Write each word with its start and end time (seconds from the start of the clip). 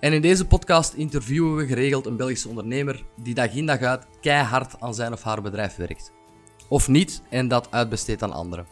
En 0.00 0.12
in 0.12 0.22
deze 0.22 0.46
podcast 0.46 0.94
interviewen 0.94 1.56
we 1.56 1.66
geregeld 1.66 2.06
een 2.06 2.16
Belgische 2.16 2.48
ondernemer 2.48 3.04
die 3.22 3.34
dag 3.34 3.54
in 3.54 3.66
dag 3.66 3.80
uit 3.80 4.06
keihard 4.20 4.80
aan 4.80 4.94
zijn 4.94 5.12
of 5.12 5.22
haar 5.22 5.42
bedrijf 5.42 5.76
werkt. 5.76 6.12
Of 6.68 6.88
niet 6.88 7.22
en 7.30 7.48
dat 7.48 7.68
uitbesteedt 7.70 8.22
aan 8.22 8.32
anderen. 8.32 8.66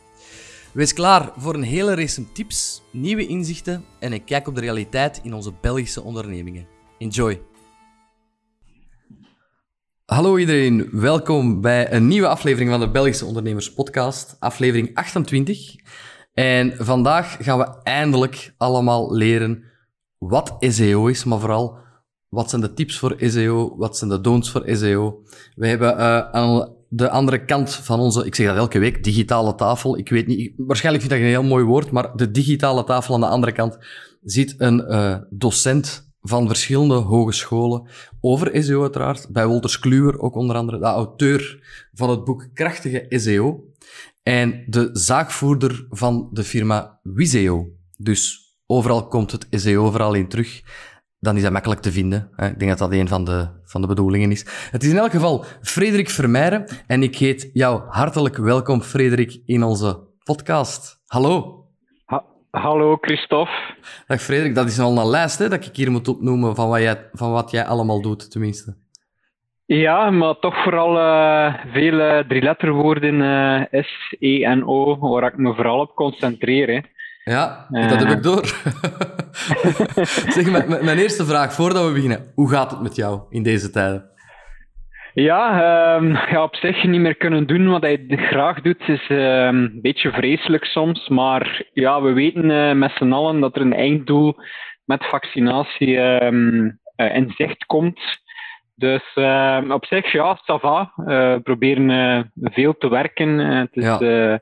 Wees 0.73 0.93
klaar 0.93 1.33
voor 1.37 1.55
een 1.55 1.63
hele 1.63 1.95
race 1.95 2.33
tips, 2.33 2.83
nieuwe 2.93 3.27
inzichten 3.27 3.85
en 3.99 4.13
een 4.13 4.25
kijk 4.25 4.49
op 4.49 4.55
de 4.55 4.61
realiteit 4.61 5.21
in 5.23 5.35
onze 5.35 5.53
Belgische 5.61 6.03
ondernemingen. 6.03 6.67
Enjoy! 6.99 7.41
Hallo 10.05 10.37
iedereen, 10.37 10.89
welkom 10.93 11.61
bij 11.61 11.93
een 11.93 12.09
nieuwe 12.09 12.29
aflevering 12.29 12.71
van 12.71 12.81
de 12.81 12.91
Belgische 12.91 13.25
Ondernemers 13.25 13.73
Podcast, 13.75 14.37
aflevering 14.39 14.95
28. 14.95 15.75
En 16.35 16.75
vandaag 16.77 17.37
gaan 17.41 17.59
we 17.59 17.83
eindelijk 17.83 18.55
allemaal 18.57 19.15
leren 19.15 19.65
wat 20.19 20.57
SEO 20.59 21.07
is, 21.07 21.25
maar 21.25 21.39
vooral 21.39 21.79
wat 22.29 22.51
zijn 22.51 22.63
de 22.63 22.75
tips 22.75 22.99
voor 22.99 23.17
SEO, 23.19 23.77
wat 23.77 23.97
zijn 23.97 24.11
de 24.11 24.21
don'ts 24.21 24.51
voor 24.51 24.63
SEO. 24.67 25.23
We 25.55 25.67
hebben 25.67 25.95
uh, 25.95 26.31
aan 26.31 26.73
de 26.89 27.11
andere 27.11 27.45
kant 27.45 27.75
van 27.75 28.01
onze, 28.01 28.27
ik 28.27 28.35
zeg 28.35 28.47
dat 28.47 28.57
elke 28.57 28.79
week, 28.79 29.05
digitale 29.05 29.55
tafel. 29.55 29.99
Ik 29.99 30.09
weet 30.09 30.27
niet, 30.27 30.53
waarschijnlijk 30.57 31.05
vind 31.05 31.17
ik 31.17 31.21
dat 31.21 31.29
een 31.29 31.41
heel 31.43 31.51
mooi 31.51 31.65
woord, 31.65 31.91
maar 31.91 32.17
de 32.17 32.31
digitale 32.31 32.85
tafel 32.85 33.15
aan 33.15 33.21
de 33.21 33.27
andere 33.27 33.53
kant 33.53 33.79
zit 34.23 34.55
een 34.59 34.85
uh, 34.89 35.17
docent 35.31 36.13
van 36.21 36.47
verschillende 36.47 36.95
hogescholen 36.95 37.89
over 38.21 38.63
SEO 38.63 38.83
uiteraard. 38.83 39.29
Bij 39.31 39.47
Wolters 39.47 39.79
Kluwer 39.79 40.19
ook 40.19 40.35
onder 40.35 40.57
andere 40.57 40.79
de 40.79 40.85
auteur 40.85 41.67
van 41.93 42.11
het 42.11 42.25
boek 42.25 42.49
Krachtige 42.55 43.07
SEO 43.09 43.65
en 44.23 44.65
de 44.67 44.91
zaakvoerder 44.93 45.87
van 45.91 46.29
de 46.33 46.45
firma 46.45 47.01
Wiseo. 47.03 47.69
Dus 47.97 48.48
overal 48.71 49.09
komt 49.09 49.33
het 49.33 49.47
SEO 49.51 49.91
vooral 49.91 50.15
in 50.15 50.29
terug. 50.29 50.63
Dan 51.21 51.37
is 51.37 51.43
dat 51.43 51.53
makkelijk 51.53 51.81
te 51.81 51.93
vinden. 51.93 52.31
Ik 52.37 52.59
denk 52.59 52.71
dat 52.71 52.79
dat 52.79 52.93
een 52.93 53.09
van 53.09 53.25
de, 53.25 53.49
van 53.65 53.81
de 53.81 53.87
bedoelingen 53.87 54.31
is. 54.31 54.69
Het 54.71 54.83
is 54.83 54.91
in 54.91 54.99
elk 54.99 55.11
geval 55.11 55.45
Frederik 55.63 56.11
Vermeijren 56.11 56.65
en 56.87 57.03
ik 57.03 57.17
heet 57.17 57.51
jou 57.53 57.83
hartelijk 57.89 58.37
welkom, 58.37 58.81
Frederik, 58.81 59.41
in 59.45 59.63
onze 59.63 60.07
podcast. 60.25 61.03
Hallo. 61.07 61.57
Hallo 62.51 62.97
Christophe. 63.01 63.53
Dag 64.07 64.21
Frederik, 64.21 64.55
dat 64.55 64.67
is 64.67 64.79
al 64.79 64.99
een 64.99 65.11
lijst 65.11 65.39
hè, 65.39 65.49
dat 65.49 65.67
ik 65.67 65.77
hier 65.77 65.91
moet 65.91 66.09
opnoemen 66.09 66.55
van 66.55 66.69
wat 66.69 66.81
jij, 66.81 67.09
van 67.13 67.33
wat 67.33 67.51
jij 67.51 67.65
allemaal 67.65 68.03
doet, 68.03 68.31
tenminste. 68.31 68.77
Ja, 69.65 70.11
maar 70.11 70.39
toch 70.39 70.63
vooral 70.63 70.97
uh, 70.97 71.55
veel 71.73 72.25
drie 72.29 72.43
letterwoorden 72.43 73.15
uh, 73.15 73.83
S, 73.83 74.17
E 74.19 74.43
en 74.43 74.67
O, 74.67 74.99
waar 74.99 75.33
ik 75.33 75.37
me 75.37 75.55
vooral 75.55 75.81
op 75.81 75.95
concentreer. 75.95 76.69
Hè. 76.69 76.81
Ja, 77.25 77.67
dat 77.71 78.05
heb 78.05 78.09
ik 78.09 78.23
door. 78.23 78.45
zeg, 80.35 80.51
mijn, 80.51 80.85
mijn 80.85 80.99
eerste 80.99 81.25
vraag, 81.25 81.53
voordat 81.53 81.87
we 81.87 81.93
beginnen. 81.93 82.33
Hoe 82.35 82.51
gaat 82.51 82.71
het 82.71 82.81
met 82.81 82.97
jou 82.97 83.21
in 83.31 83.43
deze 83.43 83.71
tijden? 83.71 84.11
Ja, 85.15 85.95
um, 85.97 86.13
ja, 86.13 86.43
op 86.43 86.57
zich 86.57 86.85
niet 86.85 87.01
meer 87.01 87.17
kunnen 87.17 87.47
doen 87.47 87.69
wat 87.69 87.83
hij 87.83 88.05
graag 88.09 88.61
doet, 88.61 88.89
is 88.89 89.09
um, 89.09 89.19
een 89.19 89.79
beetje 89.83 90.11
vreselijk 90.13 90.65
soms. 90.65 91.09
Maar 91.09 91.63
ja, 91.73 92.03
we 92.03 92.13
weten 92.13 92.51
uh, 92.51 92.73
met 92.73 92.93
z'n 92.99 93.13
allen 93.13 93.41
dat 93.41 93.57
er 93.57 93.63
een 93.63 93.75
einddoel 93.75 94.37
met 94.85 95.05
vaccinatie 95.05 95.97
um, 95.99 96.79
uh, 96.97 97.17
in 97.17 97.33
zicht 97.37 97.65
komt. 97.67 98.01
Dus 98.75 99.03
op 99.69 99.85
zich, 99.85 100.13
ja, 100.13 100.39
ça 100.41 100.61
va. 100.61 100.93
Uh, 100.97 101.07
we 101.07 101.41
proberen 101.43 102.33
veel 102.35 102.77
te 102.79 102.89
werken. 102.89 103.39
het 103.39 103.77
is, 103.77 103.85
ja. 103.85 104.41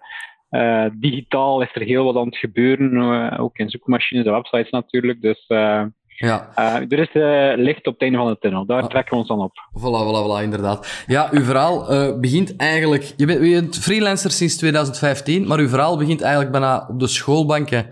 Digitaal 0.92 1.62
is 1.62 1.70
er 1.72 1.82
heel 1.82 2.04
wat 2.04 2.16
aan 2.16 2.26
het 2.26 2.36
gebeuren, 2.36 3.38
ook 3.38 3.58
in 3.58 3.70
zoekmachines 3.70 4.26
en 4.26 4.32
websites 4.32 4.70
natuurlijk. 4.70 5.20
Dus 5.20 5.44
ja. 6.18 6.50
Uh, 6.58 6.74
er 6.74 6.98
is 6.98 7.08
licht 7.64 7.86
op 7.86 7.92
het 7.92 8.02
einde 8.02 8.18
van 8.18 8.26
de 8.26 8.38
tunnel. 8.38 8.66
Daar 8.66 8.82
ah. 8.82 8.88
trekken 8.88 9.12
we 9.12 9.18
ons 9.18 9.28
dan 9.28 9.40
op. 9.40 9.52
Voilà, 9.52 10.06
voilà, 10.06 10.40
voilà, 10.40 10.42
inderdaad. 10.42 11.04
Ja, 11.06 11.28
uw 11.32 11.42
verhaal 11.42 11.86
begint 12.20 12.56
eigenlijk... 12.56 13.14
Je 13.16 13.26
bent, 13.26 13.44
je 13.44 13.60
bent 13.60 13.78
freelancer 13.78 14.30
sinds 14.30 14.56
2015, 14.56 15.46
maar 15.46 15.58
uw 15.58 15.68
verhaal 15.68 15.98
begint 15.98 16.20
eigenlijk 16.20 16.52
bijna 16.52 16.86
op 16.88 17.00
de 17.00 17.06
schoolbanken 17.06 17.86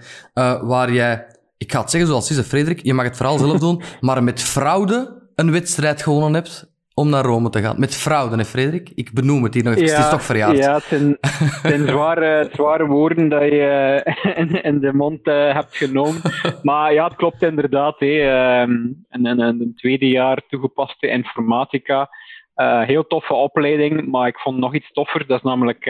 waar 0.63 0.93
jij... 0.93 1.27
Ik 1.57 1.73
ga 1.73 1.81
het 1.81 1.91
zeggen 1.91 2.09
zoals 2.09 2.29
het 2.29 2.39
is, 2.39 2.47
Frederik, 2.47 2.83
je 2.83 2.95
mag 2.95 3.05
het 3.05 3.17
verhaal 3.17 3.39
zelf 3.39 3.59
doen, 3.59 3.83
maar 4.01 4.23
met 4.23 4.43
fraude 4.43 5.23
een 5.35 5.51
wedstrijd 5.51 6.03
gewonnen 6.03 6.35
hebt 6.35 6.74
om 6.95 7.09
naar 7.09 7.25
Rome 7.25 7.51
te 7.51 7.61
gaan. 7.61 7.81
Met 7.81 7.97
fraude, 7.97 8.37
hè, 8.37 8.45
Frederik? 8.45 8.91
Ik 8.95 9.13
benoem 9.13 9.43
het 9.43 9.55
hier 9.55 9.65
nog 9.65 9.75
even. 9.75 9.95
het 9.95 10.05
is 10.05 10.11
toch 10.11 10.23
verjaard. 10.23 10.57
Ja, 10.57 10.75
het 10.75 10.83
zijn, 10.83 11.19
zijn 11.63 11.87
zware, 11.95 12.49
zware 12.53 12.87
woorden 12.87 13.29
dat 13.29 13.43
je 13.43 14.03
eh, 14.05 14.39
in, 14.43 14.63
in 14.63 14.81
de 14.81 14.93
mond 14.93 15.27
uh, 15.27 15.55
hebt 15.55 15.77
genomen. 15.77 16.21
Maar 16.63 16.93
ja, 16.93 17.05
het 17.05 17.17
klopt 17.17 17.43
inderdaad. 17.43 17.99
Hè. 17.99 18.23
Een, 18.63 19.07
een, 19.11 19.39
een, 19.41 19.73
tweede 19.77 20.09
jaar 20.09 20.43
toegepaste 20.49 21.09
informatica. 21.09 22.11
Uh, 22.57 22.83
heel 22.83 23.07
toffe 23.07 23.35
opleiding, 23.35 24.07
maar 24.07 24.29
ik 24.29 24.39
vond 24.39 24.59
nog 24.59 24.75
iets 24.75 24.93
toffer. 24.93 25.27
Dat 25.27 25.37
is 25.37 25.43
namelijk 25.43 25.85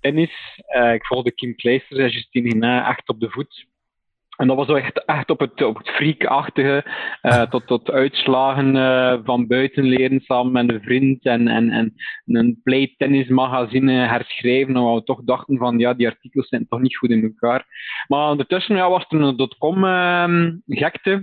tennis. 0.00 0.60
ik 0.92 1.06
volgde 1.06 1.32
Kim 1.32 1.54
Kleisters 1.54 2.00
en 2.00 2.10
Justine 2.10 2.48
Hina 2.48 2.88
echt 2.88 3.08
op 3.08 3.20
de 3.20 3.30
voet. 3.30 3.66
En 4.36 4.46
dat 4.46 4.56
was 4.56 4.68
echt, 4.68 5.04
echt 5.04 5.30
op 5.30 5.40
het, 5.40 5.62
op 5.62 5.76
het 5.76 5.88
freakachtige, 5.88 6.84
uh, 7.22 7.42
tot, 7.52 7.66
tot 7.66 7.90
uitslagen 7.90 8.74
uh, 8.74 9.18
van 9.24 9.46
buiten 9.46 9.84
leren 9.84 10.20
samen 10.20 10.52
met 10.52 10.70
een 10.70 10.82
vriend 10.82 11.24
en, 11.24 11.48
en, 11.48 11.70
en 11.70 11.94
een 12.26 12.60
play 12.62 12.94
tennismagazine 12.96 13.92
herschrijven, 13.92 14.76
omdat 14.76 14.98
we 14.98 15.04
toch 15.04 15.24
dachten 15.24 15.58
van 15.58 15.78
ja, 15.78 15.94
die 15.94 16.08
artikels 16.08 16.48
zijn 16.48 16.66
toch 16.68 16.80
niet 16.80 16.96
goed 16.96 17.10
in 17.10 17.22
elkaar. 17.22 17.66
Maar 18.08 18.30
ondertussen 18.30 18.76
ja, 18.76 18.88
was 18.90 19.04
er 19.08 19.20
een 19.20 19.36
dotcom 19.36 19.84
uh, 19.84 20.48
gekte, 20.66 21.22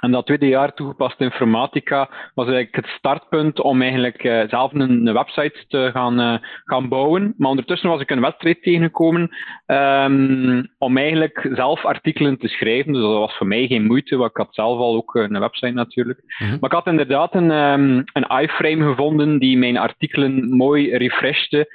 en 0.00 0.10
dat 0.10 0.26
tweede 0.26 0.48
jaar 0.48 0.74
toegepaste 0.74 1.24
informatica 1.24 2.08
was 2.34 2.46
eigenlijk 2.46 2.76
het 2.76 2.86
startpunt 2.86 3.60
om 3.60 3.82
eigenlijk 3.82 4.24
uh, 4.24 4.42
zelf 4.48 4.72
een, 4.72 5.06
een, 5.06 5.12
website 5.12 5.64
te 5.68 5.90
gaan, 5.92 6.20
uh, 6.20 6.34
gaan 6.64 6.88
bouwen. 6.88 7.34
Maar 7.36 7.50
ondertussen 7.50 7.88
was 7.88 8.00
ik 8.00 8.10
een 8.10 8.20
wedstrijd 8.20 8.62
tegengekomen 8.62 9.36
um, 9.66 10.68
om 10.78 10.96
eigenlijk 10.96 11.48
zelf 11.52 11.84
artikelen 11.84 12.38
te 12.38 12.48
schrijven. 12.48 12.92
Dus 12.92 13.02
dat 13.02 13.18
was 13.18 13.36
voor 13.36 13.46
mij 13.46 13.66
geen 13.66 13.86
moeite, 13.86 14.16
want 14.16 14.30
ik 14.30 14.36
had 14.36 14.54
zelf 14.54 14.78
al 14.78 14.94
ook 14.94 15.16
eh, 15.16 15.22
een 15.22 15.40
website 15.40 15.72
natuurlijk. 15.72 16.20
Mhm. 16.38 16.50
Maar 16.50 16.70
ik 16.70 16.76
had 16.76 16.86
inderdaad 16.86 17.34
een, 17.34 17.50
um, 17.50 18.04
een 18.12 18.40
iframe 18.42 18.84
gevonden 18.84 19.38
die 19.38 19.58
mijn 19.58 19.76
artikelen 19.76 20.56
mooi 20.56 20.96
refreshte 20.96 21.68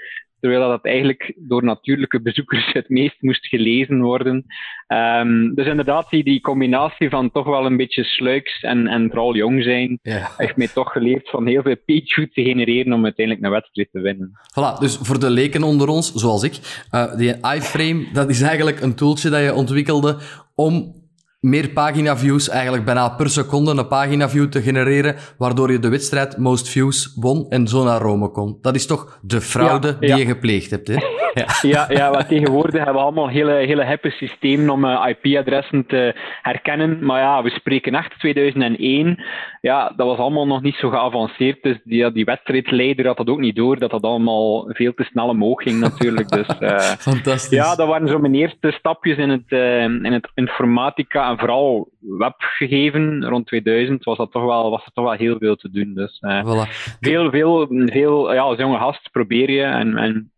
terwijl 0.46 0.70
dat 0.70 0.86
eigenlijk 0.86 1.34
door 1.38 1.64
natuurlijke 1.64 2.22
bezoekers 2.22 2.74
het 2.74 2.90
meest 2.90 3.16
moest 3.20 3.48
gelezen 3.48 4.02
worden. 4.02 4.46
Um, 4.88 5.56
dus 5.56 5.66
inderdaad, 5.66 6.10
die, 6.10 6.24
die 6.24 6.42
combinatie 6.42 7.10
van 7.10 7.32
toch 7.32 7.46
wel 7.46 7.66
een 7.66 7.78
beetje 7.78 8.04
sluiks 8.04 8.62
en, 8.62 8.88
en 8.88 9.08
vooral 9.10 9.36
jong 9.36 9.64
zijn, 9.64 10.00
heeft 10.38 10.58
mij 10.58 10.68
toch 10.68 10.92
geleerd 10.92 11.30
van 11.30 11.48
heel 11.48 11.62
veel 11.62 11.78
page 11.86 12.30
te 12.34 12.44
genereren 12.44 12.94
om 12.94 13.04
uiteindelijk 13.04 13.46
een 13.46 13.52
wedstrijd 13.52 13.92
te 13.92 14.00
winnen. 14.00 14.32
Voilà, 14.32 14.80
dus 14.80 14.98
voor 15.02 15.20
de 15.20 15.30
leken 15.30 15.64
onder 15.64 15.88
ons, 15.88 16.14
zoals 16.14 16.44
ik, 16.44 16.86
uh, 16.92 17.18
die 17.18 17.36
iframe, 17.56 18.06
dat 18.14 18.30
is 18.30 18.42
eigenlijk 18.42 18.82
een 18.82 18.96
tooltje 18.96 19.30
dat 19.30 19.44
je 19.44 19.54
ontwikkelde 19.54 20.18
om 20.56 21.04
meer 21.46 21.70
pagina-views, 21.70 22.50
eigenlijk 22.50 22.86
bijna 22.86 23.10
per 23.10 23.30
seconde 23.30 23.72
een 23.72 23.88
pagina-view 23.88 24.50
te 24.50 24.62
genereren, 24.62 25.16
waardoor 25.38 25.72
je 25.72 25.80
de 25.80 25.90
wedstrijd 25.90 26.38
most 26.38 26.70
views 26.70 27.18
won 27.20 27.46
en 27.50 27.68
zo 27.68 27.84
naar 27.84 28.02
Rome 28.02 28.30
kon. 28.32 28.58
Dat 28.62 28.76
is 28.76 28.86
toch 28.86 29.20
de 29.22 29.42
fraude 29.42 30.00
die 30.00 30.16
je 30.16 30.26
gepleegd 30.26 30.72
hebt, 30.72 30.88
hè? 30.88 30.96
Ja, 31.36 31.48
ja, 31.62 31.86
ja 31.90 32.24
tegenwoordig 32.24 32.76
hebben 32.76 32.94
we 32.94 33.00
allemaal 33.00 33.30
hele, 33.30 33.54
hele 33.54 33.86
hippe 33.86 34.10
systemen 34.10 34.70
om 34.70 34.86
uh, 34.86 35.06
IP-adressen 35.08 35.86
te 35.86 36.16
herkennen. 36.42 37.06
Maar 37.06 37.22
ja, 37.22 37.44
we 37.44 37.50
spreken 37.50 37.96
echt 37.96 38.20
2001. 38.20 39.24
Ja, 39.62 39.94
dat 39.96 40.08
was 40.08 40.18
allemaal 40.18 40.48
nog 40.48 40.62
niet 40.62 40.76
zo 40.76 40.90
geavanceerd. 40.90 41.64
Dus 41.64 41.78
die, 41.84 42.12
die 42.12 42.26
wedstrijdleider 42.26 43.08
had 43.08 43.18
dat 43.18 43.28
ook 43.28 43.40
niet 43.40 43.56
door, 43.56 43.80
dat 43.80 43.92
dat 43.92 44.02
allemaal 44.02 44.66
veel 44.68 44.94
te 44.94 45.04
snel 45.04 45.28
omhoog 45.28 45.62
ging 45.62 45.80
natuurlijk. 45.80 46.30
Dus, 46.30 46.48
uh, 46.60 46.78
Fantastisch. 47.10 47.58
Ja, 47.58 47.76
dat 47.76 47.88
waren 47.88 48.08
zo 48.08 48.20
mijn 48.20 48.36
eerste 48.36 48.72
stapjes 48.72 49.18
in 49.18 49.30
het, 49.30 49.46
uh, 49.50 49.84
in 49.84 50.14
het 50.14 50.32
informatica 50.34 51.35
en 51.36 51.42
vooral 51.42 51.90
webgegeven. 52.00 53.26
Rond 53.26 53.48
2000 53.48 54.04
was, 54.04 54.18
dat 54.18 54.32
toch 54.32 54.46
wel, 54.46 54.70
was 54.70 54.86
er 54.86 54.92
toch 54.92 55.06
wel 55.06 55.14
heel 55.14 55.38
veel 55.38 55.56
te 55.56 55.72
doen. 55.72 55.94
Dus 55.94 56.20
voilà. 56.22 56.98
veel, 57.00 57.30
veel, 57.30 57.68
veel, 57.70 58.34
ja, 58.34 58.42
als 58.42 58.58
jonge 58.58 58.78
gast 58.78 59.12
probeer 59.12 59.52
je 59.52 59.62
en, 59.62 59.98
en 59.98 60.32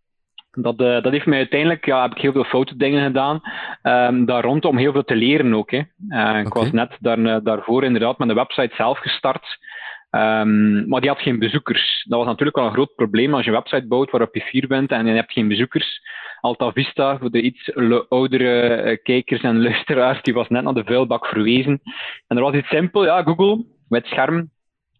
dat, 0.51 0.81
uh, 0.81 1.01
dat 1.01 1.11
heeft 1.11 1.25
mij 1.25 1.37
uiteindelijk, 1.37 1.85
ja, 1.85 2.01
heb 2.01 2.11
ik 2.11 2.21
heel 2.21 2.31
veel 2.31 2.43
foute 2.43 2.77
dingen 2.77 3.05
gedaan, 3.05 3.41
um, 3.83 4.25
daar 4.25 4.43
rondom 4.43 4.77
heel 4.77 4.91
veel 4.91 5.03
te 5.03 5.15
leren 5.15 5.53
ook. 5.53 5.71
Hè. 5.71 5.81
Uh, 6.09 6.39
ik 6.39 6.53
was 6.53 6.71
net 6.71 6.97
daar, 6.99 7.43
daarvoor 7.43 7.83
inderdaad 7.83 8.17
met 8.17 8.27
de 8.27 8.33
website 8.33 8.75
zelf 8.75 8.97
gestart. 8.97 9.57
Um, 10.11 10.87
maar 10.87 11.01
die 11.01 11.09
had 11.09 11.19
geen 11.21 11.39
bezoekers. 11.39 12.05
Dat 12.07 12.17
was 12.17 12.27
natuurlijk 12.27 12.57
wel 12.57 12.65
een 12.65 12.73
groot 12.73 12.95
probleem 12.95 13.33
als 13.33 13.45
je 13.45 13.49
een 13.49 13.57
website 13.57 13.87
bouwt 13.87 14.11
waarop 14.11 14.35
je 14.35 14.41
vier 14.41 14.67
bent 14.67 14.91
en 14.91 15.05
je 15.05 15.13
hebt 15.13 15.31
geen 15.31 15.47
bezoekers. 15.47 16.01
Alta 16.41 16.71
Vista, 16.71 17.17
voor 17.17 17.31
de 17.31 17.41
iets 17.41 17.75
oudere 18.09 18.83
uh, 18.83 18.97
kijkers 19.03 19.41
en 19.41 19.61
luisteraars, 19.61 20.21
die 20.21 20.33
was 20.33 20.47
net 20.47 20.63
naar 20.63 20.73
de 20.73 20.83
vuilbak 20.83 21.25
verwezen. 21.25 21.81
En 22.27 22.37
er 22.37 22.43
was 22.43 22.53
iets 22.53 22.67
simpel, 22.67 23.05
ja, 23.05 23.23
Google, 23.23 23.65
wit 23.87 24.05
scherm, 24.05 24.49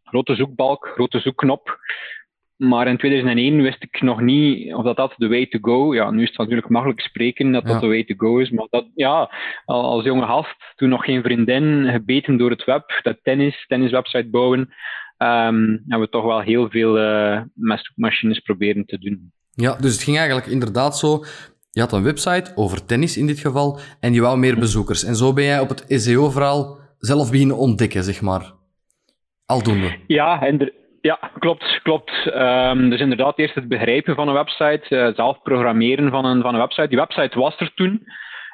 grote 0.04 0.36
zoekbalk, 0.36 0.88
grote 0.88 1.20
zoekknop. 1.20 1.80
Maar 2.58 2.88
in 2.88 2.98
2001 2.98 3.62
wist 3.62 3.84
ik 3.84 4.02
nog 4.02 4.22
niet 4.22 4.74
of 4.74 4.84
dat, 4.84 4.96
dat 4.96 5.14
de 5.18 5.28
way 5.28 5.46
to 5.46 5.60
go. 5.62 5.94
Ja, 5.94 6.12
nu 6.12 6.22
is 6.22 6.30
het 6.30 6.38
natuurlijk 6.38 6.70
makkelijk 6.70 7.02
spreken 7.02 7.52
dat 7.52 7.66
dat 7.66 7.82
de 7.82 7.88
way 7.88 8.04
to 8.04 8.16
go 8.18 8.38
is. 8.38 8.50
Maar 8.50 8.68
dat, 8.70 8.86
ja, 8.96 9.32
als 9.66 10.04
jonge 10.04 10.26
gast, 10.26 10.56
toen 10.76 10.90
nog 10.90 11.06
geen 11.06 11.24
vriendin, 11.24 11.92
gebeten 11.92 12.38
door 12.38 12.50
het 12.50 12.64
web, 12.64 13.00
dat 13.02 13.18
tennis, 13.24 13.66
tenniswebsite 13.68 14.30
bouwen, 14.30 14.60
um, 15.18 15.84
hebben 15.88 16.00
we 16.00 16.10
toch 16.10 16.26
wel 16.26 16.40
heel 16.40 16.70
veel 16.70 16.98
uh, 17.00 17.42
met 17.54 17.92
machines 17.96 18.40
proberen 18.40 18.86
te 18.86 18.98
doen. 18.98 19.32
Ja, 19.62 19.76
dus 19.76 19.94
het 19.94 20.04
ging 20.04 20.18
eigenlijk 20.18 20.48
inderdaad 20.48 20.98
zo. 20.98 21.24
Je 21.72 21.82
had 21.82 21.92
een 21.92 22.04
website 22.04 22.52
over 22.56 22.86
tennis 22.86 23.18
in 23.18 23.28
dit 23.28 23.40
geval 23.40 23.80
en 24.00 24.14
je 24.14 24.22
wou 24.22 24.38
meer 24.38 24.60
bezoekers. 24.60 25.04
En 25.04 25.16
zo 25.16 25.34
ben 25.34 25.44
jij 25.44 25.60
op 25.60 25.70
het 25.70 25.86
SEO-verhaal 25.88 26.78
zelf 27.00 27.32
beginnen 27.32 27.58
ontdekken, 27.58 28.04
zeg 28.04 28.22
maar. 28.22 28.54
Aldoende. 29.46 29.98
Ja, 30.08 30.52
ja, 31.02 31.20
klopt. 31.40 31.80
klopt. 31.84 32.12
Um, 32.36 32.90
dus 32.90 33.00
inderdaad, 33.00 33.40
eerst 33.40 33.56
het 33.56 33.68
begrijpen 33.68 34.16
van 34.16 34.28
een 34.28 34.34
website, 34.34 34.86
uh, 34.90 35.16
zelf 35.16 35.42
programmeren 35.42 36.10
van 36.10 36.26
een, 36.26 36.42
van 36.42 36.54
een 36.54 36.60
website. 36.60 36.88
Die 36.88 36.98
website 36.98 37.40
was 37.40 37.60
er 37.60 37.74
toen, 37.76 38.08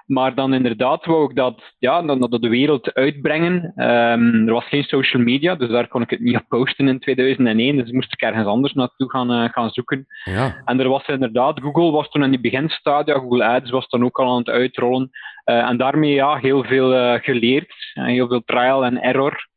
maar 0.05 0.35
dan 0.35 0.53
inderdaad 0.53 1.05
wou 1.05 1.29
ik 1.29 1.35
dat, 1.35 1.73
ja, 1.79 2.01
dan, 2.01 2.19
dat 2.19 2.41
de 2.41 2.49
wereld 2.49 2.93
uitbrengen. 2.93 3.73
Um, 3.75 4.47
er 4.47 4.53
was 4.53 4.67
geen 4.67 4.83
social 4.83 5.23
media, 5.23 5.55
dus 5.55 5.69
daar 5.69 5.87
kon 5.87 6.01
ik 6.01 6.09
het 6.09 6.19
niet 6.19 6.35
op 6.35 6.45
posten 6.47 6.87
in 6.87 6.99
2001. 6.99 7.75
Dus 7.75 7.91
moest 7.91 8.13
ik 8.13 8.21
ergens 8.21 8.47
anders 8.47 8.73
naartoe 8.73 9.09
gaan, 9.09 9.31
uh, 9.31 9.49
gaan 9.49 9.69
zoeken. 9.69 10.05
Ja. 10.23 10.61
En 10.65 10.79
er 10.79 10.89
was 10.89 11.07
inderdaad, 11.07 11.59
Google 11.61 11.91
was 11.91 12.09
toen 12.09 12.23
in 12.23 12.29
die 12.29 12.39
beginstadia, 12.39 13.13
Google 13.13 13.45
Ads 13.45 13.69
was 13.69 13.87
dan 13.87 14.03
ook 14.03 14.19
al 14.19 14.31
aan 14.31 14.37
het 14.37 14.49
uitrollen. 14.49 15.09
Uh, 15.45 15.69
en 15.69 15.77
daarmee 15.77 16.13
ja, 16.13 16.37
heel 16.37 16.63
veel 16.63 17.19
geleerd, 17.19 17.73
heel 17.93 18.27
veel 18.27 18.43
trial 18.45 18.85
en 18.85 19.01
error. 19.01 19.47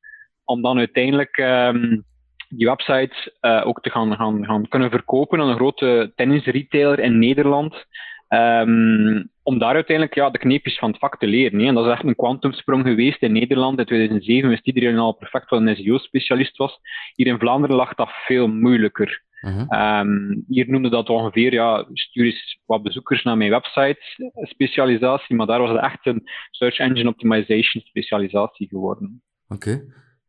Om 0.45 0.63
dan 0.63 0.79
uiteindelijk 0.79 1.37
um, 1.37 2.05
die 2.49 2.67
website 2.67 3.33
uh, 3.41 3.63
ook 3.67 3.81
te 3.81 3.91
gaan, 3.91 4.17
gaan, 4.17 4.45
gaan 4.45 4.69
kunnen 4.69 4.91
verkopen 4.91 5.41
aan 5.41 5.49
een 5.49 5.57
grote 5.57 6.13
tennisretailer 6.15 6.99
in 6.99 7.19
Nederland. 7.19 7.87
Um, 8.29 9.31
om 9.47 9.59
daar 9.59 9.75
uiteindelijk 9.75 10.17
ja, 10.17 10.31
de 10.31 10.39
kneepjes 10.39 10.79
van 10.79 10.91
het 10.91 10.99
vak 10.99 11.19
te 11.19 11.27
leren. 11.27 11.61
Hè. 11.61 11.67
En 11.67 11.75
dat 11.75 11.87
is 11.87 11.93
echt 11.93 12.05
een 12.05 12.17
kwantumsprong 12.17 12.85
geweest 12.85 13.23
in 13.23 13.33
Nederland. 13.33 13.79
In 13.79 13.85
2007 13.85 14.49
wist 14.49 14.67
iedereen 14.67 14.99
al 14.99 15.13
perfect 15.13 15.51
wat 15.51 15.61
een 15.61 15.77
SEO-specialist 15.77 16.57
was. 16.57 16.79
Hier 17.15 17.27
in 17.27 17.39
Vlaanderen 17.39 17.77
lag 17.77 17.95
dat 17.95 18.09
veel 18.27 18.49
moeilijker. 18.49 19.23
Uh 19.41 19.67
-huh. 19.69 20.01
um, 20.01 20.45
hier 20.49 20.71
noemde 20.71 20.89
dat 20.89 21.09
ongeveer, 21.09 21.53
ja, 21.53 21.87
stuur 21.93 22.25
eens 22.25 22.61
wat 22.65 22.83
bezoekers 22.83 23.23
naar 23.23 23.37
mijn 23.37 23.51
website 23.51 23.99
specialisatie, 24.35 25.37
maar 25.37 25.47
daar 25.47 25.61
was 25.61 25.71
het 25.71 25.83
echt 25.83 26.07
een 26.07 26.23
search 26.51 26.79
engine 26.79 27.09
optimization 27.09 27.83
specialisatie 27.87 28.69
geworden. 28.69 29.23
Oké. 29.49 29.85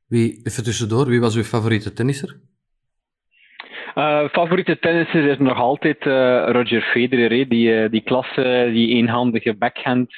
Wie, 0.07 0.39
even 0.43 0.63
tussendoor, 0.63 1.07
wie 1.07 1.19
was 1.19 1.35
uw 1.35 1.43
favoriete 1.43 1.93
tennisser? 1.93 2.39
Uh, 3.97 4.29
favoriete 4.29 4.79
tennisser 4.79 5.25
is 5.25 5.37
nog 5.37 5.57
altijd 5.57 6.05
uh, 6.05 6.49
Roger 6.51 6.81
Federer. 6.81 7.49
Die, 7.49 7.69
uh, 7.69 7.89
die 7.89 8.01
klasse, 8.01 8.69
die 8.71 8.87
eenhandige 8.87 9.53
backhand. 9.53 10.13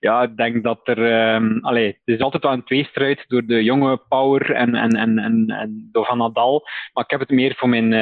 ja, 0.00 0.22
ik 0.22 0.36
denk 0.36 0.62
dat 0.62 0.80
er. 0.84 1.34
Um, 1.34 1.58
allee, 1.62 1.86
het 1.86 2.14
is 2.16 2.20
altijd 2.20 2.42
wel 2.42 2.52
een 2.52 2.64
tweestrijd 2.64 3.24
door 3.28 3.42
de 3.46 3.62
jonge 3.64 4.00
power 4.08 4.52
en, 4.52 4.74
en, 4.74 4.90
en, 4.90 5.18
en, 5.18 5.44
en 5.48 5.88
door 5.92 6.04
Van 6.04 6.18
Nadal. 6.18 6.62
Maar 6.92 7.04
ik 7.04 7.10
heb 7.10 7.20
het 7.20 7.30
meer 7.30 7.54
voor 7.56 7.68
mijn 7.68 7.92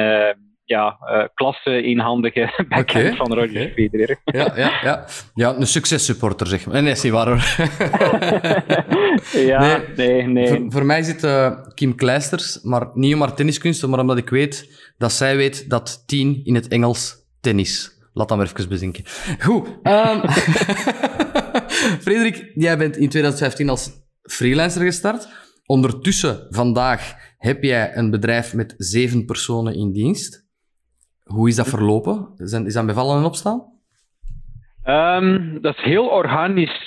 ja, 0.65 0.97
uh, 1.01 1.23
klasse 1.33 1.81
eenhandige 1.81 2.53
backhand 2.69 3.05
okay. 3.05 3.15
van 3.15 3.33
Roger 3.33 3.49
okay. 3.49 3.73
Federer. 3.73 4.21
Ja, 4.25 4.53
ja, 4.55 4.79
ja. 4.83 5.05
ja, 5.43 5.55
een 5.55 5.67
successupporter 5.67 6.47
zeg 6.47 6.65
maar. 6.65 6.83
Nee, 6.83 6.91
is 6.91 7.03
niet 7.03 7.11
waar 7.11 7.27
hoor. 7.27 7.43
ja, 9.51 9.81
nee, 9.95 10.27
nee. 10.27 10.47
Voor, 10.47 10.65
voor, 10.69 10.85
mij 10.85 11.03
zit 11.03 11.23
uh, 11.23 11.51
Kim 11.73 11.95
Kleisters, 11.95 12.61
maar 12.61 12.89
niet 12.93 13.13
om 13.13 13.19
haar 13.19 13.33
tenniskunsten, 13.33 13.89
maar 13.89 13.99
omdat 13.99 14.17
ik 14.17 14.29
weet 14.29 14.91
dat 14.97 15.11
zij 15.11 15.35
weet 15.35 15.69
dat 15.69 16.03
tien 16.05 16.41
in 16.43 16.55
het 16.55 16.67
Engels 16.67 17.15
tennis. 17.41 17.91
Laat 18.13 18.29
dat 18.29 18.37
maar 18.37 18.47
even 18.47 18.69
bezinken. 18.69 19.03
Goed. 19.39 19.67
Um, 19.83 20.29
Frederik, 22.01 22.51
jij 22.53 22.77
bent 22.77 22.97
in 22.97 23.09
2015 23.09 23.69
als 23.69 23.91
freelancer 24.21 24.81
gestart. 24.81 25.27
Ondertussen, 25.65 26.47
vandaag, 26.49 27.15
heb 27.37 27.63
jij 27.63 27.95
een 27.95 28.11
bedrijf 28.11 28.53
met 28.53 28.73
zeven 28.77 29.25
personen 29.25 29.75
in 29.75 29.91
dienst. 29.91 30.42
Hoe 31.33 31.47
is 31.47 31.55
dat 31.55 31.69
verlopen? 31.69 32.27
Is 32.37 32.73
dat 32.73 32.85
bevallen 32.85 33.17
en 33.17 33.23
opstaan? 33.23 33.63
Um, 34.85 35.61
dat 35.61 35.77
is 35.77 35.83
heel 35.83 36.07
organisch 36.07 36.85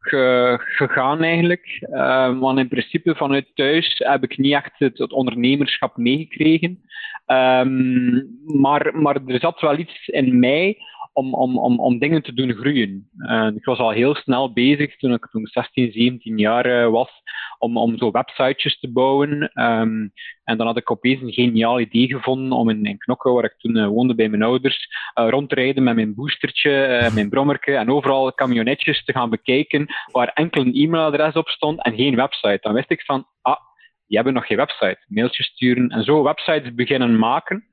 ge, 0.00 0.58
gegaan 0.60 1.22
eigenlijk. 1.22 1.86
Uh, 1.92 2.38
want 2.38 2.58
in 2.58 2.68
principe 2.68 3.14
vanuit 3.14 3.50
thuis 3.54 3.94
heb 4.04 4.22
ik 4.22 4.38
niet 4.38 4.52
echt 4.52 4.72
het, 4.78 5.12
ondernemerschap 5.12 5.96
meegekregen. 5.96 6.82
Um, 7.26 8.38
maar, 8.44 8.96
maar 8.96 9.18
er 9.26 9.40
zat 9.40 9.60
wel 9.60 9.78
iets 9.78 10.08
in 10.08 10.38
mij 10.38 10.76
om, 11.12 11.34
om, 11.34 11.58
om, 11.58 11.80
om 11.80 11.98
dingen 11.98 12.22
te 12.22 12.34
doen 12.34 12.52
groeien. 12.52 13.08
Ik 13.56 13.64
was 13.64 13.78
al 13.78 13.90
heel 13.90 14.14
snel 14.14 14.52
bezig 14.52 14.96
toen 14.96 15.12
ik 15.12 15.28
toen 15.30 15.46
16, 15.46 15.92
17 15.92 16.38
jaar 16.38 16.66
uh, 16.66 16.90
was 16.90 17.10
om, 17.60 17.76
om 17.76 17.98
zo 17.98 18.10
websitejes 18.10 18.78
te 18.78 18.92
bouwen. 18.92 19.50
Um, 19.54 20.12
en 20.44 20.56
dan 20.56 20.66
had 20.66 20.76
ik 20.76 20.90
opeens 20.90 21.22
een 21.22 21.32
geniaal 21.32 21.80
idee 21.80 22.06
gevonden 22.06 22.52
om 22.52 22.70
in, 22.70 22.84
in 22.84 22.98
Knokke, 22.98 23.30
waar 23.30 23.44
ik 23.44 23.54
toen 23.58 23.76
uh, 23.76 23.86
woonde 23.86 24.14
bij 24.14 24.28
mijn 24.28 24.42
ouders, 24.42 24.88
rond 25.14 25.48
te 25.48 25.54
rijden 25.54 25.82
met 25.82 25.94
mijn 25.94 26.14
boostertje, 26.14 27.10
mijn 27.14 27.28
brommerke 27.28 27.76
en 27.76 27.90
overal 27.90 28.34
camionetjes 28.34 29.04
te 29.04 29.12
gaan 29.12 29.30
bekijken 29.30 29.86
waar 30.12 30.28
enkel 30.28 30.60
een 30.60 30.74
e-mailadres 30.74 31.34
op 31.34 31.48
stond 31.48 31.82
en 31.84 31.94
geen 31.94 32.16
website. 32.16 32.58
Dan 32.60 32.72
wist 32.72 32.90
ik 32.90 33.02
van, 33.04 33.26
ah, 33.42 33.56
die 34.06 34.16
hebben 34.16 34.34
nog 34.34 34.46
geen 34.46 34.56
website. 34.56 34.98
Mailtjes 35.06 35.46
sturen 35.46 35.88
en 35.88 36.04
zo 36.04 36.22
websites 36.22 36.74
beginnen 36.74 37.18
maken. 37.18 37.69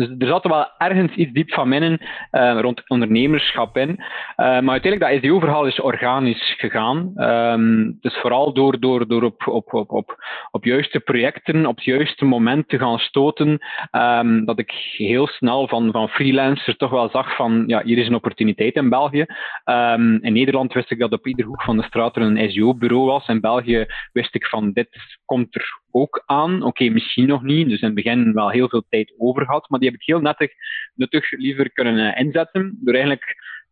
Dus 0.00 0.14
er 0.18 0.26
zat 0.26 0.46
wel 0.46 0.68
ergens 0.78 1.14
iets 1.14 1.32
diep 1.32 1.52
van 1.52 1.70
binnen 1.70 2.00
uh, 2.32 2.58
rond 2.60 2.88
ondernemerschap 2.88 3.76
in. 3.76 3.88
Uh, 3.90 4.04
maar 4.36 4.70
uiteindelijk, 4.70 5.12
dat 5.12 5.22
SEO-verhaal 5.22 5.66
is 5.66 5.80
organisch 5.80 6.54
gegaan. 6.58 7.12
Um, 7.16 7.98
dus 8.00 8.16
vooral 8.16 8.52
door, 8.52 8.80
door, 8.80 9.08
door 9.08 9.22
op, 9.22 9.46
op, 9.46 9.72
op, 9.72 10.16
op, 10.50 10.64
juiste 10.64 11.00
projecten, 11.00 11.66
op 11.66 11.76
het 11.76 11.84
juiste 11.84 12.24
moment 12.24 12.68
te 12.68 12.78
gaan 12.78 12.98
stoten, 12.98 13.58
um, 13.92 14.44
dat 14.44 14.58
ik 14.58 14.70
heel 14.96 15.26
snel 15.26 15.68
van, 15.68 15.92
van 15.92 16.08
freelancer 16.08 16.76
toch 16.76 16.90
wel 16.90 17.08
zag 17.08 17.36
van, 17.36 17.64
ja, 17.66 17.82
hier 17.84 17.98
is 17.98 18.06
een 18.06 18.14
opportuniteit 18.14 18.74
in 18.74 18.88
België. 18.88 19.26
Um, 19.64 20.18
in 20.22 20.32
Nederland 20.32 20.72
wist 20.72 20.90
ik 20.90 20.98
dat 20.98 21.12
op 21.12 21.26
ieder 21.26 21.46
hoek 21.46 21.62
van 21.62 21.76
de 21.76 21.82
straat 21.82 22.16
er 22.16 22.22
een 22.22 22.50
SEO-bureau 22.50 23.06
was. 23.06 23.28
In 23.28 23.40
België 23.40 23.86
wist 24.12 24.34
ik 24.34 24.46
van, 24.46 24.72
dit 24.72 25.18
komt 25.24 25.54
er 25.54 25.79
ook 25.90 26.22
aan. 26.26 26.62
Oké, 26.62 26.88
misschien 26.88 27.26
nog 27.26 27.42
niet. 27.42 27.68
Dus 27.68 27.80
in 27.80 27.86
het 27.86 27.94
begin 27.94 28.32
wel 28.32 28.50
heel 28.50 28.68
veel 28.68 28.84
tijd 28.88 29.14
over 29.18 29.44
gehad. 29.44 29.68
Maar 29.68 29.80
die 29.80 29.90
heb 29.90 30.00
ik 30.00 30.06
heel 30.06 30.20
nettig, 30.20 30.52
nuttig 30.94 31.30
liever 31.30 31.72
kunnen 31.72 31.96
uh, 31.96 32.20
inzetten. 32.20 32.78
Door 32.80 32.94
eigenlijk, 32.94 33.24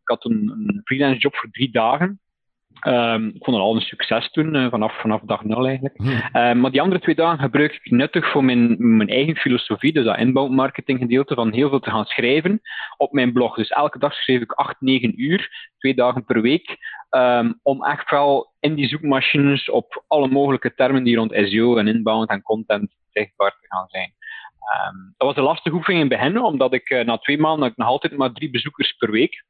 ik 0.02 0.08
had 0.08 0.24
een, 0.24 0.50
een 0.50 0.80
freelance 0.84 1.18
job 1.18 1.34
voor 1.36 1.50
drie 1.50 1.70
dagen. 1.70 2.20
Um, 2.86 3.26
ik 3.26 3.44
vond 3.44 3.56
het 3.56 3.66
al 3.66 3.74
een 3.74 3.80
succes 3.80 4.30
toen, 4.30 4.54
uh, 4.54 4.70
vanaf, 4.70 5.00
vanaf 5.00 5.20
dag 5.20 5.44
nul 5.44 5.66
eigenlijk. 5.66 5.96
Hmm. 5.96 6.08
Uh, 6.08 6.52
maar 6.52 6.70
die 6.70 6.80
andere 6.80 7.00
twee 7.00 7.14
dagen 7.14 7.38
gebruik 7.38 7.80
ik 7.82 7.90
nuttig 7.90 8.30
voor 8.30 8.44
mijn, 8.44 8.96
mijn 8.96 9.08
eigen 9.08 9.36
filosofie, 9.36 9.92
dus 9.92 10.04
dat 10.04 10.18
inbound 10.18 10.52
marketing 10.52 10.98
gedeelte, 10.98 11.34
van 11.34 11.52
heel 11.52 11.68
veel 11.68 11.80
te 11.80 11.90
gaan 11.90 12.04
schrijven 12.04 12.60
op 12.96 13.12
mijn 13.12 13.32
blog. 13.32 13.56
Dus 13.56 13.68
elke 13.68 13.98
dag 13.98 14.14
schreef 14.14 14.40
ik 14.40 14.52
8, 14.52 14.80
9 14.80 15.22
uur, 15.22 15.70
twee 15.78 15.94
dagen 15.94 16.24
per 16.24 16.40
week, 16.40 16.76
um, 17.10 17.60
om 17.62 17.84
echt 17.84 18.10
wel 18.10 18.52
in 18.60 18.74
die 18.74 18.88
zoekmachines 18.88 19.70
op 19.70 20.04
alle 20.06 20.28
mogelijke 20.28 20.74
termen 20.74 21.04
die 21.04 21.16
rond 21.16 21.32
SEO 21.34 21.76
en 21.76 21.88
inbound 21.88 22.28
en 22.28 22.42
content 22.42 22.94
zichtbaar 23.10 23.50
te 23.50 23.66
gaan 23.66 23.86
zijn. 23.88 24.12
Um, 24.68 25.14
dat 25.16 25.26
was 25.26 25.36
een 25.36 25.42
lastige 25.42 25.76
oefening 25.76 26.02
in 26.02 26.10
het 26.10 26.20
begin, 26.20 26.42
omdat 26.42 26.72
ik 26.72 26.90
uh, 26.90 27.04
na 27.04 27.18
twee 27.18 27.38
maanden 27.38 27.72
nog 27.76 27.88
altijd 27.88 28.16
maar 28.16 28.32
drie 28.32 28.50
bezoekers 28.50 28.92
per 28.92 29.10
week. 29.10 29.44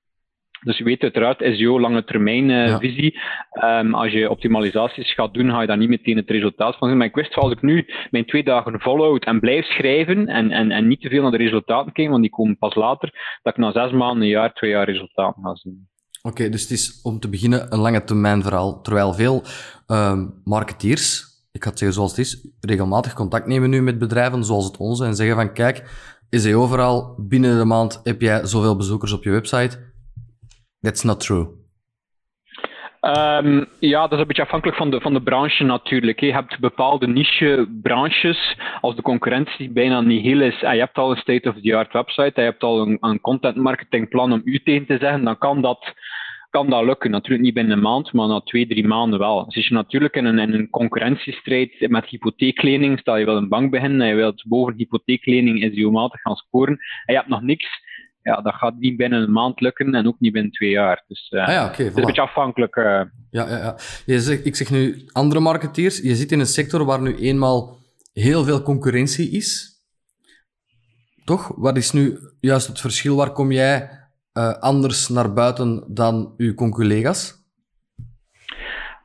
Dus 0.61 0.79
je 0.79 0.85
weet 0.85 1.03
uiteraard, 1.03 1.57
SEO 1.57 1.81
lange 1.81 2.05
termijn 2.05 2.49
uh, 2.49 2.67
ja. 2.67 2.79
visie. 2.79 3.19
Um, 3.65 3.95
als 3.95 4.13
je 4.13 4.31
optimalisaties 4.31 5.15
gaat 5.15 5.35
doen, 5.35 5.51
ga 5.51 5.61
je 5.61 5.67
daar 5.67 5.77
niet 5.77 5.89
meteen 5.89 6.17
het 6.17 6.31
resultaat 6.31 6.77
van 6.77 6.89
zien. 6.89 6.97
Maar 6.97 7.07
ik 7.07 7.15
wist 7.15 7.35
als 7.35 7.53
ik 7.53 7.63
nu 7.63 7.87
mijn 8.11 8.27
twee 8.27 8.45
dagen 8.45 8.81
volhoud 8.81 9.25
en 9.25 9.41
blijf 9.41 9.65
schrijven 9.65 10.27
en, 10.27 10.51
en, 10.51 10.71
en 10.71 10.89
niet 10.89 11.01
te 11.01 11.09
veel 11.09 11.23
naar 11.23 11.31
de 11.31 11.37
resultaten 11.37 11.93
kijk, 11.93 12.09
want 12.09 12.23
die 12.23 12.31
komen 12.31 12.59
pas 12.59 12.75
later, 12.75 13.39
dat 13.43 13.53
ik 13.53 13.59
na 13.59 13.73
zes 13.73 13.93
maanden, 13.93 14.23
een 14.23 14.29
jaar, 14.29 14.53
twee 14.53 14.71
jaar 14.71 14.91
resultaten 14.91 15.43
ga 15.43 15.55
zien. 15.55 15.89
Oké, 16.23 16.37
okay, 16.37 16.51
dus 16.51 16.63
het 16.63 16.71
is 16.71 17.01
om 17.03 17.21
te 17.21 17.29
beginnen 17.29 17.73
een 17.73 17.79
lange 17.79 18.05
termijn 18.05 18.43
verhaal. 18.43 18.81
Terwijl 18.81 19.15
veel 19.15 19.43
uh, 19.87 20.23
marketeers, 20.45 21.23
ik 21.53 21.63
ga 21.63 21.71
het 21.71 21.79
zeggen 21.79 21.97
zoals 21.97 22.11
het 22.11 22.21
is, 22.21 22.49
regelmatig 22.61 23.15
contact 23.15 23.47
nemen 23.47 23.71
nu 23.71 23.83
met 23.83 23.99
bedrijven 23.99 24.45
zoals 24.45 24.65
het 24.65 24.77
onze 24.77 25.05
en 25.05 25.15
zeggen 25.15 25.37
van 25.37 25.53
kijk, 25.53 25.83
SEO-verhaal, 26.31 27.15
binnen 27.19 27.59
de 27.59 27.65
maand 27.65 28.01
heb 28.03 28.21
jij 28.21 28.47
zoveel 28.47 28.77
bezoekers 28.77 29.13
op 29.13 29.25
je 29.25 29.31
website. 29.31 29.87
That's 30.81 31.03
not 31.03 31.21
true. 31.21 31.59
Um, 33.01 33.67
ja, 33.81 34.01
dat 34.01 34.13
is 34.13 34.19
een 34.19 34.27
beetje 34.27 34.43
afhankelijk 34.43 34.77
van 34.77 34.91
de, 34.91 35.01
van 35.01 35.13
de 35.13 35.23
branche 35.23 35.65
natuurlijk. 35.65 36.21
Je 36.21 36.33
hebt 36.33 36.59
bepaalde 36.59 37.07
niche-branches 37.07 38.57
als 38.81 38.97
de 38.97 39.03
concurrentie 39.03 39.71
bijna 39.71 40.01
niet 40.01 40.23
heel 40.23 40.41
is. 40.41 40.63
En 40.63 40.75
je 40.75 40.81
hebt 40.81 40.99
al 40.99 41.11
een 41.11 41.17
state-of-the-art 41.17 41.93
website, 41.93 42.33
en 42.35 42.43
je 42.43 42.51
hebt 42.51 42.63
al 42.63 42.81
een, 42.81 42.97
een 43.01 43.21
content 43.21 43.57
marketingplan 43.57 44.33
om 44.33 44.41
u 44.45 44.63
tegen 44.63 44.87
te 44.87 44.99
zeggen, 45.01 45.25
dan 45.25 45.39
kan 45.39 45.63
dat, 45.63 45.95
kan 46.51 46.71
dat 46.71 46.85
lukken. 46.85 47.11
Natuurlijk 47.11 47.45
niet 47.45 47.55
binnen 47.55 47.77
een 47.77 47.83
maand, 47.83 48.13
maar 48.13 48.29
na 48.29 48.41
twee, 48.41 48.67
drie 48.67 48.87
maanden 48.87 49.19
wel. 49.19 49.45
Dus 49.45 49.57
als 49.57 49.69
je 49.69 49.75
natuurlijk 49.75 50.17
in 50.17 50.25
een, 50.25 50.39
in 50.39 50.53
een 50.53 50.71
concurrentiestrijd 50.71 51.89
met 51.89 52.07
hypotheeklening, 52.07 52.99
stel 52.99 53.17
je 53.17 53.25
wil 53.25 53.37
een 53.37 53.49
bank 53.49 53.71
beginnen 53.71 54.01
en 54.01 54.09
je 54.09 54.15
wilt 54.15 54.45
boven 54.49 54.75
hypotheeklening 54.77 55.73
SEO-matig 55.75 56.21
gaan 56.21 56.37
scoren 56.37 56.77
en 57.05 57.15
je 57.15 57.19
hebt 57.19 57.29
nog 57.29 57.43
niks 57.43 57.87
ja, 58.29 58.41
dat 58.41 58.55
gaat 58.55 58.79
niet 58.79 58.97
binnen 58.97 59.23
een 59.23 59.33
maand 59.33 59.61
lukken 59.61 59.95
en 59.95 60.07
ook 60.07 60.21
niet 60.21 60.33
binnen 60.33 60.53
twee 60.53 60.71
jaar. 60.71 61.05
Dus 61.07 61.31
uh, 61.31 61.47
ah 61.47 61.53
ja, 61.53 61.65
okay, 61.65 61.85
het 61.85 61.95
is 61.95 62.01
een 62.01 62.07
beetje 62.07 62.21
afhankelijk. 62.21 62.77
Uh... 62.77 62.85
Ja, 63.31 63.49
ja, 63.49 63.57
ja. 63.57 63.77
Je 64.07 64.21
zegt, 64.21 64.47
ik 64.47 64.57
zeg 64.57 64.71
nu 64.71 65.09
andere 65.13 65.41
marketeers, 65.41 65.99
je 65.99 66.15
zit 66.15 66.33
in 66.33 66.41
een 66.41 66.47
sector 66.47 66.85
waar 66.85 67.03
nu 67.03 67.17
eenmaal 67.17 67.79
heel 68.13 68.45
veel 68.45 68.63
concurrentie 68.63 69.31
is. 69.31 69.77
Toch? 71.25 71.53
Wat 71.57 71.77
is 71.77 71.93
nu 71.93 72.19
juist 72.41 72.67
het 72.67 72.81
verschil? 72.81 73.17
Waar 73.17 73.33
kom 73.33 73.53
jij 73.53 73.91
uh, 74.33 74.53
anders 74.53 75.09
naar 75.09 75.33
buiten 75.33 75.85
dan 75.89 76.35
uw 76.37 76.55
conculega's? 76.55 77.38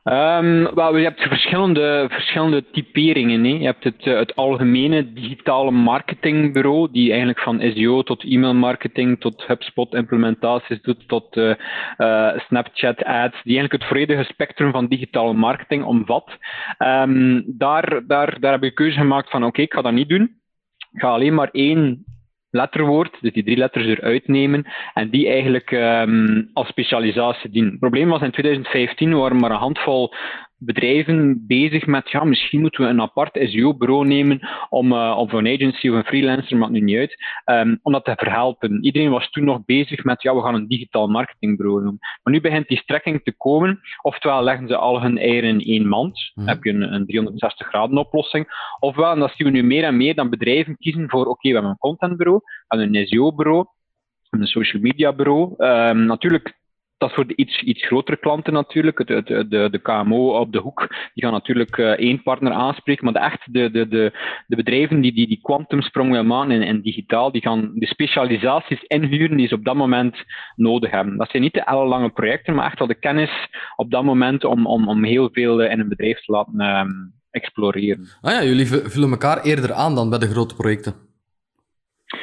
Um, 0.04 0.74
wel, 0.74 0.96
je 0.96 1.04
hebt 1.04 1.20
verschillende, 1.20 2.06
verschillende 2.10 2.70
typeringen. 2.70 3.44
Hè. 3.44 3.50
Je 3.50 3.64
hebt 3.64 3.84
het, 3.84 4.06
eh, 4.06 4.16
het 4.16 4.36
algemene 4.36 5.12
digitale 5.12 5.70
marketingbureau, 5.70 6.88
die 6.92 7.08
eigenlijk 7.08 7.40
van 7.40 7.60
SEO 7.60 8.02
tot 8.02 8.24
e-mailmarketing, 8.24 9.20
tot 9.20 9.46
HubSpot 9.46 9.94
implementaties 9.94 10.82
doet, 10.82 11.08
tot 11.08 11.36
uh, 11.36 11.54
uh, 11.98 12.38
Snapchat 12.38 13.04
ads, 13.04 13.42
die 13.42 13.56
eigenlijk 13.56 13.72
het 13.72 13.84
volledige 13.84 14.24
spectrum 14.24 14.70
van 14.70 14.86
digitale 14.86 15.32
marketing 15.32 15.84
omvat. 15.84 16.30
Um, 16.78 17.44
daar, 17.46 18.02
daar, 18.06 18.40
daar 18.40 18.52
heb 18.52 18.62
ik 18.62 18.74
keuze 18.74 18.98
gemaakt 18.98 19.30
van 19.30 19.44
oké, 19.44 19.62
ik 19.62 19.72
ga 19.72 19.82
dat 19.82 19.92
niet 19.92 20.08
doen. 20.08 20.22
Ik 20.92 21.00
ga 21.00 21.08
alleen 21.08 21.34
maar 21.34 21.48
één 21.52 22.04
letterwoord, 22.54 23.16
dus 23.20 23.32
die 23.32 23.44
drie 23.44 23.56
letters 23.56 23.86
eruit 23.86 24.28
nemen 24.28 24.66
en 24.94 25.10
die 25.10 25.28
eigenlijk 25.28 25.70
um, 25.70 26.50
als 26.52 26.68
specialisatie 26.68 27.50
dienen. 27.50 27.70
Het 27.70 27.80
probleem 27.80 28.08
was 28.08 28.22
in 28.22 28.30
2015 28.30 29.14
waren 29.14 29.36
maar 29.36 29.50
een 29.50 29.56
handvol 29.56 30.14
bedrijven 30.64 31.44
bezig 31.46 31.86
met, 31.86 32.10
ja, 32.10 32.24
misschien 32.24 32.60
moeten 32.60 32.84
we 32.84 32.90
een 32.90 33.00
apart 33.00 33.38
SEO-bureau 33.42 34.06
nemen 34.06 34.48
om, 34.68 34.92
uh, 34.92 35.14
of 35.18 35.32
een 35.32 35.46
agency 35.46 35.88
of 35.88 35.94
een 35.94 36.04
freelancer, 36.04 36.56
maakt 36.56 36.72
nu 36.72 36.80
niet 36.80 36.96
uit, 36.96 37.16
um, 37.44 37.78
om 37.82 37.92
dat 37.92 38.04
te 38.04 38.14
verhelpen. 38.16 38.84
Iedereen 38.84 39.10
was 39.10 39.30
toen 39.30 39.44
nog 39.44 39.64
bezig 39.64 40.04
met, 40.04 40.22
ja, 40.22 40.34
we 40.34 40.42
gaan 40.42 40.54
een 40.54 40.68
digitaal 40.68 41.08
marketingbureau 41.08 41.82
doen. 41.82 41.98
Maar 42.22 42.32
nu 42.32 42.40
begint 42.40 42.68
die 42.68 42.78
strekking 42.78 43.22
te 43.22 43.36
komen, 43.36 43.80
oftewel 44.02 44.42
leggen 44.42 44.68
ze 44.68 44.76
al 44.76 45.02
hun 45.02 45.18
eieren 45.18 45.50
in 45.50 45.60
één 45.60 45.88
mand, 45.88 46.32
mm. 46.34 46.46
heb 46.46 46.64
je 46.64 46.70
een, 46.70 46.94
een 46.94 47.06
360 47.06 47.66
graden 47.66 47.98
oplossing, 47.98 48.46
ofwel, 48.80 49.12
en 49.12 49.18
dat 49.18 49.32
zien 49.36 49.46
we 49.46 49.52
nu 49.52 49.62
meer 49.62 49.84
en 49.84 49.96
meer, 49.96 50.14
dan 50.14 50.30
bedrijven 50.30 50.76
kiezen 50.76 51.10
voor, 51.10 51.26
oké, 51.26 51.48
we 51.48 51.54
hebben 51.54 51.70
een 51.70 51.78
contentbureau, 51.78 52.40
we 52.42 52.76
hebben 52.76 52.94
een 52.96 53.06
SEO-bureau, 53.06 53.66
een 54.30 54.46
social 54.46 54.82
media 54.82 55.12
bureau. 55.12 55.54
Um, 55.58 56.06
natuurlijk, 56.06 56.54
dat 57.04 57.12
is 57.12 57.24
voor 57.24 57.36
de 57.36 57.42
iets, 57.44 57.62
iets 57.62 57.86
grotere 57.86 58.16
klanten 58.16 58.52
natuurlijk. 58.52 59.06
De, 59.06 59.22
de, 59.22 59.48
de, 59.48 59.68
de 59.70 59.78
KMO 59.78 60.38
op 60.38 60.52
de 60.52 60.58
hoek, 60.58 60.88
die 61.14 61.24
gaan 61.24 61.32
natuurlijk 61.32 61.76
uh, 61.76 61.90
één 61.90 62.22
partner 62.22 62.52
aanspreken. 62.52 63.04
Maar 63.04 63.12
de, 63.12 63.18
echt 63.18 63.52
de, 63.52 63.70
de, 63.70 63.88
de, 63.88 64.12
de 64.46 64.56
bedrijven 64.56 65.00
die 65.00 65.12
die, 65.12 65.28
die 65.28 65.40
quantumsprong 65.42 66.10
willen 66.10 66.26
maken 66.26 66.62
in 66.62 66.80
digitaal, 66.80 67.32
die 67.32 67.42
gaan 67.42 67.72
de 67.74 67.86
specialisaties 67.86 68.82
inhuren 68.82 69.36
die 69.36 69.48
ze 69.48 69.54
op 69.54 69.64
dat 69.64 69.74
moment 69.74 70.16
nodig 70.56 70.90
hebben. 70.90 71.16
Dat 71.16 71.30
zijn 71.30 71.42
niet 71.42 71.52
de 71.52 71.64
ellenlange 71.64 72.10
projecten, 72.10 72.54
maar 72.54 72.66
echt 72.66 72.78
wel 72.78 72.88
de 72.88 72.98
kennis 72.98 73.30
op 73.76 73.90
dat 73.90 74.04
moment 74.04 74.44
om, 74.44 74.66
om, 74.66 74.88
om 74.88 75.04
heel 75.04 75.28
veel 75.32 75.62
in 75.62 75.80
een 75.80 75.88
bedrijf 75.88 76.24
te 76.24 76.32
laten 76.32 76.60
um, 76.60 77.12
exploreren. 77.30 78.08
Ah 78.20 78.32
ja, 78.32 78.44
jullie 78.44 78.66
vullen 78.66 79.10
elkaar 79.10 79.42
eerder 79.42 79.72
aan 79.72 79.94
dan 79.94 80.10
bij 80.10 80.18
de 80.18 80.28
grote 80.28 80.54
projecten. 80.54 80.94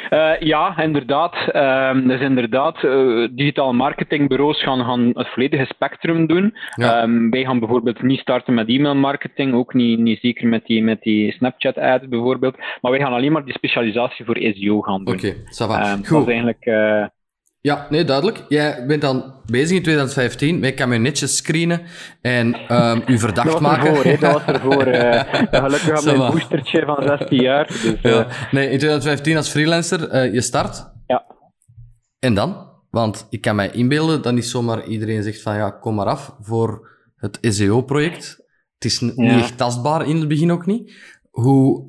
Uh, 0.09 0.39
ja, 0.39 0.77
inderdaad. 0.77 1.35
Uh, 1.53 2.07
dus 2.07 2.19
inderdaad, 2.19 2.83
uh, 2.83 3.27
digitale 3.31 3.73
marketingbureaus 3.73 4.63
gaan, 4.63 4.85
gaan 4.85 5.11
het 5.13 5.27
volledige 5.27 5.65
spectrum 5.65 6.27
doen. 6.27 6.53
Ja. 6.75 7.03
Um, 7.03 7.29
wij 7.29 7.43
gaan 7.43 7.59
bijvoorbeeld 7.59 8.01
niet 8.01 8.19
starten 8.19 8.53
met 8.53 8.67
e-mail 8.67 8.95
marketing, 8.95 9.53
ook 9.53 9.73
niet, 9.73 9.99
niet 9.99 10.19
zeker 10.19 10.47
met 10.47 10.65
die, 10.65 10.83
met 10.83 11.01
die 11.01 11.31
Snapchat 11.31 11.77
ads 11.77 12.07
bijvoorbeeld. 12.07 12.57
Maar 12.81 12.91
wij 12.91 12.99
gaan 12.99 13.13
alleen 13.13 13.31
maar 13.31 13.45
die 13.45 13.53
specialisatie 13.53 14.25
voor 14.25 14.37
SEO 14.37 14.81
gaan 14.81 15.03
doen. 15.03 15.15
Oké, 15.15 15.25
okay, 15.27 15.37
ça 15.37 15.67
va. 15.67 15.91
Um, 15.91 16.01
dat 16.01 16.21
is 16.21 16.27
eigenlijk 16.27 16.65
eh, 16.65 17.05
ja, 17.61 17.87
nee, 17.89 18.03
duidelijk. 18.03 18.45
Jij 18.47 18.85
bent 18.87 19.01
dan 19.01 19.33
bezig 19.45 19.77
in 19.77 19.83
2015. 19.83 20.61
Wij 20.61 20.73
kan 20.73 20.91
je 20.91 20.99
netjes 20.99 21.35
screenen 21.35 21.81
en 22.21 22.75
um, 22.75 23.03
u 23.07 23.19
verdacht 23.19 23.51
dat 23.51 23.61
maken. 23.61 23.87
Ervoor, 23.87 24.05
hè? 24.05 24.17
Dat 24.17 24.33
was 24.33 24.45
ervoor. 24.45 24.87
Uh, 25.01 25.23
gelukkig 25.51 25.91
had 25.91 26.05
een 26.05 26.17
boostertje 26.17 26.85
van 26.85 27.03
16 27.03 27.41
jaar. 27.41 27.67
Dus, 27.67 27.83
uh... 27.83 28.01
ja. 28.01 28.27
Nee, 28.51 28.69
in 28.69 28.77
2015 28.77 29.37
als 29.37 29.49
freelancer, 29.49 30.13
uh, 30.13 30.33
je 30.33 30.41
start. 30.41 30.91
Ja. 31.07 31.25
En 32.19 32.33
dan? 32.33 32.69
Want 32.89 33.27
ik 33.29 33.41
kan 33.41 33.55
mij 33.55 33.71
inbeelden 33.71 34.21
dat 34.21 34.33
niet 34.33 34.45
zomaar 34.45 34.85
iedereen 34.85 35.23
zegt 35.23 35.41
van 35.41 35.55
ja, 35.55 35.69
kom 35.69 35.95
maar 35.95 36.05
af 36.05 36.35
voor 36.39 36.89
het 37.15 37.37
SEO-project. 37.41 38.27
Het 38.73 38.85
is 38.85 38.99
niet 38.99 39.17
echt 39.17 39.57
tastbaar 39.57 40.07
in 40.07 40.17
het 40.17 40.27
begin 40.27 40.51
ook 40.51 40.65
niet. 40.65 40.93
Hoe 41.29 41.85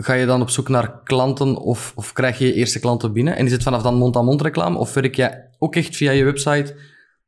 ga 0.00 0.14
je 0.14 0.26
dan 0.26 0.40
op 0.40 0.50
zoek 0.50 0.68
naar 0.68 1.02
klanten 1.02 1.56
of, 1.56 1.92
of 1.94 2.12
krijg 2.12 2.38
je 2.38 2.46
je 2.46 2.54
eerste 2.54 2.80
klanten 2.80 3.12
binnen? 3.12 3.36
En 3.36 3.44
is 3.44 3.52
het 3.52 3.62
vanaf 3.62 3.82
dan 3.82 3.94
mond-aan-mond 3.94 4.42
reclame 4.42 4.78
of 4.78 4.94
werk 4.94 5.14
jij 5.14 5.48
ook 5.58 5.76
echt 5.76 5.96
via 5.96 6.10
je 6.10 6.24
website 6.24 6.76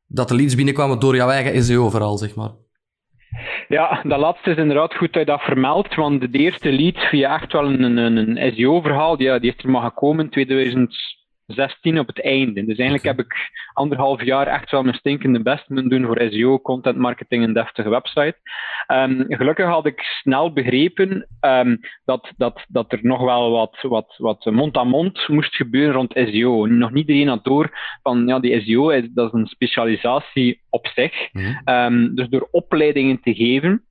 dat 0.07 0.29
de 0.29 0.35
leads 0.35 0.55
binnenkwamen 0.55 0.99
door 0.99 1.17
jouw 1.17 1.31
eigen 1.31 1.62
SEO-verhaal, 1.62 2.17
zeg 2.17 2.35
maar? 2.35 2.50
Ja, 3.69 4.00
dat 4.03 4.19
laatste 4.19 4.50
is 4.50 4.57
inderdaad 4.57 4.95
goed 4.95 5.12
dat 5.12 5.23
je 5.23 5.31
dat 5.31 5.41
vermeldt, 5.41 5.95
want 5.95 6.21
de 6.21 6.39
eerste 6.39 6.73
lead 6.73 6.99
via 6.99 7.41
echt 7.41 7.53
wel 7.53 7.65
een, 7.67 7.97
een, 7.97 8.17
een 8.17 8.55
SEO-verhaal, 8.55 9.17
die, 9.17 9.41
die 9.41 9.55
is 9.57 9.65
er 9.65 9.71
maar 9.71 9.83
gekomen 9.83 10.25
in 10.25 10.31
2000 10.31 11.19
16 11.55 11.99
op 11.99 12.07
het 12.07 12.23
einde. 12.23 12.65
Dus 12.65 12.79
eigenlijk 12.79 13.05
heb 13.05 13.19
ik 13.19 13.35
anderhalf 13.73 14.25
jaar 14.25 14.47
echt 14.47 14.71
wel 14.71 14.83
mijn 14.83 14.95
stinkende 14.95 15.43
best 15.43 15.69
moeten 15.69 15.89
doen 15.91 16.07
voor 16.07 16.27
SEO, 16.31 16.61
content 16.61 16.97
marketing 16.97 17.45
en 17.45 17.53
deftige 17.53 17.89
website. 17.89 18.37
Um, 18.92 19.25
gelukkig 19.28 19.66
had 19.66 19.87
ik 19.87 20.00
snel 20.00 20.52
begrepen 20.52 21.26
um, 21.40 21.80
dat, 22.04 22.32
dat, 22.37 22.64
dat 22.68 22.92
er 22.92 22.99
nog 23.02 23.20
wel 23.20 23.50
wat, 23.50 23.78
wat, 23.80 24.14
wat 24.18 24.44
mond-aan-mond 24.44 25.28
moest 25.28 25.54
gebeuren 25.54 25.94
rond 25.94 26.12
SEO. 26.14 26.66
Nog 26.66 26.90
niet 26.90 27.09
iedereen 27.09 27.28
had 27.28 27.44
door 27.44 27.78
van 28.02 28.26
ja, 28.26 28.38
die 28.38 28.61
SEO 28.61 28.88
is, 28.88 29.09
dat 29.14 29.26
is 29.26 29.40
een 29.40 29.47
specialisatie 29.47 30.61
op 30.70 30.87
zich. 30.87 31.32
Mm 31.32 31.49
um, 31.64 32.14
dus 32.14 32.28
door 32.28 32.49
opleidingen 32.50 33.20
te 33.20 33.35
geven, 33.35 33.85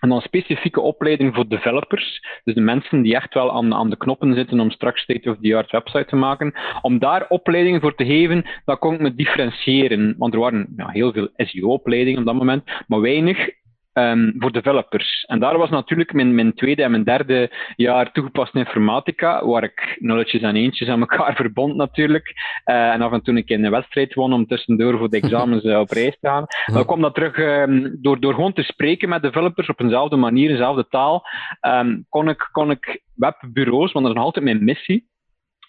en 0.00 0.08
dan 0.08 0.20
specifieke 0.20 0.80
opleiding 0.80 1.34
voor 1.34 1.48
developers, 1.48 2.20
dus 2.44 2.54
de 2.54 2.60
mensen 2.60 3.02
die 3.02 3.14
echt 3.14 3.34
wel 3.34 3.52
aan, 3.52 3.74
aan 3.74 3.90
de 3.90 3.96
knoppen 3.96 4.34
zitten 4.34 4.60
om 4.60 4.70
straks 4.70 5.02
state-of-the-art 5.02 5.70
website 5.70 6.04
te 6.04 6.16
maken. 6.16 6.54
Om 6.82 6.98
daar 6.98 7.28
opleidingen 7.28 7.80
voor 7.80 7.94
te 7.94 8.04
geven, 8.04 8.44
dat 8.64 8.78
kon 8.78 8.94
ik 8.94 9.00
me 9.00 9.14
differentiëren. 9.14 10.14
Want 10.18 10.34
er 10.34 10.40
waren 10.40 10.72
ja, 10.76 10.88
heel 10.88 11.12
veel 11.12 11.28
SEO-opleidingen 11.36 12.20
op 12.20 12.26
dat 12.26 12.34
moment, 12.34 12.70
maar 12.86 13.00
weinig 13.00 13.48
um, 13.92 14.34
voor 14.38 14.52
developers. 14.52 15.24
En 15.24 15.38
daar 15.38 15.58
was 15.58 15.70
natuurlijk 15.70 16.12
mijn, 16.12 16.34
mijn 16.34 16.54
tweede 16.54 16.82
en 16.82 16.90
mijn 16.90 17.04
derde 17.04 17.50
jaar 17.76 18.12
toegepaste 18.12 18.58
informatica, 18.58 19.46
waar 19.46 19.64
ik 19.64 19.96
nulletjes 19.98 20.42
en 20.42 20.56
eentjes 20.56 20.88
aan 20.88 21.00
elkaar 21.00 21.34
verbond 21.42 21.76
natuurlijk. 21.76 22.32
Uh, 22.64 22.92
en 22.92 23.02
af 23.02 23.12
en 23.12 23.22
toe 23.22 23.36
een 23.36 23.44
keer 23.44 23.64
een 23.64 23.70
wedstrijd 23.70 24.14
won 24.14 24.32
om 24.32 24.46
tussendoor 24.46 24.98
voor 24.98 25.08
de 25.10 25.20
examens 25.22 25.64
uh, 25.64 25.78
op 25.78 25.90
reis 25.90 26.18
te 26.20 26.28
gaan. 26.28 26.44
Ja. 26.66 26.74
Dan 26.74 26.84
kwam 26.84 27.00
dat 27.00 27.14
terug 27.14 27.38
um, 27.38 27.98
door, 28.00 28.20
door 28.20 28.34
gewoon 28.34 28.52
te 28.52 28.62
spreken 28.62 29.08
met 29.08 29.22
developers 29.22 29.68
op 29.68 29.80
eenzelfde 29.80 30.16
manier, 30.16 30.48
dezelfde 30.48 30.86
taal. 30.88 31.22
Um, 31.60 32.06
kon, 32.08 32.28
ik, 32.28 32.48
kon 32.52 32.70
ik 32.70 33.02
webbureaus, 33.14 33.92
want 33.92 34.04
dat 34.04 34.14
is 34.14 34.18
nog 34.18 34.24
altijd 34.24 34.44
mijn 34.44 34.64
missie, 34.64 35.09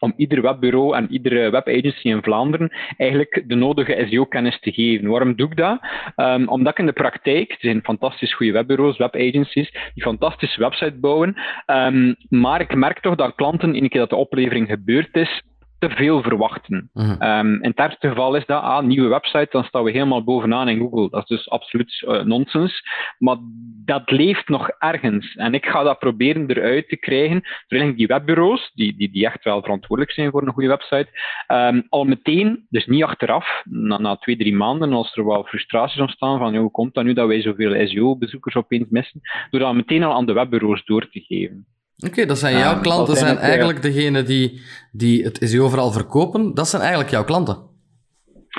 om 0.01 0.13
ieder 0.17 0.41
webbureau 0.41 0.95
en 0.95 1.11
iedere 1.11 1.49
webagency 1.49 2.07
in 2.07 2.23
Vlaanderen 2.23 2.71
eigenlijk 2.97 3.43
de 3.47 3.55
nodige 3.55 4.05
SEO-kennis 4.09 4.59
te 4.59 4.71
geven. 4.71 5.09
Waarom 5.09 5.35
doe 5.35 5.49
ik 5.49 5.57
dat? 5.57 5.79
Um, 6.15 6.47
omdat 6.47 6.71
ik 6.71 6.79
in 6.79 6.85
de 6.85 6.91
praktijk, 6.93 7.51
er 7.51 7.57
zijn 7.59 7.83
fantastisch 7.83 8.33
goede 8.33 8.51
webbureaus, 8.51 8.97
webagencies, 8.97 9.71
die 9.93 10.03
fantastische 10.03 10.59
websites 10.59 10.99
bouwen, 10.99 11.35
um, 11.65 12.15
maar 12.29 12.61
ik 12.61 12.75
merk 12.75 12.99
toch 12.99 13.15
dat 13.15 13.35
klanten, 13.35 13.75
in 13.75 13.89
keer 13.89 13.99
dat 13.99 14.09
de 14.09 14.15
oplevering 14.15 14.67
gebeurd 14.67 15.15
is, 15.15 15.41
te 15.81 15.89
veel 15.89 16.21
verwachten. 16.21 16.89
Uh 16.93 17.09
-huh. 17.09 17.39
um, 17.39 17.53
in 17.53 17.69
het 17.69 17.77
ergste 17.77 18.07
geval 18.07 18.35
is 18.35 18.45
dat, 18.45 18.61
ah, 18.61 18.83
nieuwe 18.83 19.07
website, 19.07 19.47
dan 19.51 19.63
staan 19.63 19.83
we 19.83 19.91
helemaal 19.91 20.23
bovenaan 20.23 20.69
in 20.69 20.79
Google. 20.79 21.09
Dat 21.09 21.21
is 21.21 21.37
dus 21.37 21.49
absoluut 21.49 22.03
uh, 22.07 22.23
nonsens. 22.23 22.83
Maar 23.17 23.37
dat 23.85 24.11
leeft 24.11 24.49
nog 24.49 24.69
ergens. 24.69 25.35
En 25.35 25.53
ik 25.53 25.65
ga 25.65 25.83
dat 25.83 25.99
proberen 25.99 26.49
eruit 26.49 26.89
te 26.89 26.97
krijgen. 26.97 27.41
Terwijl 27.67 27.95
die 27.95 28.07
webbureaus, 28.07 28.71
die, 28.73 28.95
die, 28.97 29.11
die 29.11 29.25
echt 29.25 29.43
wel 29.43 29.61
verantwoordelijk 29.61 30.15
zijn 30.15 30.31
voor 30.31 30.41
een 30.41 30.53
goede 30.53 30.69
website, 30.69 31.07
um, 31.47 31.85
al 31.89 32.03
meteen, 32.03 32.65
dus 32.69 32.85
niet 32.85 33.03
achteraf, 33.03 33.61
na, 33.63 33.97
na 33.97 34.15
twee, 34.15 34.37
drie 34.37 34.55
maanden, 34.55 34.93
als 34.93 35.15
er 35.15 35.25
wel 35.25 35.43
frustraties 35.43 36.01
ontstaan 36.01 36.37
van 36.37 36.55
hoe 36.55 36.71
komt 36.71 36.93
dat 36.93 37.03
nu 37.03 37.13
dat 37.13 37.27
wij 37.27 37.41
zoveel 37.41 37.87
SEO-bezoekers 37.87 38.55
opeens 38.55 38.89
missen, 38.89 39.21
door 39.49 39.59
dat 39.59 39.73
meteen 39.73 40.03
al 40.03 40.13
aan 40.13 40.25
de 40.25 40.33
webbureaus 40.33 40.85
door 40.85 41.09
te 41.09 41.19
geven. 41.19 41.65
Oké, 42.07 42.25
dat 42.25 42.37
zijn 42.37 42.57
jouw 42.57 42.79
klanten, 42.79 43.15
zijn 43.15 43.37
eigenlijk 43.37 43.81
degenen 43.81 44.25
die, 44.25 44.61
die 44.91 45.23
het 45.23 45.39
SEO 45.41 45.69
vooral 45.69 45.91
verkopen. 45.91 46.53
Dat 46.53 46.67
zijn 46.67 46.81
eigenlijk 46.81 47.11
jouw 47.11 47.23
klanten. 47.23 47.69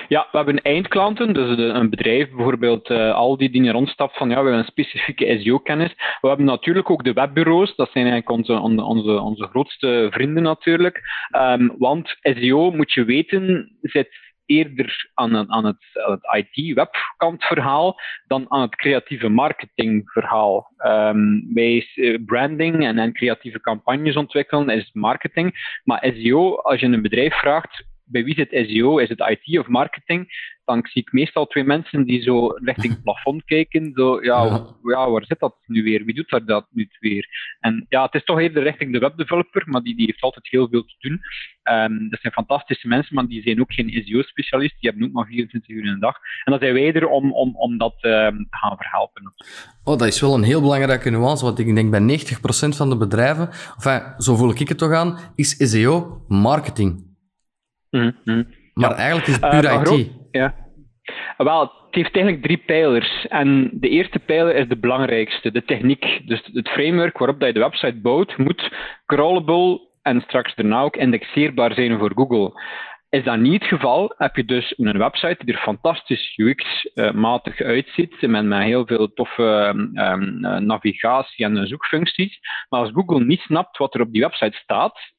Ja, 0.09 0.29
we 0.31 0.37
hebben 0.37 0.63
eindklanten, 0.63 1.35
dus 1.35 1.59
een 1.59 1.91
bedrijf 1.91 2.31
bijvoorbeeld, 2.31 2.91
uh, 2.91 3.15
Aldi, 3.15 3.51
die 3.51 3.67
er 3.67 3.73
rondstapt 3.73 4.17
van 4.17 4.29
ja, 4.29 4.35
we 4.35 4.41
hebben 4.43 4.59
een 4.59 4.65
specifieke 4.65 5.41
SEO-kennis. 5.43 5.95
We 6.21 6.29
hebben 6.29 6.47
natuurlijk 6.47 6.91
ook 6.91 7.05
de 7.05 7.13
webbureaus, 7.13 7.75
dat 7.77 7.91
zijn 7.93 8.07
eigenlijk 8.07 8.31
onze, 8.31 8.83
onze, 8.83 9.21
onze 9.21 9.47
grootste 9.47 10.09
vrienden 10.11 10.43
natuurlijk. 10.43 11.01
Um, 11.37 11.75
want 11.79 12.17
SEO, 12.21 12.71
moet 12.71 12.93
je 12.93 13.05
weten, 13.05 13.77
zit 13.81 14.09
eerder 14.53 15.11
aan, 15.15 15.51
aan 15.51 15.65
het, 15.65 15.85
het 15.93 16.47
IT-webkantverhaal 16.53 18.01
dan 18.27 18.47
aan 18.49 18.61
het 18.61 18.77
creatieve 18.77 19.29
marketingverhaal. 19.29 20.71
Um, 20.87 21.55
bij 21.55 21.87
eh, 21.95 22.19
branding 22.25 22.85
en, 22.85 22.99
en 22.99 23.13
creatieve 23.13 23.61
campagnes 23.61 24.17
ontwikkelen 24.17 24.69
is 24.69 24.91
marketing. 24.93 25.81
Maar 25.85 26.13
SEO, 26.15 26.57
als 26.57 26.81
je 26.81 26.87
een 26.87 27.03
bedrijf 27.03 27.35
vraagt 27.35 27.91
bij 28.13 28.25
wie 28.25 28.35
zit 28.35 28.67
SEO? 28.69 28.99
Is 28.99 29.09
het 29.09 29.21
IT 29.21 29.59
of 29.59 29.67
marketing? 29.67 30.51
Dan 30.65 30.87
zie 30.93 31.03
ik 31.03 31.13
meestal 31.13 31.47
twee 31.47 31.65
mensen 31.65 32.05
die 32.05 32.23
zo 32.23 32.47
richting 32.47 32.93
het 32.93 33.03
plafond 33.03 33.45
kijken. 33.55 33.93
Zo, 33.95 34.23
ja, 34.23 34.67
ja. 34.83 35.11
waar 35.11 35.25
zit 35.25 35.39
dat 35.39 35.57
nu 35.67 35.83
weer? 35.83 36.05
Wie 36.05 36.15
doet 36.15 36.31
daar 36.31 36.45
dat 36.45 36.67
nu 36.71 36.89
weer? 37.01 37.27
En 37.61 37.87
ja, 37.89 38.05
het 38.05 38.15
is 38.15 38.25
toch 38.25 38.41
eerder 38.41 38.63
richting 38.63 38.93
de 38.93 38.99
webdeveloper, 38.99 39.63
maar 39.67 39.83
die, 39.83 39.97
die 39.97 40.07
heeft 40.07 40.23
altijd 40.23 40.49
heel 40.49 40.69
veel 40.69 40.85
te 40.85 40.95
doen. 40.99 41.21
Um, 41.75 42.11
dat 42.11 42.21
zijn 42.21 42.33
fantastische 42.33 42.89
mensen, 42.89 43.15
maar 43.15 43.27
die 43.27 43.43
zijn 43.43 43.61
ook 43.61 43.73
geen 43.73 44.03
SEO-specialist. 44.05 44.81
Die 44.81 44.91
hebben 44.91 45.09
ook 45.09 45.15
maar 45.15 45.27
24 45.27 45.71
uur 45.71 45.85
in 45.85 45.93
de 45.93 45.99
dag. 45.99 46.17
En 46.45 46.53
dan 46.53 46.61
zijn 46.61 46.75
wij 46.75 46.93
er 46.93 47.09
om, 47.09 47.33
om, 47.33 47.57
om 47.57 47.79
dat 47.79 47.95
um, 48.01 48.47
te 48.51 48.57
gaan 48.57 48.77
verhelpen. 48.77 49.35
Oh, 49.85 49.99
dat 49.99 50.09
is 50.09 50.21
wel 50.21 50.35
een 50.35 50.43
heel 50.43 50.61
belangrijke 50.61 51.11
nuance, 51.11 51.45
want 51.45 51.59
ik 51.59 51.75
denk 51.75 51.91
bij 51.91 52.19
90% 52.19 52.77
van 52.77 52.89
de 52.89 52.97
bedrijven, 52.97 53.49
enfin, 53.49 54.15
zo 54.19 54.37
voel 54.37 54.51
ik 54.51 54.69
het 54.69 54.79
toch 54.79 54.93
aan, 54.93 55.19
is 55.35 55.71
SEO 55.71 56.25
marketing. 56.29 57.12
Mm 57.93 58.47
Maar 58.75 58.91
eigenlijk 58.91 59.27
is 59.27 59.35
het 59.35 59.51
puur 59.51 59.65
uh, 59.65 59.99
IT. 59.99 60.11
Ja. 60.31 60.55
Wel, 61.37 61.61
het 61.61 61.95
heeft 61.95 62.15
eigenlijk 62.15 62.45
drie 62.45 62.63
pijlers. 62.67 63.27
En 63.27 63.71
de 63.73 63.89
eerste 63.89 64.19
pijler 64.19 64.55
is 64.55 64.69
de 64.69 64.79
belangrijkste, 64.79 65.53
de 65.53 65.65
techniek. 65.65 66.21
Dus 66.27 66.51
het 66.53 66.69
framework 66.69 67.19
waarop 67.19 67.39
dat 67.39 67.49
je 67.49 67.55
de 67.55 67.61
website 67.61 68.01
bouwt, 68.01 68.37
moet 68.37 68.73
crawlable 69.07 69.81
en 70.03 70.21
straks 70.21 70.55
daarna 70.55 70.83
ook 70.83 70.97
indexeerbaar 70.97 71.75
zijn 71.75 71.99
voor 71.99 72.13
Google. 72.15 72.61
Is 73.09 73.25
dat 73.25 73.39
niet 73.39 73.61
het 73.61 73.69
geval, 73.69 74.15
heb 74.17 74.37
je 74.37 74.45
dus 74.45 74.75
een 74.77 74.99
website 74.99 75.45
die 75.45 75.55
er 75.55 75.61
fantastisch 75.61 76.37
UX-matig 76.37 77.61
uitziet, 77.61 78.21
met, 78.21 78.45
met 78.45 78.63
heel 78.63 78.87
veel 78.87 79.13
toffe 79.13 79.73
um, 79.95 80.41
navigatie 80.67 81.45
en 81.45 81.67
zoekfuncties. 81.67 82.39
Maar 82.69 82.81
als 82.81 82.91
Google 82.93 83.25
niet 83.25 83.41
snapt 83.41 83.79
wat 83.79 83.95
er 83.95 84.01
op 84.01 84.13
die 84.13 84.23
website 84.23 84.57
staat, 84.57 85.12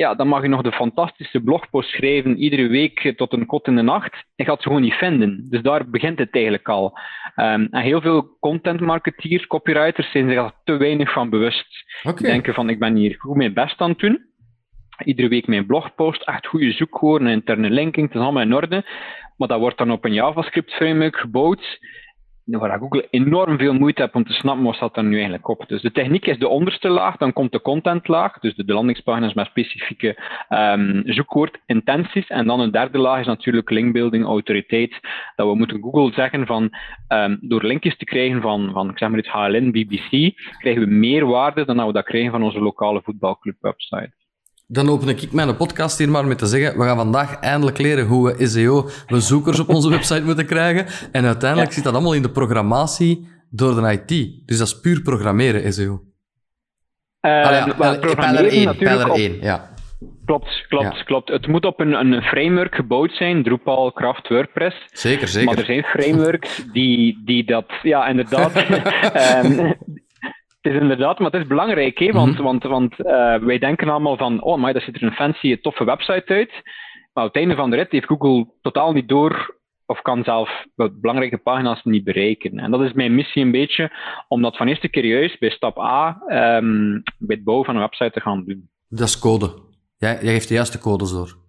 ja, 0.00 0.14
dan 0.14 0.28
mag 0.28 0.42
je 0.42 0.48
nog 0.48 0.62
de 0.62 0.72
fantastische 0.72 1.40
blogpost 1.40 1.90
schrijven, 1.90 2.36
iedere 2.36 2.66
week 2.68 3.12
tot 3.16 3.32
een 3.32 3.46
kot 3.46 3.66
in 3.66 3.76
de 3.76 3.82
nacht. 3.82 4.24
Je 4.34 4.44
gaat 4.44 4.62
ze 4.62 4.68
gewoon 4.68 4.82
niet 4.82 4.94
vinden. 4.94 5.46
Dus 5.48 5.62
daar 5.62 5.90
begint 5.90 6.18
het 6.18 6.34
eigenlijk 6.34 6.68
al. 6.68 6.98
Um, 7.36 7.68
en 7.70 7.82
heel 7.82 8.00
veel 8.00 8.36
content 8.38 8.80
marketeers, 8.80 9.46
copywriters, 9.46 10.10
zijn 10.10 10.28
zich 10.28 10.38
er 10.38 10.52
te 10.64 10.76
weinig 10.76 11.12
van 11.12 11.30
bewust. 11.30 11.66
Okay. 12.02 12.30
Denken 12.30 12.54
van, 12.54 12.68
ik 12.68 12.78
ben 12.78 12.94
hier 12.94 13.14
goed 13.18 13.36
mijn 13.36 13.54
best 13.54 13.80
aan 13.80 13.90
het 13.90 13.98
doen. 13.98 14.28
Iedere 15.04 15.28
week 15.28 15.46
mijn 15.46 15.66
blogpost, 15.66 16.22
echt 16.22 16.46
goede 16.46 16.72
zoekwoorden, 16.72 17.28
interne 17.28 17.70
linking, 17.70 18.06
het 18.06 18.16
is 18.16 18.22
allemaal 18.22 18.42
in 18.42 18.54
orde. 18.54 18.84
Maar 19.36 19.48
dat 19.48 19.60
wordt 19.60 19.78
dan 19.78 19.90
op 19.90 20.04
een 20.04 20.12
JavaScript 20.12 20.72
framework 20.72 21.16
gebouwd 21.16 21.78
waar 22.44 22.78
Google 22.78 23.06
enorm 23.10 23.58
veel 23.58 23.72
moeite 23.72 24.02
heeft 24.02 24.14
om 24.14 24.24
te 24.24 24.32
snappen 24.32 24.64
wat 24.64 24.74
staat 24.74 24.96
er 24.96 25.04
nu 25.04 25.14
eigenlijk 25.14 25.48
op. 25.48 25.64
Dus 25.68 25.82
de 25.82 25.92
techniek 25.92 26.26
is 26.26 26.38
de 26.38 26.48
onderste 26.48 26.88
laag, 26.88 27.16
dan 27.16 27.32
komt 27.32 27.52
de 27.52 27.60
contentlaag, 27.60 28.38
dus 28.38 28.54
de, 28.54 28.72
landingspagina's 28.72 29.34
met 29.34 29.46
specifieke 29.46 30.16
um, 30.48 31.02
zoekwoordintenties. 31.04 32.26
En 32.26 32.46
dan 32.46 32.60
een 32.60 32.70
derde 32.70 32.98
laag 32.98 33.20
is 33.20 33.26
natuurlijk 33.26 33.70
linkbuilding, 33.70 34.24
autoriteit. 34.24 35.00
Dat 35.36 35.48
we 35.48 35.54
moeten 35.54 35.82
Google 35.82 36.12
zeggen 36.12 36.46
van, 36.46 36.70
um, 37.08 37.38
door 37.40 37.64
linkjes 37.64 37.96
te 37.96 38.04
krijgen 38.04 38.40
van, 38.40 38.70
van 38.72 38.90
ik 38.90 38.98
zeg 38.98 39.08
maar 39.08 39.18
iets 39.18 39.28
HLN, 39.28 39.70
BBC, 39.70 40.34
krijgen 40.58 40.82
we 40.82 40.90
meer 40.90 41.26
waarde 41.26 41.64
dan 41.64 41.76
dat 41.76 41.86
we 41.86 41.92
dat 41.92 42.04
krijgen 42.04 42.30
van 42.30 42.42
onze 42.42 42.60
lokale 42.60 43.02
voetbalclub 43.02 43.56
website. 43.60 44.19
Dan 44.72 44.88
open 44.88 45.08
ik 45.08 45.32
mijn 45.32 45.56
podcast 45.56 45.98
hier 45.98 46.08
maar 46.08 46.26
met 46.26 46.38
te 46.38 46.46
zeggen, 46.46 46.78
we 46.78 46.84
gaan 46.84 46.96
vandaag 46.96 47.38
eindelijk 47.38 47.78
leren 47.78 48.06
hoe 48.06 48.34
we 48.36 48.46
SEO-bezoekers 48.46 49.60
op 49.60 49.68
onze 49.68 49.90
website 49.90 50.22
moeten 50.22 50.46
krijgen. 50.46 50.86
En 51.12 51.24
uiteindelijk 51.24 51.72
zit 51.72 51.84
dat 51.84 51.92
allemaal 51.92 52.14
in 52.14 52.22
de 52.22 52.30
programmatie 52.30 53.28
door 53.50 53.74
de 53.74 53.92
IT. 53.92 54.46
Dus 54.46 54.58
dat 54.58 54.66
is 54.66 54.80
puur 54.80 55.02
programmeren, 55.02 55.72
SEO. 55.72 56.02
Uh, 57.20 57.44
Allee, 57.44 57.58
ja, 57.58 58.14
pijler 58.14 58.44
1, 58.44 58.76
pijler 58.76 59.10
1, 59.10 59.38
ja. 59.40 59.70
Klopt, 60.24 60.66
klopt, 60.68 61.04
klopt. 61.04 61.28
Het 61.28 61.46
moet 61.46 61.64
op 61.64 61.80
een, 61.80 61.92
een 61.92 62.22
framework 62.22 62.74
gebouwd 62.74 63.12
zijn, 63.12 63.42
Drupal, 63.42 63.92
Kraft, 63.92 64.28
WordPress. 64.28 64.76
Zeker, 64.92 65.28
zeker. 65.28 65.48
Maar 65.48 65.58
er 65.58 65.64
zijn 65.64 65.82
frameworks 65.82 66.64
die, 66.72 67.22
die 67.24 67.44
dat, 67.44 67.66
ja, 67.82 68.06
inderdaad, 68.08 68.56
um, 69.44 69.74
Het 70.60 70.72
is 70.72 70.80
inderdaad, 70.80 71.18
maar 71.18 71.30
het 71.30 71.40
is 71.40 71.46
belangrijk, 71.46 71.98
hè? 71.98 72.12
want, 72.12 72.32
mhm. 72.32 72.42
want, 72.42 72.62
want 72.62 72.98
uh, 72.98 73.36
wij 73.36 73.58
denken 73.58 73.88
allemaal 73.88 74.16
van, 74.16 74.42
oh 74.42 74.58
maar, 74.58 74.72
dat 74.72 74.82
ziet 74.82 74.96
er 74.96 75.02
een 75.02 75.12
fancy, 75.12 75.60
toffe 75.60 75.84
website 75.84 76.32
uit. 76.32 76.50
Maar 77.12 77.24
op 77.24 77.32
het 77.32 77.42
einde 77.42 77.54
van 77.54 77.70
de 77.70 77.76
rit 77.76 77.90
heeft 77.90 78.06
Google 78.06 78.46
totaal 78.60 78.92
niet 78.92 79.08
door 79.08 79.58
of 79.86 80.02
kan 80.02 80.24
zelf 80.24 80.64
belangrijke 80.74 81.38
pagina's 81.38 81.80
niet 81.84 82.04
bereiken. 82.04 82.58
En 82.58 82.70
dat 82.70 82.80
is 82.80 82.92
mijn 82.92 83.14
missie 83.14 83.42
een 83.42 83.50
beetje, 83.50 83.90
om 84.28 84.42
dat 84.42 84.56
van 84.56 84.68
eerste 84.68 84.88
keer 84.88 85.04
juist 85.04 85.38
bij 85.38 85.50
stap 85.50 85.78
A, 85.78 86.22
um, 86.58 87.02
bij 87.18 87.36
het 87.36 87.44
bouwen 87.44 87.66
van 87.66 87.74
een 87.74 87.80
website 87.80 88.10
te 88.10 88.20
gaan 88.20 88.44
doen. 88.44 88.68
Dat 88.88 89.08
is 89.08 89.18
code. 89.18 89.54
Jij, 89.98 90.18
jij 90.22 90.32
geeft 90.32 90.48
de 90.48 90.54
juiste 90.54 90.78
codes 90.78 91.12
door. 91.12 91.39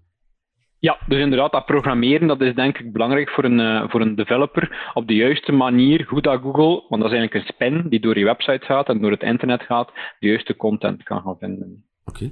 Ja, 0.82 0.98
dus 1.08 1.20
inderdaad, 1.20 1.52
dat 1.52 1.66
programmeren 1.66 2.28
dat 2.28 2.42
is 2.42 2.56
denk 2.56 2.78
ik 2.78 2.92
belangrijk 2.92 3.30
voor 3.30 3.44
een, 3.44 3.60
uh, 3.60 3.90
voor 3.90 4.02
een 4.02 4.16
developer. 4.16 4.92
Op 4.94 5.08
de 5.08 5.16
juiste 5.16 5.52
manier, 5.52 6.06
goed 6.08 6.24
dat 6.24 6.42
Google, 6.42 6.86
want 6.90 7.02
dat 7.02 7.12
is 7.12 7.18
eigenlijk 7.18 7.34
een 7.34 7.54
spin 7.54 7.90
die 7.90 8.00
door 8.00 8.18
je 8.18 8.26
website 8.26 8.66
gaat 8.66 8.88
en 8.88 9.02
door 9.02 9.12
het 9.12 9.22
internet 9.22 9.62
gaat, 9.62 9.92
de 10.20 10.28
juiste 10.28 10.56
content 10.56 11.04
kan 11.04 11.22
gaan 11.22 11.38
vinden. 11.40 11.86
Oké. 12.06 12.32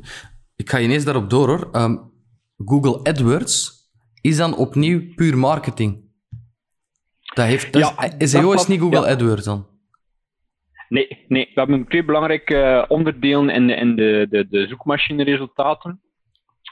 Ik 0.55 0.69
ga 0.69 0.79
ineens 0.79 1.05
daarop 1.05 1.29
door 1.29 1.47
hoor. 1.47 1.69
Um, 1.81 2.11
Google 2.65 3.03
AdWords 3.03 3.71
is 4.21 4.37
dan 4.37 4.57
opnieuw 4.57 5.13
puur 5.15 5.37
marketing. 5.37 6.03
Dat 7.33 7.45
heeft, 7.45 7.73
dat 7.73 7.81
ja, 7.81 8.13
is, 8.17 8.31
SEO 8.31 8.51
is 8.51 8.67
niet 8.67 8.79
Google 8.79 9.07
AdWords 9.07 9.45
dan? 9.45 9.67
Nee, 10.87 11.25
nee, 11.27 11.51
we 11.53 11.59
hebben 11.59 11.87
twee 11.87 12.05
belangrijke 12.05 12.55
uh, 12.55 12.85
onderdelen 12.87 13.49
in 13.49 13.67
de, 13.67 13.73
in 13.73 13.95
de, 13.95 14.27
de, 14.29 14.47
de 14.49 14.67
zoekmachine 14.67 15.23
resultaten. 15.23 16.01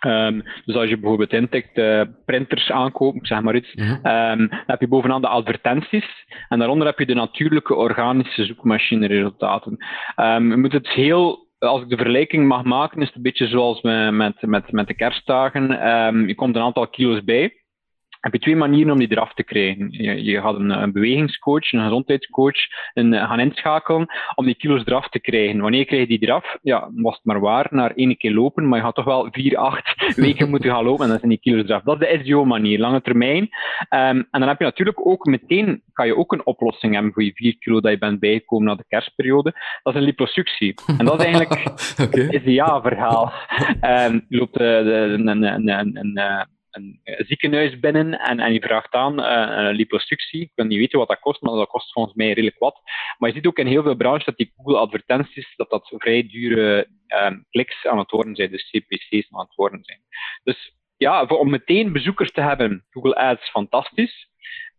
Um, 0.07 0.43
dus 0.65 0.75
als 0.75 0.89
je 0.89 0.97
bijvoorbeeld 0.97 1.33
intikt 1.33 1.77
uh, 1.77 2.01
printers 2.25 2.71
aankoopt, 2.71 3.27
zeg 3.27 3.41
maar 3.41 3.55
iets, 3.55 3.73
um, 3.75 4.01
dan 4.03 4.49
heb 4.65 4.81
je 4.81 4.87
bovenaan 4.87 5.21
de 5.21 5.27
advertenties 5.27 6.25
en 6.49 6.59
daaronder 6.59 6.87
heb 6.87 6.99
je 6.99 7.05
de 7.05 7.13
natuurlijke 7.13 7.75
organische 7.75 8.45
zoekmachine 8.45 9.07
resultaten. 9.07 9.85
Um, 10.15 10.49
je 10.49 10.57
moet 10.57 10.73
het 10.73 10.87
heel 10.87 11.45
als 11.59 11.81
ik 11.81 11.89
de 11.89 11.95
vergelijking 11.95 12.47
mag 12.47 12.63
maken, 12.63 13.01
is 13.01 13.07
het 13.07 13.15
een 13.15 13.21
beetje 13.21 13.47
zoals 13.47 13.81
met, 13.81 14.41
met, 14.41 14.71
met 14.71 14.87
de 14.87 14.95
kerstdagen. 14.95 15.67
je 16.27 16.35
komt 16.35 16.55
een 16.55 16.61
aantal 16.61 16.87
kilo's 16.87 17.23
bij 17.23 17.53
heb 18.19 18.33
je 18.33 18.39
twee 18.39 18.55
manieren 18.55 18.91
om 18.91 18.99
die 18.99 19.11
eraf 19.11 19.33
te 19.33 19.43
krijgen. 19.43 19.87
Je, 19.91 20.23
je 20.23 20.41
gaat 20.41 20.55
een, 20.55 20.69
een, 20.69 20.91
bewegingscoach, 20.91 21.71
een 21.71 21.83
gezondheidscoach 21.83 22.57
een, 22.93 23.13
eh, 23.13 23.27
gaan 23.27 23.39
inschakelen 23.39 24.07
om 24.35 24.45
die 24.45 24.55
kilo's 24.55 24.85
eraf 24.85 25.09
te 25.09 25.19
krijgen. 25.19 25.59
Wanneer 25.59 25.85
krijg 25.85 26.01
je 26.01 26.07
die 26.07 26.27
eraf? 26.27 26.57
Ja, 26.61 26.89
was 26.95 27.15
het 27.15 27.25
maar 27.25 27.39
waar, 27.39 27.67
naar 27.69 27.91
één 27.91 28.17
keer 28.17 28.33
lopen, 28.33 28.67
maar 28.67 28.77
je 28.77 28.83
gaat 28.83 28.95
toch 28.95 29.05
wel 29.05 29.27
vier, 29.31 29.57
acht 29.57 29.93
weken 30.15 30.49
moeten 30.49 30.69
gaan 30.69 30.83
lopen 30.83 31.03
en 31.03 31.09
dan 31.09 31.19
zijn 31.19 31.31
die 31.31 31.39
kilo's 31.39 31.69
eraf. 31.69 31.83
Dat 31.83 32.01
is 32.01 32.07
de 32.07 32.25
SEO-manier, 32.25 32.79
lange 32.79 33.01
termijn. 33.01 33.41
Um, 33.43 33.49
en 33.89 34.27
dan 34.31 34.47
heb 34.47 34.59
je 34.59 34.65
natuurlijk 34.65 35.07
ook 35.07 35.25
meteen, 35.25 35.81
kan 35.93 36.05
je 36.05 36.15
ook 36.15 36.31
een 36.31 36.45
oplossing 36.45 36.93
hebben 36.93 37.13
voor 37.13 37.23
je 37.23 37.31
vier 37.33 37.57
kilo 37.57 37.81
dat 37.81 37.91
je 37.91 37.97
bent 37.97 38.19
bijgekomen 38.19 38.67
na 38.67 38.75
de 38.75 38.85
kerstperiode. 38.87 39.53
Dat 39.83 39.93
is 39.93 39.99
een 39.99 40.05
liposuctie. 40.05 40.73
En 40.97 41.05
dat 41.05 41.19
is 41.19 41.25
eigenlijk 41.25 41.53
okay. 42.03 42.25
het 42.25 42.41
SEA-verhaal. 42.43 43.33
Um, 43.81 44.25
je 44.29 44.37
loopt 44.37 44.59
uh, 44.59 44.77
een, 44.77 45.27
een, 45.27 45.69
een, 45.97 46.47
een 46.77 46.99
een 47.03 47.25
ziekenhuis 47.25 47.79
binnen 47.79 48.19
en, 48.19 48.39
en 48.39 48.53
je 48.53 48.61
vraagt 48.61 48.93
aan 48.93 49.19
uh, 49.19 49.67
een 49.67 49.75
liposuctie. 49.75 50.41
Ik 50.41 50.51
wil 50.55 50.65
niet 50.65 50.77
weten 50.77 50.99
wat 50.99 51.07
dat 51.07 51.19
kost, 51.19 51.41
maar 51.41 51.53
dat 51.53 51.67
kost 51.67 51.91
volgens 51.91 52.15
mij 52.15 52.27
redelijk 52.27 52.59
wat. 52.59 52.81
Maar 53.17 53.29
je 53.29 53.35
ziet 53.35 53.47
ook 53.47 53.57
in 53.57 53.67
heel 53.67 53.83
veel 53.83 53.95
branches 53.95 54.25
dat 54.25 54.37
die 54.37 54.53
Google 54.55 54.77
advertenties, 54.77 55.55
dat 55.55 55.69
dat 55.69 55.93
vrij 55.97 56.27
dure 56.27 56.87
um, 57.23 57.45
kliks 57.49 57.85
aan 57.85 57.97
het 57.97 58.11
worden 58.11 58.35
zijn, 58.35 58.51
dus 58.51 58.69
CPC's 58.69 59.27
aan 59.31 59.45
het 59.45 59.55
worden 59.55 59.83
zijn. 59.83 59.99
Dus 60.43 60.75
ja, 60.97 61.23
om 61.25 61.49
meteen 61.49 61.91
bezoekers 61.91 62.31
te 62.31 62.41
hebben, 62.41 62.85
Google 62.89 63.15
Ads, 63.15 63.49
fantastisch. 63.49 64.29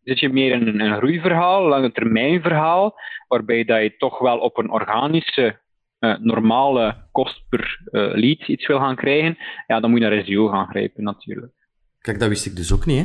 Zit 0.02 0.20
je 0.20 0.28
meer 0.28 0.52
in 0.52 0.66
een, 0.66 0.80
een 0.80 0.96
groeiverhaal, 0.96 1.68
lange 1.68 1.92
termijn 1.92 2.42
verhaal, 2.42 2.94
waarbij 3.28 3.64
dat 3.64 3.82
je 3.82 3.96
toch 3.96 4.18
wel 4.18 4.38
op 4.38 4.58
een 4.58 4.70
organische 4.70 5.60
uh, 6.00 6.18
normale 6.18 7.08
kost 7.12 7.48
per 7.48 7.80
uh, 7.90 8.14
lead 8.14 8.48
iets 8.48 8.66
wil 8.66 8.78
gaan 8.78 8.96
krijgen, 8.96 9.38
ja, 9.66 9.80
dan 9.80 9.90
moet 9.90 10.00
je 10.00 10.08
naar 10.08 10.24
SEO 10.24 10.48
gaan 10.48 10.68
grijpen 10.68 11.04
natuurlijk. 11.04 11.52
Kijk, 12.08 12.20
dat 12.20 12.28
wist 12.28 12.46
ik 12.46 12.56
dus 12.56 12.72
ook 12.72 12.86
niet. 12.86 12.98
Hè. 12.98 13.02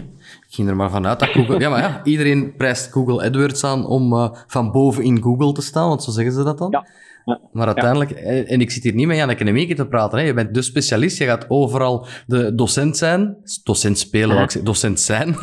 Ik 0.48 0.50
ging 0.50 0.70
er 0.70 0.76
maar 0.76 0.90
vanuit 0.90 1.20
dat 1.20 1.30
Google... 1.30 1.60
Ja, 1.60 1.70
maar 1.70 1.80
ja, 1.80 2.02
iedereen 2.04 2.56
prijst 2.56 2.92
Google 2.92 3.26
AdWords 3.26 3.64
aan 3.64 3.86
om 3.86 4.14
uh, 4.14 4.30
van 4.48 4.72
boven 4.72 5.04
in 5.04 5.22
Google 5.22 5.52
te 5.52 5.62
staan, 5.62 5.88
want 5.88 6.04
zo 6.04 6.12
zeggen 6.12 6.34
ze 6.34 6.44
dat 6.44 6.58
dan. 6.58 6.72
Ja. 6.72 7.40
Maar 7.52 7.68
uiteindelijk, 7.68 8.12
en 8.12 8.62
ik 8.62 8.72
zit 8.72 8.84
hier 8.84 8.94
niet 8.94 9.08
met 9.08 9.18
Janneke 9.18 9.44
Nemieke 9.44 9.76
te 9.76 9.88
praten, 9.88 10.20
hè. 10.20 10.26
je 10.26 10.34
bent 10.34 10.54
de 10.54 10.62
specialist, 10.62 11.18
je 11.18 11.26
gaat 11.26 11.46
overal 11.50 12.08
de 12.28 12.56
docent 12.56 12.98
zijn, 12.98 13.38
docent 13.64 13.98
spelen, 13.98 14.36
ja. 14.36 14.44
ik 14.44 14.66
docent 14.66 15.00
zijn. 15.00 15.28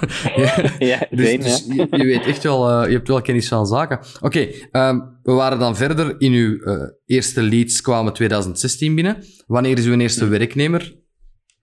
ja, 0.78 1.06
dus, 1.10 1.38
dus 1.38 1.64
je, 1.66 1.86
je, 1.90 2.04
weet 2.04 2.26
echt 2.26 2.42
wel, 2.42 2.82
uh, 2.82 2.88
je 2.88 2.94
hebt 2.94 3.08
wel 3.08 3.22
kennis 3.22 3.48
van 3.48 3.66
zaken. 3.66 3.98
Oké, 4.20 4.26
okay, 4.70 4.88
um, 4.88 5.18
we 5.22 5.32
waren 5.32 5.58
dan 5.58 5.76
verder 5.76 6.14
in 6.18 6.32
uw 6.32 6.52
uh, 6.52 6.82
eerste 7.06 7.42
leads 7.42 7.80
kwamen 7.80 8.12
2016 8.12 8.94
binnen. 8.94 9.16
Wanneer 9.46 9.78
is 9.78 9.86
uw 9.86 9.98
eerste 9.98 10.26
werknemer 10.26 10.94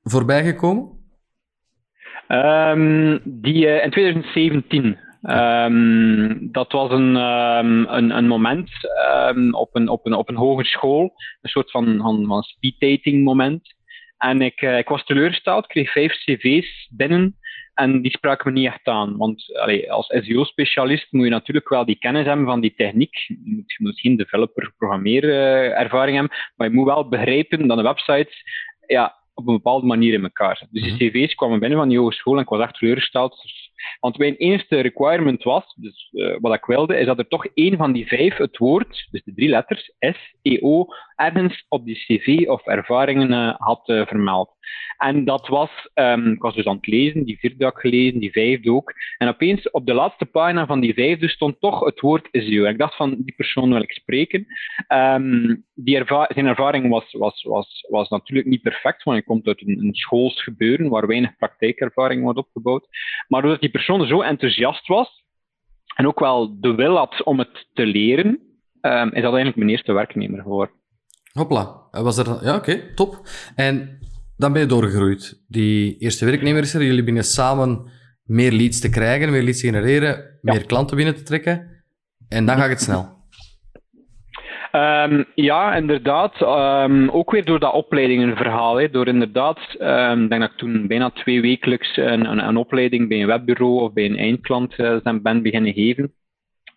voorbijgekomen? 0.03 0.96
Um, 2.27 3.19
die 3.23 3.65
uh, 3.65 3.83
in 3.83 3.89
2017. 3.89 4.97
Um, 5.23 6.51
dat 6.51 6.71
was 6.71 6.91
een, 6.91 7.15
um, 7.15 7.85
een, 7.89 8.17
een 8.17 8.27
moment 8.27 8.69
um, 9.29 9.53
op, 9.53 9.75
een, 9.75 9.89
op, 9.89 10.05
een, 10.05 10.13
op 10.13 10.29
een 10.29 10.35
hogeschool, 10.35 11.13
een 11.41 11.49
soort 11.49 11.71
van, 11.71 11.97
van, 11.97 12.25
van 12.25 12.43
speeddating 12.43 13.23
moment. 13.23 13.75
En 14.17 14.41
ik, 14.41 14.61
uh, 14.61 14.77
ik 14.77 14.87
was 14.87 15.03
teleurgesteld, 15.03 15.67
kreeg 15.67 15.91
vijf 15.91 16.13
cv's 16.13 16.89
binnen 16.91 17.35
en 17.77 18.01
die 18.01 18.11
spraken 18.11 18.53
me 18.53 18.59
niet 18.59 18.67
echt 18.67 18.87
aan. 18.87 19.17
Want 19.17 19.57
allee, 19.57 19.91
als 19.91 20.05
SEO-specialist 20.07 21.11
moet 21.11 21.23
je 21.23 21.29
natuurlijk 21.29 21.69
wel 21.69 21.85
die 21.85 21.99
kennis 21.99 22.25
hebben 22.25 22.45
van 22.45 22.61
die 22.61 22.73
techniek. 22.75 23.15
Je 23.27 23.37
moet, 23.43 23.71
je 23.71 23.83
moet 23.83 23.99
geen 23.99 24.17
developer, 24.17 24.73
programmeerervaring 24.77 26.17
hebben, 26.17 26.37
maar 26.55 26.67
je 26.67 26.73
moet 26.73 26.85
wel 26.85 27.09
begrijpen 27.09 27.67
dat 27.67 27.77
een 27.77 27.83
website 27.83 28.31
ja, 28.87 29.16
op 29.37 29.47
een 29.47 29.53
bepaalde 29.53 29.85
manier 29.85 30.13
in 30.13 30.23
elkaar 30.23 30.57
zit. 30.57 30.67
Dus 30.71 30.83
die 30.83 30.91
mhm. 30.91 31.01
cv's 31.01 31.35
kwamen 31.35 31.59
binnen 31.59 31.77
van 31.77 31.89
die 31.89 31.99
hogeschool 31.99 32.35
en 32.35 32.41
ik 32.41 32.49
was 32.49 32.61
echt 32.61 32.77
teleurgesteld. 32.77 33.43
Want 33.99 34.17
mijn 34.17 34.35
enige 34.35 34.79
requirement 34.79 35.43
was, 35.43 35.75
dus 35.75 36.09
uh, 36.13 36.37
wat 36.39 36.53
ik 36.53 36.65
wilde, 36.65 36.97
is 36.97 37.05
dat 37.05 37.17
er 37.17 37.27
toch 37.27 37.45
één 37.53 37.77
van 37.77 37.91
die 37.91 38.07
vijf 38.07 38.37
het 38.37 38.57
woord, 38.57 39.07
dus 39.11 39.23
de 39.23 39.33
drie 39.33 39.49
letters, 39.49 39.91
S, 39.99 40.35
E, 40.41 40.57
O, 40.61 40.85
ergens 41.17 41.65
op 41.69 41.85
die 41.85 41.95
cv 41.95 42.47
of 42.47 42.65
ervaringen 42.65 43.31
uh, 43.31 43.53
had 43.57 43.89
uh, 43.89 44.05
vermeld. 44.05 44.55
En 44.97 45.25
dat 45.25 45.47
was, 45.47 45.89
um, 45.93 46.31
ik 46.31 46.41
was 46.41 46.55
dus 46.55 46.65
aan 46.65 46.75
het 46.75 46.87
lezen, 46.87 47.25
die 47.25 47.39
vierde 47.39 47.63
had 47.63 47.79
gelezen, 47.79 48.19
die 48.19 48.31
vijfde 48.31 48.71
ook. 48.71 48.93
En 49.17 49.27
opeens 49.27 49.71
op 49.71 49.85
de 49.85 49.93
laatste 49.93 50.25
pagina 50.25 50.65
van 50.65 50.79
die 50.79 50.93
vijfde 50.93 51.27
stond 51.27 51.59
toch 51.59 51.85
het 51.85 51.99
woord 51.99 52.27
SEO. 52.31 52.65
Ik 52.65 52.77
dacht 52.77 52.95
van, 52.95 53.15
die 53.19 53.35
persoon 53.35 53.69
wil 53.73 53.81
ik 53.81 53.91
spreken. 53.91 54.47
Um, 54.87 55.65
die 55.73 56.03
zijn 56.05 56.47
ervaring 56.47 56.89
was, 56.89 57.11
was, 57.11 57.43
was, 57.43 57.85
was 57.89 58.09
natuurlijk 58.09 58.47
niet 58.47 58.61
perfect, 58.61 59.03
want 59.03 59.17
hij 59.17 59.25
komt 59.25 59.47
uit 59.47 59.61
een, 59.61 59.79
een 59.79 60.39
gebeuren 60.39 60.89
waar 60.89 61.07
weinig 61.07 61.35
praktijkervaring 61.37 62.21
wordt 62.23 62.39
opgebouwd. 62.39 62.87
Maar 63.27 63.41
doordat 63.41 63.61
die 63.61 63.69
persoon 63.69 64.07
zo 64.07 64.21
enthousiast 64.21 64.87
was, 64.87 65.25
en 65.95 66.07
ook 66.07 66.19
wel 66.19 66.59
de 66.59 66.75
wil 66.75 66.95
had 66.95 67.23
om 67.23 67.39
het 67.39 67.67
te 67.73 67.85
leren, 67.85 68.27
um, 68.81 69.07
is 69.07 69.21
dat 69.21 69.33
eigenlijk 69.33 69.55
mijn 69.55 69.69
eerste 69.69 69.93
werknemer 69.93 70.41
geworden. 70.41 70.75
Hopla, 71.33 71.87
was 71.91 72.17
er... 72.17 72.25
Ja, 72.25 72.55
oké, 72.55 72.71
okay, 72.71 72.91
top. 72.95 73.21
En 73.55 73.99
dan 74.37 74.53
ben 74.53 74.61
je 74.61 74.67
doorgegroeid. 74.67 75.43
Die 75.47 75.97
eerste 75.97 76.25
werknemer 76.25 76.61
is 76.61 76.73
er, 76.73 76.83
jullie 76.83 77.03
binnen 77.03 77.23
samen 77.23 77.91
meer 78.23 78.51
leads 78.51 78.79
te 78.79 78.89
krijgen, 78.89 79.31
meer 79.31 79.43
leads 79.43 79.59
te 79.59 79.67
genereren, 79.67 80.39
meer 80.41 80.65
klanten 80.65 80.95
binnen 80.95 81.15
te 81.15 81.23
trekken. 81.23 81.83
En 82.29 82.45
dan 82.45 82.57
gaat 82.57 82.69
het 82.69 82.81
snel. 82.81 83.15
Um, 84.71 85.25
ja, 85.35 85.75
inderdaad. 85.75 86.41
Um, 86.41 87.09
ook 87.09 87.31
weer 87.31 87.45
door 87.45 87.59
dat 87.59 87.73
opleidingenverhaal. 87.73 88.79
Hè. 88.79 88.89
Door 88.89 89.07
inderdaad, 89.07 89.59
um, 89.79 90.23
ik 90.23 90.29
denk 90.29 90.41
dat 90.41 90.51
ik 90.51 90.57
toen 90.57 90.87
bijna 90.87 91.09
twee 91.09 91.41
wekelijks 91.41 91.97
een, 91.97 92.25
een, 92.25 92.47
een 92.47 92.57
opleiding 92.57 93.07
bij 93.07 93.21
een 93.21 93.27
webbureau 93.27 93.81
of 93.81 93.93
bij 93.93 94.05
een 94.05 94.17
eindklant 94.17 94.77
uh, 94.77 95.19
ben 95.21 95.41
beginnen 95.41 95.73
geven 95.73 96.13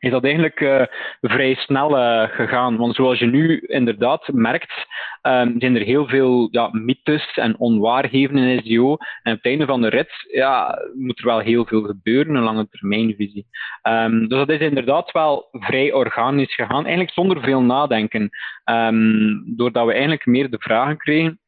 is 0.01 0.11
dat 0.11 0.25
eigenlijk 0.25 0.61
uh, 0.61 0.83
vrij 1.21 1.55
snel 1.55 1.99
uh, 1.99 2.29
gegaan. 2.29 2.77
Want 2.77 2.95
zoals 2.95 3.19
je 3.19 3.27
nu 3.27 3.59
inderdaad 3.59 4.29
merkt, 4.33 4.87
um, 5.23 5.55
zijn 5.59 5.77
er 5.77 5.83
heel 5.83 6.07
veel 6.07 6.49
ja, 6.51 6.69
mythes 6.73 7.35
en 7.35 7.59
onwaarheden 7.59 8.37
in 8.37 8.63
SEO. 8.65 8.97
En 9.23 9.33
op 9.33 9.39
het 9.39 9.47
einde 9.47 9.67
van 9.67 9.81
de 9.81 9.89
rit 9.89 10.29
ja, 10.33 10.79
moet 10.95 11.19
er 11.19 11.25
wel 11.25 11.39
heel 11.39 11.65
veel 11.65 11.83
gebeuren, 11.83 12.35
een 12.35 12.43
lange 12.43 12.69
termijnvisie. 12.69 13.47
Um, 13.83 14.29
dus 14.29 14.39
dat 14.39 14.49
is 14.49 14.61
inderdaad 14.61 15.11
wel 15.11 15.49
vrij 15.53 15.93
organisch 15.93 16.55
gegaan, 16.55 16.83
eigenlijk 16.83 17.13
zonder 17.13 17.43
veel 17.43 17.63
nadenken. 17.63 18.31
Um, 18.65 19.57
doordat 19.57 19.87
we 19.87 19.93
eigenlijk 19.93 20.27
meer 20.27 20.51
de 20.51 20.59
vragen 20.59 20.97
kregen 20.97 21.39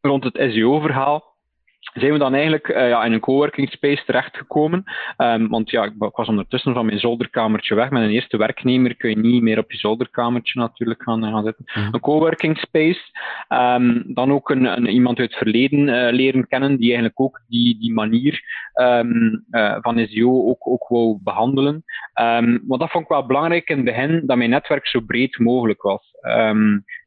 rond 0.00 0.24
het 0.24 0.52
SEO-verhaal 0.52 1.31
zijn 1.82 2.12
we 2.12 2.18
dan 2.18 2.34
eigenlijk 2.34 2.68
uh, 2.68 2.88
ja, 2.88 3.04
in 3.04 3.12
een 3.12 3.20
coworking 3.20 3.70
space 3.70 4.04
terechtgekomen. 4.04 4.84
Um, 5.16 5.48
want 5.48 5.70
ja, 5.70 5.84
ik, 5.84 5.92
was 5.96 6.28
ondertussen 6.28 6.74
van 6.74 6.86
mijn 6.86 6.98
zolderkamertje 6.98 7.74
weg. 7.74 7.90
Met 7.90 8.02
een 8.02 8.10
eerste 8.10 8.36
werknemer 8.36 8.96
kun 8.96 9.10
je 9.10 9.18
niet 9.18 9.42
meer 9.42 9.58
op 9.58 9.72
je 9.72 9.78
zolderkamertje 9.78 10.60
natuurlijk 10.60 11.02
gaan, 11.02 11.22
gaan 11.22 11.44
zitten. 11.44 11.64
Mhm. 11.74 11.94
Een 11.94 12.00
coworking 12.00 12.58
space. 12.58 13.00
Um, 13.48 14.14
dan 14.14 14.32
ook 14.32 14.50
een, 14.50 14.64
een, 14.64 14.86
iemand 14.86 15.18
uit 15.18 15.28
het 15.28 15.38
verleden 15.38 15.78
uh, 15.78 16.12
leren 16.12 16.48
kennen, 16.48 16.76
die 16.76 16.86
eigenlijk 16.86 17.20
ook 17.20 17.40
die, 17.48 17.78
die 17.78 17.92
manier 17.92 18.42
um, 18.74 19.44
uh, 19.50 19.76
van 19.80 20.06
SEO 20.08 20.48
ook, 20.48 20.68
ook 20.68 20.88
wou 20.88 21.18
behandelen. 21.22 21.84
want 22.66 22.80
dat 22.80 22.90
vond 22.90 23.04
ik 23.04 23.10
wel 23.10 23.26
belangrijk 23.26 23.68
in 23.68 23.76
het 23.76 23.84
begin, 23.84 24.22
dat 24.26 24.36
mijn 24.36 24.50
netwerk 24.50 24.86
zo 24.86 25.00
breed 25.00 25.38
mogelijk 25.38 25.82
was. 25.82 26.14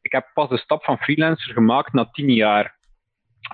ik 0.02 0.12
heb 0.12 0.30
pas 0.34 0.48
de 0.48 0.58
stap 0.58 0.84
van 0.84 0.98
freelancer 0.98 1.52
gemaakt 1.52 1.92
na 1.92 2.08
tien 2.12 2.32
jaar. 2.32 2.75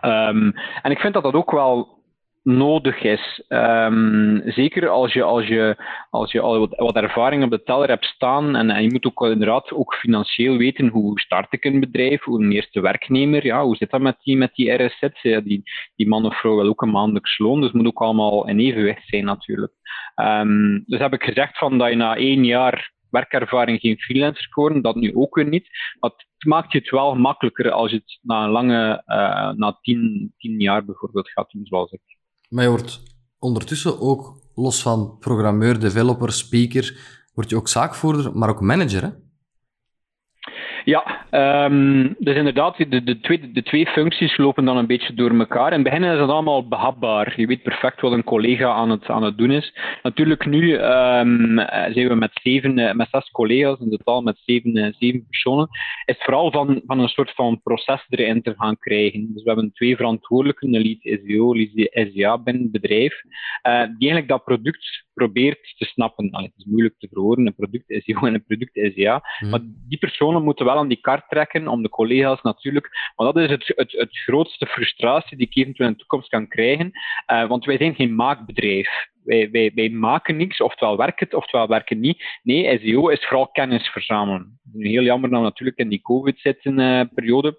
Um, 0.04 0.52
en 0.82 0.90
ik 0.90 0.98
vind 0.98 1.14
dat 1.14 1.22
dat 1.22 1.34
ook 1.34 1.50
wel 1.50 2.00
nodig 2.42 3.02
is. 3.02 3.44
Um, 3.48 4.42
zeker 4.44 4.88
als 4.88 5.12
je, 5.12 5.22
als 5.22 5.46
je, 5.46 5.76
als 6.10 6.32
je 6.32 6.40
al 6.40 6.58
wat, 6.58 6.76
wat 6.76 6.96
ervaring 6.96 7.44
op 7.44 7.50
de 7.50 7.62
teller 7.62 7.88
hebt 7.88 8.04
staan 8.04 8.56
en, 8.56 8.82
je 8.82 8.90
moet 8.90 9.06
ook 9.06 9.22
inderdaad 9.22 9.72
ook 9.72 9.94
financieel 9.94 10.56
weten 10.56 10.88
hoe 10.88 11.20
start 11.20 11.52
ik 11.52 11.64
een 11.64 11.80
bedrijf, 11.80 12.22
hoe 12.22 12.42
een 12.42 12.52
eerste 12.52 12.80
werknemer, 12.80 13.46
ja, 13.46 13.64
hoe 13.64 13.76
zit 13.76 13.90
dat 13.90 14.00
met 14.00 14.16
die, 14.22 14.36
met 14.36 14.54
die 14.54 14.72
RSZ? 14.72 15.08
Die, 15.22 15.62
die 15.96 16.08
man 16.08 16.24
of 16.24 16.40
vrouw 16.40 16.56
wil 16.56 16.68
ook 16.68 16.82
een 16.82 16.90
maandelijks 16.90 17.38
loon, 17.38 17.60
dus 17.60 17.72
moet 17.72 17.86
ook 17.86 18.02
allemaal 18.02 18.48
in 18.48 18.58
evenwicht 18.58 19.08
zijn 19.08 19.24
natuurlijk. 19.24 19.72
Um, 20.16 20.82
dus 20.86 20.98
heb 20.98 21.12
ik 21.12 21.22
gezegd 21.22 21.58
van 21.58 21.78
dat 21.78 21.88
je 21.88 21.96
na 21.96 22.16
één 22.16 22.44
jaar 22.44 22.92
werkervaring 23.12 23.80
geen 23.80 23.98
freelancer 23.98 24.48
worden, 24.54 24.82
dat 24.82 24.96
nu 24.96 25.16
ook 25.16 25.34
weer 25.34 25.48
niet. 25.48 25.68
Maar 26.00 26.10
het 26.10 26.26
maakt 26.46 26.72
je 26.72 26.78
het 26.78 26.90
wel 26.90 27.14
makkelijker 27.14 27.70
als 27.70 27.90
je 27.90 27.96
het 27.96 28.18
na 28.22 28.44
een 28.44 28.50
lange, 28.50 29.02
uh, 29.06 29.50
na 29.50 29.78
tien, 29.80 30.32
tien 30.38 30.60
jaar 30.60 30.84
bijvoorbeeld 30.84 31.30
gaat 31.30 31.50
doen, 31.50 31.66
zoals 31.66 31.90
ik. 31.90 32.00
Maar 32.48 32.64
je 32.64 32.70
wordt 32.70 33.02
ondertussen 33.38 34.00
ook, 34.00 34.40
los 34.54 34.82
van 34.82 35.16
programmeur, 35.18 35.80
developer, 35.80 36.32
speaker, 36.32 36.96
word 37.34 37.50
je 37.50 37.56
ook 37.56 37.68
zaakvoerder, 37.68 38.38
maar 38.38 38.48
ook 38.48 38.60
manager, 38.60 39.02
hè? 39.02 39.10
Ja, 40.84 41.26
um, 41.64 42.14
dus 42.18 42.36
inderdaad, 42.36 42.76
de, 42.76 43.02
de, 43.02 43.20
twee, 43.20 43.52
de 43.52 43.62
twee 43.62 43.86
functies 43.86 44.36
lopen 44.36 44.64
dan 44.64 44.76
een 44.76 44.86
beetje 44.86 45.14
door 45.14 45.38
elkaar. 45.38 45.66
In 45.66 45.72
het 45.72 45.82
begin 45.82 46.04
is 46.04 46.18
het 46.18 46.28
allemaal 46.28 46.68
behapbaar. 46.68 47.32
Je 47.36 47.46
weet 47.46 47.62
perfect 47.62 48.00
wat 48.00 48.12
een 48.12 48.24
collega 48.24 48.72
aan 48.72 48.90
het, 48.90 49.08
aan 49.08 49.22
het 49.22 49.38
doen 49.38 49.50
is. 49.50 49.74
Natuurlijk, 50.02 50.46
nu 50.46 50.72
um, 50.72 51.58
zijn 51.92 52.08
we 52.08 52.14
met, 52.14 52.30
zeven, 52.42 52.78
eh, 52.78 52.94
met 52.94 53.08
zes 53.10 53.30
collega's, 53.30 53.78
in 53.80 53.90
totaal 53.90 54.22
met 54.22 54.40
zeven, 54.44 54.76
eh, 54.76 54.92
zeven 54.98 55.26
personen. 55.26 55.68
Is 56.04 56.14
het 56.14 56.24
vooral 56.24 56.50
van, 56.50 56.82
van 56.86 56.98
een 56.98 57.08
soort 57.08 57.30
van 57.30 57.60
proces 57.62 58.06
erin 58.08 58.42
te 58.42 58.54
gaan 58.56 58.78
krijgen. 58.78 59.30
Dus 59.32 59.42
we 59.42 59.50
hebben 59.50 59.72
twee 59.72 59.96
verantwoordelijken, 59.96 60.74
een 60.74 60.82
lead 60.82 61.20
SEO, 61.26 61.54
lead 61.54 62.10
SEA 62.12 62.38
binnen 62.38 62.62
het 62.62 62.72
bedrijf, 62.72 63.14
uh, 63.66 63.80
die 63.80 64.08
eigenlijk 64.08 64.28
dat 64.28 64.44
product 64.44 65.04
probeert 65.14 65.74
te 65.78 65.84
snappen. 65.84 66.30
Allee, 66.30 66.46
het 66.46 66.56
is 66.56 66.64
moeilijk 66.64 66.94
te 66.98 67.08
verwoorden, 67.12 67.46
een 67.46 67.54
product 67.54 67.84
SEO 67.86 68.26
en 68.26 68.34
een 68.34 68.44
product 68.44 68.92
SEA. 68.94 69.22
Mm. 69.40 69.50
Maar 69.50 69.60
die 69.88 69.98
personen 69.98 70.42
moeten 70.42 70.64
wel 70.64 70.71
aan 70.76 70.88
die 70.88 71.00
kaart 71.00 71.28
trekken 71.28 71.68
om 71.68 71.82
de 71.82 71.88
collega's 71.88 72.42
natuurlijk. 72.42 73.12
Maar 73.16 73.32
dat 73.32 73.36
is 73.36 73.50
het, 73.50 73.72
het, 73.76 73.92
het 73.92 74.18
grootste 74.18 74.66
frustratie 74.66 75.36
die 75.36 75.46
ik 75.46 75.56
eventueel 75.56 75.88
in 75.88 75.92
de 75.92 75.98
toekomst 75.98 76.28
kan 76.28 76.48
krijgen. 76.48 76.90
Uh, 77.32 77.48
want 77.48 77.64
wij 77.64 77.76
zijn 77.76 77.94
geen 77.94 78.14
maakbedrijf. 78.14 78.88
Wij, 79.24 79.50
wij, 79.50 79.72
wij 79.74 79.88
maken 79.88 80.36
niks, 80.36 80.60
oftewel 80.60 80.96
werkt 80.96 81.20
het, 81.20 81.34
oftewel 81.34 81.68
werken 81.68 82.00
niet. 82.00 82.24
Nee, 82.42 82.78
SEO 82.78 83.08
is 83.08 83.26
vooral 83.26 83.48
kennis 83.48 83.88
verzamelen. 83.88 84.60
Heel 84.78 85.02
jammer 85.02 85.30
dan 85.30 85.42
natuurlijk 85.42 85.78
in 85.78 85.88
die 85.88 86.02
COVID-periode. 86.02 87.48
Uh, 87.48 87.54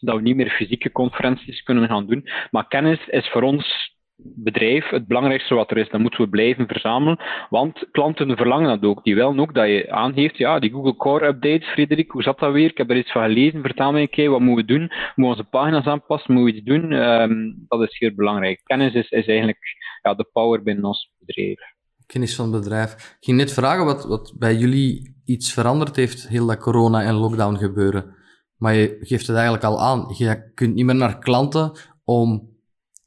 dat 0.00 0.16
we 0.16 0.22
niet 0.22 0.36
meer 0.36 0.50
fysieke 0.50 0.92
conferenties 0.92 1.62
kunnen 1.62 1.88
gaan 1.88 2.06
doen. 2.06 2.28
Maar 2.50 2.68
kennis 2.68 3.08
is 3.08 3.28
voor 3.28 3.42
ons 3.42 3.94
bedrijf 4.22 4.88
het 4.88 5.06
belangrijkste 5.06 5.54
wat 5.54 5.70
er 5.70 5.76
is. 5.76 5.88
Dan 5.88 6.00
moeten 6.00 6.20
we 6.20 6.28
blijven 6.28 6.66
verzamelen, 6.66 7.18
want 7.50 7.84
klanten 7.90 8.36
verlangen 8.36 8.68
dat 8.68 8.90
ook. 8.90 9.04
Die 9.04 9.14
willen 9.14 9.40
ook 9.40 9.54
dat 9.54 9.66
je 9.66 9.90
aangeeft, 9.90 10.36
ja, 10.36 10.58
die 10.58 10.70
Google 10.70 10.96
Core 10.96 11.26
updates, 11.26 11.68
Frederik, 11.68 12.10
hoe 12.10 12.22
zat 12.22 12.38
dat 12.38 12.52
weer? 12.52 12.70
Ik 12.70 12.78
heb 12.78 12.90
er 12.90 12.96
iets 12.96 13.12
van 13.12 13.22
gelezen, 13.22 13.62
vertel 13.62 13.92
me 13.92 14.00
een 14.00 14.10
keer, 14.10 14.30
wat 14.30 14.40
moeten 14.40 14.66
we 14.66 14.72
doen? 14.72 14.80
Moeten 14.80 15.14
we 15.14 15.26
onze 15.26 15.44
pagina's 15.44 15.86
aanpassen? 15.86 16.34
Moeten 16.34 16.52
we 16.52 16.58
iets 16.58 16.68
doen? 16.68 16.92
Um, 16.92 17.64
dat 17.68 17.82
is 17.82 17.98
heel 17.98 18.14
belangrijk. 18.14 18.60
Kennis 18.64 18.94
is, 18.94 19.10
eigenlijk 19.10 19.58
ja, 20.02 20.14
de 20.14 20.28
power 20.32 20.62
binnen 20.62 20.84
ons 20.84 21.12
bedrijf. 21.18 21.60
Kennis 22.06 22.34
van 22.34 22.50
bedrijf. 22.50 22.92
Ik 22.92 23.16
ging 23.20 23.36
net 23.36 23.52
vragen 23.52 23.84
wat, 23.84 24.04
wat 24.04 24.34
bij 24.38 24.54
jullie 24.54 25.20
iets 25.24 25.52
veranderd 25.52 25.96
heeft, 25.96 26.28
heel 26.28 26.46
dat 26.46 26.58
corona 26.58 27.02
en 27.02 27.14
lockdown 27.14 27.56
gebeuren. 27.56 28.18
Maar 28.56 28.74
je 28.74 28.96
geeft 29.00 29.26
het 29.26 29.36
eigenlijk 29.36 29.64
al 29.64 29.80
aan. 29.80 30.14
Je 30.16 30.50
kunt 30.54 30.74
niet 30.74 30.84
meer 30.84 30.94
naar 30.94 31.18
klanten 31.18 31.72
om 32.04 32.49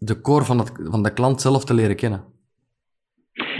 de 0.05 0.21
core 0.21 0.43
van, 0.43 0.59
het, 0.59 0.71
van 0.83 1.03
de 1.03 1.13
klant 1.13 1.41
zelf 1.41 1.65
te 1.65 1.73
leren 1.73 1.95
kennen. 1.95 2.23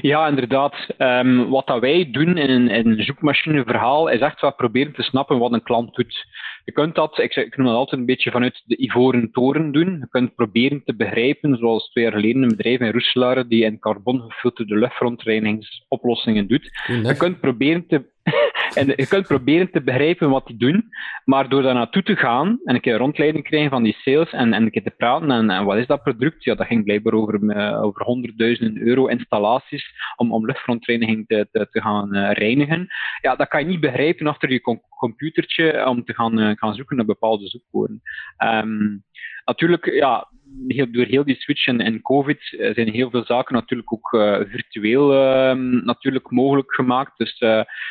Ja, 0.02 0.28
inderdaad. 0.28 0.76
Um, 0.98 1.50
wat 1.50 1.68
dat 1.68 1.80
wij 1.80 2.12
doen 2.12 2.38
in, 2.38 2.70
in 2.70 2.90
een 2.90 3.04
zoekmachineverhaal 3.04 4.08
is 4.08 4.20
echt 4.20 4.42
wel 4.42 4.54
proberen 4.54 4.94
te 4.94 5.04
snappen 5.04 5.40
wat 5.40 5.54
een 5.54 5.64
klant 5.64 5.96
doet. 5.96 6.26
Je 6.66 6.72
kunt 6.72 6.96
dat, 6.96 7.20
ik, 7.20 7.36
ik 7.36 7.58
noem 7.58 7.68
dat 7.68 7.76
altijd 7.76 8.00
een 8.00 8.06
beetje 8.06 8.32
vanuit 8.32 8.62
de 8.66 8.78
ivoren 8.78 9.32
toren 9.32 9.72
doen. 9.72 9.98
Je 10.00 10.08
kunt 10.10 10.36
proberen 10.36 10.82
te 10.86 10.96
begrijpen, 10.96 11.58
zoals 11.58 11.90
twee 11.90 12.04
jaar 12.04 12.14
geleden 12.14 12.42
een 12.42 12.48
bedrijf 12.48 12.80
in 12.80 12.92
Roeselare 12.92 13.48
die 13.48 13.64
in 13.64 13.80
carbon 13.80 14.22
gefilterde 14.28 14.78
luchtverontreinigingoplossingen 14.78 16.48
doet. 16.48 16.70
Je 16.88 17.16
kunt 17.18 17.40
proberen 17.40 17.88
te 17.88 18.12
en 18.80 18.88
je 18.88 19.08
kunt 19.08 19.28
proberen 19.28 19.72
te 19.72 19.82
begrijpen 19.82 20.30
wat 20.30 20.48
die 20.48 20.58
doen, 20.58 20.90
maar 21.26 21.50
door 21.50 21.62
daar 21.62 21.74
naartoe 21.74 22.04
te 22.04 22.16
gaan 22.16 22.60
en 22.64 22.76
een 22.76 22.82
keer 22.82 22.98
rondleiding 22.98 23.44
krijgen 23.44 23.70
van 23.70 23.84
die 23.84 23.98
sales 24.02 24.32
en, 24.32 24.54
en 24.54 24.64
een 24.64 24.72
keer 24.72 24.84
te 24.84 24.94
praten 24.98 25.50
en, 25.50 25.66
wat 25.66 25.78
is 25.78 25.88
dat 25.88 26.04
product? 26.04 26.44
Ja, 26.44 26.56
dat 26.56 26.68
ging 26.68 26.84
blijkbaar 26.84 27.14
over, 27.14 27.40
uh, 27.42 27.84
over 27.84 28.04
honderdduizenden 28.04 28.88
euro 28.88 29.08
installaties 29.08 29.94
om, 30.16 30.32
om 30.34 30.46
te, 30.46 31.48
te, 31.52 31.68
te 31.72 31.82
gaan 31.82 32.16
uh, 32.16 32.32
reinigen. 32.32 32.88
Ja, 33.22 33.36
dat 33.36 33.48
kan 33.48 33.60
je 33.60 33.66
niet 33.66 33.80
begrijpen 33.80 34.28
achter 34.28 34.52
je 34.52 34.80
computertje 34.90 35.86
om 35.88 36.04
te 36.04 36.14
gaan, 36.14 36.40
uh, 36.40 36.52
gaan 36.56 36.76
zoeken 36.76 36.96
naar 36.96 37.06
bepaalde 37.06 37.48
zoekwoorden. 37.48 38.02
Um, 38.38 39.04
natuurlijk, 39.46 39.86
ja, 39.86 40.28
heel, 40.68 40.92
door 40.92 41.06
heel 41.06 41.24
die 41.24 41.36
switch 41.36 41.68
en, 41.68 41.82
en 41.82 42.02
COVID 42.02 42.56
eh, 42.60 42.74
zijn 42.74 42.90
heel 42.90 43.10
veel 43.10 43.26
zaken 43.26 43.56
natuurlijk 43.56 43.94
ook 43.94 44.14
uh, 44.14 44.40
virtueel 44.50 45.14
uh, 45.14 45.82
natuurlijk 45.84 46.32
mogelijk 46.32 46.74
gemaakt. 46.74 47.18
Dus, 47.18 47.42
uh, 47.42 47.50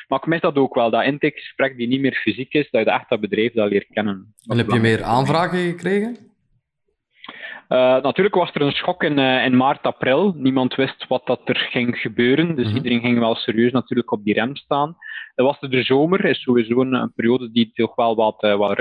maar 0.08 0.18
ik 0.18 0.26
mis 0.26 0.40
dat 0.40 0.56
ook 0.56 0.74
wel, 0.74 0.90
dat 0.90 1.04
intakegesprek 1.04 1.76
die 1.76 1.88
niet 1.88 2.00
meer 2.00 2.14
fysiek 2.14 2.52
is, 2.52 2.70
dat 2.70 2.84
je 2.84 2.90
echt 2.90 3.08
dat 3.08 3.20
bedrijf 3.20 3.52
dat 3.52 3.70
leert 3.70 3.88
kennen. 3.92 4.34
En 4.46 4.58
heb 4.58 4.70
je 4.70 4.80
meer 4.80 5.02
aanvragen 5.02 5.58
gekregen? 5.58 6.16
Uh, 7.68 8.02
natuurlijk 8.02 8.34
was 8.34 8.50
er 8.54 8.62
een 8.62 8.72
schok 8.72 9.02
in, 9.02 9.18
uh, 9.18 9.44
in, 9.44 9.56
maart, 9.56 9.82
april. 9.82 10.34
Niemand 10.36 10.74
wist 10.74 11.06
wat 11.08 11.26
dat 11.26 11.40
er 11.44 11.56
ging 11.56 11.98
gebeuren. 11.98 12.46
Dus 12.46 12.56
mm 12.56 12.64
-hmm. 12.64 12.76
iedereen 12.76 13.00
ging 13.00 13.18
wel 13.18 13.34
serieus 13.34 13.72
natuurlijk 13.72 14.12
op 14.12 14.24
die 14.24 14.34
rem 14.34 14.56
staan. 14.56 14.96
Dat 15.34 15.46
was 15.46 15.70
de 15.70 15.82
zomer, 15.82 16.24
is 16.24 16.42
sowieso 16.42 16.80
een, 16.80 16.94
een 16.94 17.12
periode 17.14 17.50
die 17.50 17.72
toch 17.72 17.94
wel 17.94 18.16
wat, 18.16 18.42
uh, 18.42 18.56
wat 18.56 18.78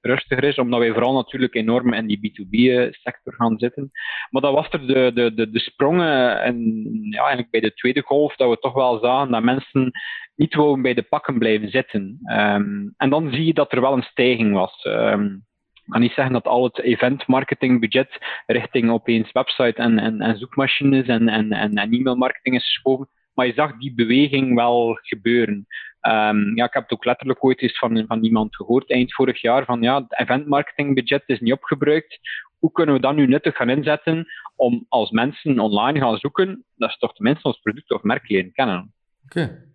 rustiger 0.00 0.44
is, 0.44 0.58
omdat 0.58 0.78
wij 0.78 0.92
vooral 0.92 1.14
natuurlijk 1.14 1.54
enorm 1.54 1.92
in 1.92 2.06
die 2.06 2.18
B2B-sector 2.18 3.34
gaan 3.34 3.58
zitten. 3.58 3.90
Maar 4.30 4.42
dat 4.42 4.54
was 4.54 4.68
er 4.70 4.86
de, 4.86 5.10
de, 5.14 5.34
de, 5.34 5.50
de 5.50 5.58
sprongen 5.58 6.42
en 6.42 6.56
ja, 7.10 7.18
eigenlijk 7.18 7.50
bij 7.50 7.60
de 7.60 7.74
tweede 7.74 8.02
golf, 8.02 8.36
dat 8.36 8.50
we 8.50 8.58
toch 8.58 8.74
wel 8.74 8.98
zagen 8.98 9.30
dat 9.30 9.42
mensen 9.42 9.90
niet 10.34 10.54
gewoon 10.54 10.82
bij 10.82 10.94
de 10.94 11.02
pakken 11.02 11.38
blijven 11.38 11.70
zitten. 11.70 12.18
Um, 12.32 12.94
en 12.96 13.10
dan 13.10 13.32
zie 13.32 13.44
je 13.44 13.54
dat 13.54 13.72
er 13.72 13.80
wel 13.80 13.92
een 13.92 14.02
stijging 14.02 14.52
was. 14.52 14.84
Um, 14.84 15.34
ik 15.34 15.49
kan 15.90 16.00
niet 16.00 16.12
zeggen 16.12 16.32
dat 16.32 16.46
al 16.46 16.64
het 16.64 16.80
event 16.80 17.26
marketing 17.26 17.80
budget 17.80 18.18
richting 18.46 18.90
opeens 18.90 19.32
website 19.32 19.82
en, 19.82 19.98
en, 19.98 20.20
en 20.20 20.38
zoekmachines 20.38 21.06
en, 21.06 21.28
en, 21.28 21.52
en, 21.52 21.92
e-mailmarketing 21.92 22.54
is 22.54 22.64
geschoven. 22.64 23.08
Maar 23.34 23.46
je 23.46 23.52
zag 23.52 23.78
die 23.78 23.94
beweging 23.94 24.54
wel 24.54 24.98
gebeuren. 25.02 25.66
Um, 26.02 26.56
ja, 26.56 26.64
ik 26.64 26.72
heb 26.72 26.82
het 26.82 26.92
ook 26.92 27.04
letterlijk 27.04 27.44
ooit 27.44 27.62
eens 27.62 27.78
van, 27.78 28.04
van 28.06 28.24
iemand 28.24 28.56
gehoord 28.56 28.90
eind 28.90 29.14
vorig 29.14 29.40
jaar 29.40 29.64
van 29.64 29.82
ja, 29.82 30.00
het 30.00 30.18
event 30.18 30.46
marketing 30.46 30.94
budget 30.94 31.22
is 31.26 31.40
niet 31.40 31.52
opgebruikt. 31.52 32.18
Hoe 32.58 32.72
kunnen 32.72 32.94
we 32.94 33.00
dat 33.00 33.14
nu 33.14 33.26
nuttig 33.26 33.56
gaan 33.56 33.70
inzetten 33.70 34.26
om 34.56 34.86
als 34.88 35.10
mensen 35.10 35.58
online 35.58 36.00
gaan 36.00 36.16
zoeken, 36.16 36.64
dat 36.76 36.90
is 36.90 36.96
toch 36.96 37.14
tenminste 37.14 37.48
ons 37.48 37.60
product 37.60 37.90
of 37.90 38.02
merk 38.02 38.28
leren 38.28 38.52
kennen. 38.52 38.94
Oké. 39.24 39.69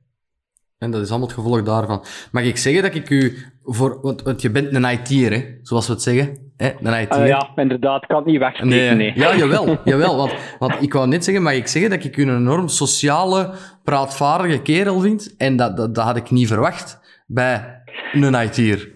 En 0.78 0.92
dat 0.92 1.02
is 1.02 1.10
allemaal 1.10 1.28
het 1.28 1.38
gevolg 1.38 1.64
daarvan. 1.64 2.04
Mag 2.32 2.44
ik 2.44 2.58
zeggen 2.58 2.84
dat 2.84 2.96
ik 2.96 3.10
u 3.10 3.38
voor... 3.64 4.00
Want, 4.02 4.22
want 4.22 4.42
je 4.42 4.52
bent 4.52 4.76
een 4.76 4.86
IT'er, 4.86 5.32
hè? 5.32 5.58
Zoals 5.62 5.88
we 5.88 5.94
het 5.94 6.02
zeggen. 6.02 6.52
Hè? 6.58 6.72
Een 6.82 7.02
IT'er. 7.02 7.22
Uh, 7.22 7.28
ja, 7.28 7.52
inderdaad. 7.56 8.06
Kan 8.06 8.18
het 8.18 8.26
niet 8.26 8.40
wegspreken, 8.40 8.98
nee. 8.98 9.12
nee. 9.12 9.12
Ja, 9.16 9.36
jawel. 9.36 9.78
jawel 9.84 10.16
want, 10.18 10.34
want 10.60 10.82
ik 10.82 10.94
wou 10.94 11.08
net 11.08 11.24
zeggen, 11.24 11.44
mag 11.44 11.54
ik 11.54 11.68
zeggen 11.68 11.92
dat 11.92 12.04
ik 12.04 12.18
u 12.18 12.22
een 12.22 12.38
enorm 12.38 12.68
sociale, 12.68 13.54
praatvaardige 13.84 14.62
kerel 14.62 15.00
vind? 15.00 15.36
En 15.38 15.56
dat, 15.56 15.78
dat, 15.78 15.96
dat 15.96 16.04
had 16.06 16.16
ik 16.16 16.32
niet 16.32 16.48
verwacht 16.48 17.00
bij 17.28 17.84
een 18.12 18.42
IT'er. 18.44 18.94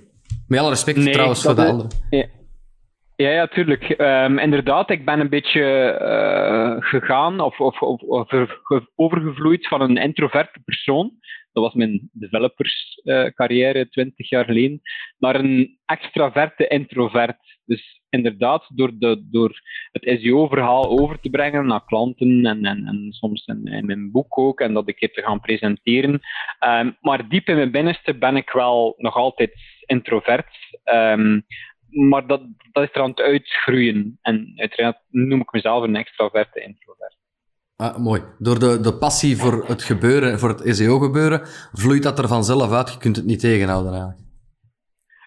Met 0.47 0.59
alle 0.59 0.69
respect 0.69 0.97
nee, 0.97 1.13
trouwens 1.13 1.41
voor 1.41 1.55
de 1.55 1.61
is, 1.61 1.67
anderen. 1.67 1.91
Ja. 2.09 2.25
Ja, 3.15 3.29
ja, 3.29 3.47
tuurlijk. 3.47 3.95
Um, 3.97 4.37
inderdaad, 4.37 4.89
ik 4.89 5.05
ben 5.05 5.19
een 5.19 5.29
beetje 5.29 5.61
uh, 6.01 6.89
gegaan 6.89 7.39
of, 7.39 7.59
of, 7.59 7.81
of, 7.81 8.01
of 8.01 8.31
overgevloeid 8.95 9.67
van 9.67 9.81
een 9.81 9.97
introverte 9.97 10.59
persoon 10.65 11.11
dat 11.51 11.63
was 11.63 11.73
mijn 11.73 12.09
developerscarrière 12.13 13.79
uh, 13.79 13.85
20 13.85 14.29
jaar 14.29 14.45
geleden, 14.45 14.81
naar 15.17 15.35
een 15.35 15.77
extraverte 15.85 16.67
introvert. 16.67 17.37
Dus 17.65 18.01
inderdaad, 18.09 18.69
door, 18.75 18.91
de, 18.99 19.27
door 19.31 19.61
het 19.91 20.19
SEO-verhaal 20.21 20.99
over 20.99 21.19
te 21.19 21.29
brengen 21.29 21.65
naar 21.65 21.85
klanten 21.85 22.45
en, 22.45 22.65
en, 22.65 22.85
en 22.87 23.07
soms 23.09 23.45
in, 23.45 23.65
in, 23.65 23.85
mijn 23.85 24.11
boek 24.11 24.37
ook, 24.37 24.59
en 24.59 24.73
dat 24.73 24.87
een 24.87 24.95
keer 24.95 25.11
te 25.11 25.21
gaan 25.21 25.39
presenteren. 25.39 26.19
Um, 26.59 26.97
maar 27.01 27.29
diep 27.29 27.47
in 27.47 27.55
mijn 27.55 27.71
binnenste 27.71 28.17
ben 28.17 28.35
ik 28.35 28.49
wel 28.49 28.93
nog 28.97 29.15
altijd 29.15 29.53
introvert. 29.85 30.47
Um, 30.93 31.45
maar 31.89 32.27
dat, 32.27 32.41
dat 32.71 32.83
is 32.83 32.89
er 32.93 33.01
aan 33.01 33.09
het 33.09 33.19
uitgroeien. 33.19 34.19
En 34.21 34.53
uiteraard 34.55 34.97
noem 35.09 35.41
ik 35.41 35.51
mezelf 35.51 35.83
een 35.83 35.95
extraverte 35.95 36.61
introvert. 36.61 36.98
Ah, 37.81 37.97
mooi. 37.97 38.21
Door 38.37 38.59
de, 38.59 38.79
de 38.81 38.93
passie 38.93 39.37
voor 39.37 39.63
het 39.67 39.83
gebeuren, 39.83 40.39
voor 40.39 40.49
het 40.49 40.75
SEO-gebeuren, 40.75 41.41
vloeit 41.73 42.03
dat 42.03 42.19
er 42.19 42.27
vanzelf 42.27 42.71
uit. 42.71 42.93
Je 42.93 42.99
kunt 42.99 43.15
het 43.15 43.25
niet 43.25 43.39
tegenhouden 43.39 43.91
eigenlijk. 43.91 44.21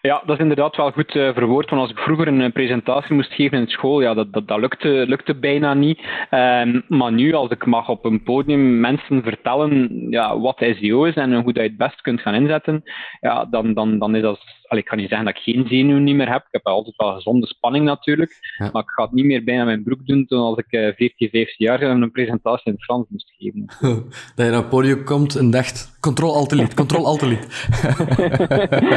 Ja, 0.03 0.23
dat 0.27 0.37
is 0.37 0.43
inderdaad 0.43 0.77
wel 0.77 0.91
goed 0.91 1.15
uh, 1.15 1.35
verwoord. 1.35 1.71
Want 1.71 1.83
als 1.83 1.91
ik 1.91 1.99
vroeger 1.99 2.29
een 2.29 2.53
presentatie 2.53 3.15
moest 3.15 3.33
geven 3.33 3.59
in 3.59 3.67
school, 3.67 4.01
ja, 4.01 4.15
dat, 4.15 4.33
dat, 4.33 4.49
dat 4.49 4.61
lukte, 4.61 4.89
lukte 4.89 5.35
bijna 5.35 5.75
niet. 5.75 6.01
Um, 6.31 6.85
maar 6.89 7.13
nu, 7.13 7.33
als 7.33 7.51
ik 7.51 7.67
mag 7.67 7.89
op 7.89 8.05
een 8.05 8.23
podium 8.23 8.81
mensen 8.81 9.23
vertellen 9.23 10.07
ja, 10.11 10.39
wat 10.39 10.59
SEO 10.59 11.05
is 11.05 11.15
en 11.15 11.43
hoe 11.43 11.55
je 11.55 11.61
het 11.61 11.77
best 11.77 12.01
kunt 12.01 12.21
gaan 12.21 12.35
inzetten, 12.35 12.83
ja, 13.21 13.45
dan, 13.45 13.75
dan, 13.75 13.99
dan 13.99 14.15
is 14.15 14.23
dat 14.23 14.41
Allee, 14.73 14.85
ik 14.85 14.91
kan 14.91 14.99
niet 14.99 15.09
zeggen 15.09 15.27
dat 15.27 15.37
ik 15.37 15.43
geen 15.43 15.67
zenuwen 15.69 16.05
niet 16.05 16.15
meer 16.15 16.33
heb. 16.33 16.41
Ik 16.41 16.49
heb 16.51 16.67
altijd 16.67 16.97
wel 16.97 17.15
gezonde 17.15 17.47
spanning 17.47 17.85
natuurlijk. 17.85 18.57
Maar 18.59 18.83
ik 18.83 18.91
ga 18.91 19.03
het 19.03 19.13
niet 19.13 19.25
meer 19.25 19.45
bijna 19.45 19.65
mijn 19.65 19.83
broek 19.83 20.07
doen 20.07 20.27
toen 20.27 20.39
als 20.39 20.59
ik 20.59 20.67
14, 20.69 21.09
eh, 21.19 21.31
15 21.31 21.47
jaar 21.57 21.83
een 21.83 22.11
presentatie 22.11 22.67
in 22.67 22.73
het 22.73 22.85
Frans 22.85 23.07
moest 23.09 23.33
geven. 23.39 23.65
dat 24.35 24.45
je 24.47 24.51
naar 24.51 24.53
het 24.53 24.69
podium 24.69 25.05
komt 25.05 25.35
en 25.35 25.51
dacht, 25.51 25.99
control 26.01 26.35
alt 26.35 26.75
control 26.75 27.07
alt 27.07 27.21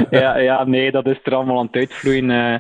ja, 0.09 0.37
ja, 0.37 0.63
nee, 0.63 0.91
dat 0.91 1.05
is 1.05 1.19
er 1.23 1.35
allemaal 1.35 1.59
aan 1.59 1.65
het 1.65 1.75
uitvloeien 1.75 2.29
uh, 2.29 2.55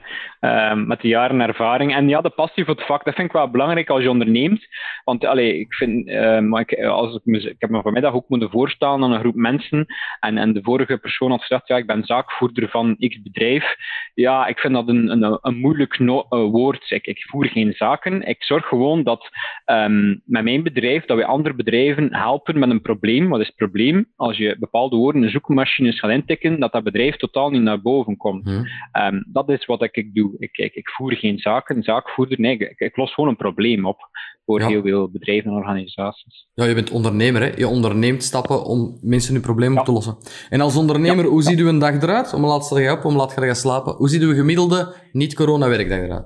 uh, 0.45 0.73
met 0.73 1.01
de 1.01 1.07
jaren 1.07 1.41
ervaring. 1.41 1.95
En 1.95 2.09
ja, 2.09 2.21
de 2.21 2.29
passie 2.29 2.65
voor 2.65 2.75
het 2.75 2.85
vak, 2.85 3.03
dat 3.03 3.15
vind 3.15 3.27
ik 3.27 3.33
wel 3.33 3.49
belangrijk 3.49 3.89
als 3.89 4.01
je 4.01 4.09
onderneemt. 4.09 4.67
Want 5.03 5.25
allee, 5.25 5.59
ik 5.59 5.73
vind, 5.73 6.05
maar 6.49 6.61
ik, 6.61 6.83
als 6.83 7.15
ik, 7.15 7.21
me, 7.23 7.39
ik 7.39 7.55
heb 7.57 7.69
me 7.69 7.81
vanmiddag 7.81 8.13
ook 8.13 8.29
moeten 8.29 8.49
voorstellen 8.49 9.03
aan 9.03 9.11
een 9.11 9.19
groep 9.19 9.35
mensen. 9.35 9.85
En, 10.19 10.37
en 10.37 10.53
de 10.53 10.63
vorige 10.63 10.97
persoon 10.97 11.31
had 11.31 11.41
gezegd, 11.41 11.67
ja, 11.67 11.77
ik 11.77 11.87
ben 11.87 12.03
zaakvoerder 12.03 12.69
van 12.69 12.95
bedrijf. 13.23 13.75
Ja, 14.13 14.47
ik 14.47 14.59
vind 14.59 14.73
dat 14.73 14.87
een, 14.87 15.09
een, 15.09 15.37
een 15.41 15.57
moeilijk 15.57 15.99
no 15.99 16.25
woord. 16.29 16.91
Ik, 16.91 17.05
ik, 17.05 17.25
voer 17.29 17.45
geen 17.45 17.73
zaken. 17.73 18.21
Ik 18.21 18.43
zorg 18.43 18.65
gewoon 18.65 19.03
dat 19.03 19.29
um, 19.65 20.21
met 20.25 20.43
mijn 20.43 20.63
bedrijf, 20.63 21.05
dat 21.05 21.17
we 21.17 21.25
andere 21.25 21.55
bedrijven 21.55 22.15
helpen 22.15 22.59
met 22.59 22.69
een 22.69 22.81
probleem. 22.81 23.29
Wat 23.29 23.39
is 23.39 23.47
het 23.47 23.55
probleem? 23.55 24.07
Als 24.15 24.37
je 24.37 24.55
bepaalde 24.59 24.95
woorden 24.95 25.23
in 25.23 25.29
zoekmachines 25.29 25.99
gaat 25.99 26.11
intikken, 26.11 26.59
dat 26.59 26.71
dat 26.71 26.83
bedrijf 26.83 27.15
totaal 27.15 27.49
niet 27.49 27.61
naar 27.61 27.81
boven 27.81 28.17
komt. 28.17 28.43
Hmm. 28.45 28.65
Um, 29.05 29.25
dat 29.27 29.49
is 29.49 29.65
wat 29.65 29.83
ik, 29.83 29.95
ik 29.95 30.13
doe. 30.13 30.34
Ik, 30.37 30.57
ik, 30.57 30.73
ik 30.73 30.89
voer 30.89 31.13
geen 31.13 31.39
zaken, 31.39 31.83
zaakvoerder. 31.83 32.39
Nee, 32.39 32.57
ik, 32.57 32.79
ik 32.79 32.97
los 32.97 33.13
gewoon 33.13 33.29
een 33.29 33.35
probleem 33.35 33.85
op 33.85 33.97
voor 34.45 34.61
heel 34.61 34.81
veel 34.81 35.09
bedrijven 35.09 35.51
en 35.51 35.57
organisaties. 35.57 36.47
Ja, 36.53 36.65
je 36.65 36.73
bent 36.73 36.91
ondernemer, 36.91 37.41
hè? 37.41 37.51
Je 37.55 37.67
onderneemt 37.67 38.23
stappen 38.23 38.63
om 38.63 38.97
mensen 39.01 39.33
hun 39.33 39.41
problemen 39.41 39.79
op 39.79 39.85
te 39.85 39.91
lossen. 39.91 40.17
En 40.49 40.61
als 40.61 40.75
ondernemer, 40.77 41.25
hoe 41.25 41.41
ziet 41.41 41.59
u 41.59 41.67
een 41.67 41.79
dag 41.79 42.01
eruit? 42.01 42.33
Om 42.33 42.45
laat 42.45 42.65
sta 42.65 42.79
je 42.79 42.91
op, 42.91 43.05
om 43.05 43.15
laat 43.15 43.33
ga 43.33 43.45
je 43.45 43.55
slapen? 43.55 43.93
Hoe 43.93 44.09
ziet 44.09 44.21
uw 44.21 44.33
gemiddelde 44.33 44.93
niet-corona-werkdag 45.11 45.99
eruit? 45.99 46.25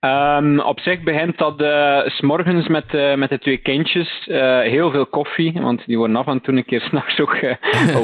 Um, 0.00 0.60
op 0.60 0.80
zich 0.80 1.02
begint 1.02 1.38
dat 1.38 1.60
uh, 1.60 2.00
s 2.06 2.20
morgens 2.20 2.68
met, 2.68 2.94
uh, 2.94 3.14
met 3.14 3.30
de 3.30 3.38
twee 3.38 3.56
kindjes. 3.56 4.26
Uh, 4.26 4.60
heel 4.60 4.90
veel 4.90 5.06
koffie, 5.06 5.52
want 5.52 5.86
die 5.86 5.98
worden 5.98 6.16
af 6.16 6.26
en 6.26 6.40
toe 6.40 6.56
een 6.56 6.64
keer 6.64 6.80
s'nachts 6.88 7.20
ook 7.20 7.36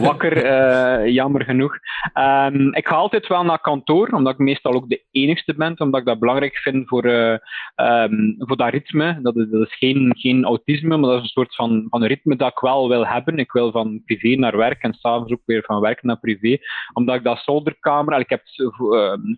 wakker, 0.01 0.49
jammer 1.21 1.45
genoeg. 1.45 1.79
Um, 2.15 2.75
ik 2.75 2.89
ga 2.89 2.95
altijd 2.95 3.27
wel 3.27 3.45
naar 3.45 3.61
kantoor, 3.61 4.09
omdat 4.09 4.33
ik 4.33 4.39
meestal 4.39 4.73
ook 4.73 4.89
de 4.89 5.03
enigste 5.11 5.55
ben, 5.55 5.81
omdat 5.81 6.01
ik 6.01 6.07
dat 6.07 6.19
belangrijk 6.19 6.57
vind 6.57 6.89
voor, 6.89 7.05
um, 7.05 8.35
voor 8.39 8.57
dat 8.57 8.73
ritme. 8.73 9.19
Dat 9.23 9.37
is, 9.37 9.47
dat 9.51 9.67
is 9.67 9.77
geen, 9.77 10.13
geen 10.17 10.45
autisme, 10.45 10.97
maar 10.97 11.11
dat 11.11 11.19
is 11.19 11.23
een 11.23 11.29
soort 11.29 11.55
van, 11.55 11.87
van 11.89 12.05
ritme 12.05 12.37
dat 12.37 12.51
ik 12.51 12.59
wel 12.59 12.89
wil 12.89 13.07
hebben. 13.07 13.39
Ik 13.39 13.53
wil 13.53 13.71
van 13.71 14.03
privé 14.05 14.35
naar 14.37 14.57
werk 14.57 14.83
en 14.83 14.95
s'avonds 14.95 15.33
ook 15.33 15.43
weer 15.45 15.63
van 15.67 15.81
werk 15.81 16.03
naar 16.03 16.19
privé. 16.21 16.57
Omdat 16.93 17.15
ik 17.15 17.25
dat 17.25 17.43
zolderkamer, 17.45 18.19
ik 18.19 18.31
heb 18.31 18.43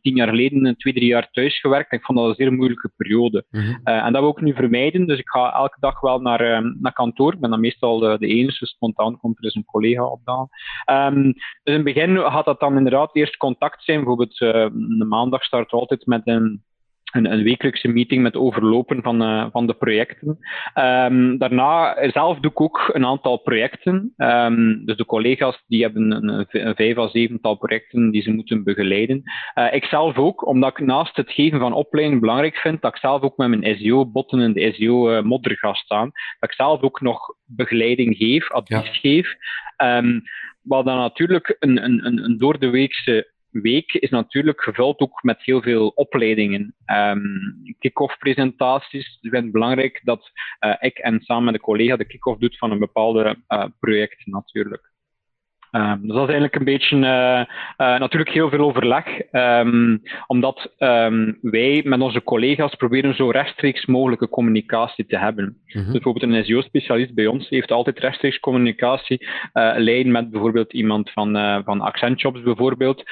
tien 0.00 0.16
jaar 0.16 0.28
geleden, 0.28 0.76
twee, 0.76 0.94
drie 0.94 1.08
jaar 1.08 1.28
thuis 1.30 1.60
gewerkt. 1.60 1.92
Ik 1.92 2.04
vond 2.04 2.18
dat 2.18 2.38
moeilijke 2.50 2.90
periode. 2.96 3.44
Mm 3.50 3.60
-hmm. 3.60 3.80
uh, 3.84 4.04
en 4.04 4.12
dat 4.12 4.22
wil 4.22 4.30
ik 4.30 4.40
nu 4.40 4.54
vermijden, 4.54 5.06
dus 5.06 5.18
ik 5.18 5.28
ga 5.28 5.52
elke 5.52 5.76
dag 5.80 6.00
wel 6.00 6.20
naar, 6.20 6.40
uh, 6.42 6.70
naar 6.80 6.92
kantoor. 6.92 7.32
Ik 7.32 7.40
ben 7.40 7.50
dan 7.50 7.60
meestal 7.60 7.98
de, 7.98 8.16
de 8.18 8.26
enige, 8.26 8.66
spontaan 8.66 9.18
komt 9.18 9.36
er 9.36 9.42
dus 9.42 9.54
een 9.54 9.64
collega 9.64 10.04
opdagen. 10.04 10.48
Um, 10.90 11.22
dus 11.32 11.42
in 11.62 11.72
het 11.72 11.84
begin 11.84 12.16
gaat 12.16 12.44
dat 12.44 12.60
dan 12.60 12.76
inderdaad 12.76 13.16
eerst 13.16 13.36
contact 13.36 13.84
zijn. 13.84 13.98
Bijvoorbeeld, 13.98 14.40
uh, 14.40 14.50
de 14.98 15.06
maandag 15.08 15.42
start 15.42 15.72
altijd 15.72 16.06
met 16.06 16.22
een 16.24 16.64
een, 17.16 17.32
een, 17.32 17.42
wekelijkse 17.42 17.88
meeting 17.88 18.22
met 18.22 18.36
overlopen 18.36 19.02
van, 19.02 19.22
uh, 19.22 19.46
van 19.52 19.66
de 19.66 19.74
projecten. 19.74 20.38
Um, 20.74 21.38
daarna 21.38 21.96
zelf 22.10 22.38
doe 22.38 22.50
ik 22.50 22.60
ook 22.60 22.90
een 22.92 23.06
aantal 23.06 23.36
projecten. 23.36 24.12
Um, 24.16 24.84
dus 24.84 24.96
de 24.96 25.04
collega's 25.04 25.62
die 25.66 25.82
hebben 25.82 26.10
een, 26.10 26.46
een, 26.50 26.74
vijf 26.74 26.98
à 26.98 27.08
zevental 27.08 27.54
projecten 27.54 28.10
die 28.10 28.22
ze 28.22 28.30
moeten 28.30 28.64
begeleiden. 28.64 29.22
Uh, 29.54 29.72
ik 29.72 29.84
zelf 29.84 30.16
ook, 30.16 30.46
omdat 30.46 30.70
ik 30.70 30.86
naast 30.86 31.16
het 31.16 31.32
geven 31.32 31.58
van 31.58 31.72
opleiding 31.72 32.20
belangrijk 32.20 32.56
vind, 32.56 32.82
dat 32.82 32.94
ik 32.94 33.00
zelf 33.00 33.22
ook 33.22 33.36
met 33.36 33.48
mijn 33.48 33.78
SEO-botten 33.78 34.40
en 34.40 34.52
de 34.52 34.72
SEO-modder 34.72 35.52
uh, 35.52 35.58
ga 35.58 35.74
staan. 35.74 36.10
Dat 36.40 36.50
ik 36.50 36.56
zelf 36.56 36.82
ook 36.82 37.00
nog 37.00 37.34
begeleiding 37.44 38.16
geef, 38.16 38.50
advies 38.50 38.86
ja. 38.86 38.92
geef. 38.92 39.34
Um, 39.82 40.22
wat 40.62 40.84
dan 40.84 40.96
natuurlijk 40.96 41.56
een, 41.58 41.84
een, 41.84 42.24
een 42.24 42.38
door 42.38 42.58
de 42.58 42.70
weekse 42.70 43.34
week 43.60 43.92
is 43.92 44.10
natuurlijk 44.10 44.62
gevuld 44.62 45.00
ook 45.00 45.22
met 45.22 45.42
heel 45.42 45.62
veel 45.62 45.88
opleidingen. 45.88 46.74
Um, 46.86 47.74
kick-off 47.78 48.18
presentaties. 48.18 49.18
Het 49.20 49.52
belangrijk 49.52 50.00
dat 50.04 50.30
uh, 50.60 50.74
ik 50.78 50.98
en 50.98 51.20
samen 51.20 51.44
met 51.44 51.54
een 51.54 51.60
collega 51.60 51.96
de 51.96 52.06
kick-off 52.06 52.38
doet 52.38 52.58
van 52.58 52.70
een 52.70 52.78
bepaalde 52.78 53.36
uh, 53.48 53.64
project 53.80 54.26
natuurlijk. 54.26 54.94
Um, 55.72 56.00
dus 56.00 56.14
dat 56.14 56.28
is 56.28 56.34
eigenlijk 56.34 56.54
een 56.54 56.64
beetje 56.64 56.96
uh, 56.96 57.02
uh, 57.86 57.98
natuurlijk 57.98 58.30
heel 58.30 58.50
veel 58.50 58.60
overleg, 58.60 59.32
um, 59.32 60.02
omdat 60.26 60.72
um, 60.78 61.38
wij 61.40 61.80
met 61.84 62.00
onze 62.00 62.22
collega's 62.22 62.74
proberen 62.74 63.14
zo 63.14 63.30
rechtstreeks 63.30 63.86
mogelijke 63.86 64.28
communicatie 64.28 65.06
te 65.06 65.18
hebben. 65.18 65.44
Mm-hmm. 65.44 65.92
Dus 65.92 65.92
bijvoorbeeld 65.92 66.32
een 66.32 66.44
SEO-specialist 66.44 67.14
bij 67.14 67.26
ons 67.26 67.48
heeft 67.48 67.70
altijd 67.70 67.98
rechtstreeks 67.98 68.40
communicatie, 68.40 69.26
uh, 69.54 69.72
lijn 69.76 70.10
met 70.10 70.30
bijvoorbeeld 70.30 70.72
iemand 70.72 71.10
van, 71.10 71.62
van 71.64 71.80
Accentjobs 71.80 72.42
bijvoorbeeld, 72.42 73.02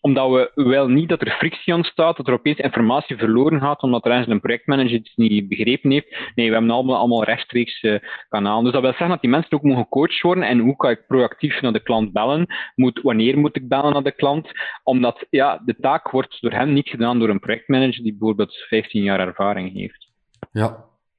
omdat 0.00 0.30
we 0.30 0.50
wel 0.54 0.88
niet 0.88 1.08
dat 1.08 1.20
er 1.20 1.30
frictie 1.30 1.74
ontstaat, 1.74 2.16
dat 2.16 2.26
er 2.26 2.32
opeens 2.32 2.58
informatie 2.58 3.16
verloren 3.16 3.60
gaat, 3.60 3.82
omdat 3.82 4.04
er 4.04 4.10
ergens 4.10 4.28
een 4.28 4.40
projectmanager 4.40 4.92
iets 4.92 5.16
niet 5.16 5.48
begrepen 5.48 5.90
heeft. 5.90 6.16
Nee, 6.34 6.46
we 6.46 6.52
hebben 6.52 6.70
allemaal, 6.70 6.96
allemaal 6.96 7.24
rechtstreeks 7.24 7.86
kanalen. 8.28 8.64
Dus 8.64 8.72
dat 8.72 8.82
wil 8.82 8.90
zeggen 8.90 9.08
dat 9.08 9.20
die 9.20 9.30
mensen 9.30 9.52
ook 9.52 9.62
mogen 9.62 9.82
gecoacht 9.82 10.20
worden 10.20 10.44
en 10.44 10.58
hoe 10.58 10.76
kan 10.76 10.90
ik 10.90 11.06
proactief 11.16 11.60
naar 11.60 11.72
de 11.72 11.82
klant 11.82 12.12
bellen? 12.12 12.46
Moet, 12.74 13.00
wanneer 13.02 13.38
moet 13.38 13.56
ik 13.56 13.68
bellen 13.68 13.92
naar 13.92 14.02
de 14.02 14.12
klant? 14.12 14.48
Omdat 14.82 15.26
ja, 15.30 15.62
de 15.64 15.76
taak 15.80 16.10
wordt 16.10 16.40
door 16.40 16.52
hem 16.52 16.72
niet 16.72 16.88
gedaan 16.88 17.18
door 17.18 17.28
een 17.28 17.40
projectmanager 17.40 18.02
die 18.02 18.16
bijvoorbeeld 18.18 18.54
15 18.54 19.02
jaar 19.02 19.20
ervaring 19.20 19.72
heeft. 19.72 20.08
Ja, 20.52 20.66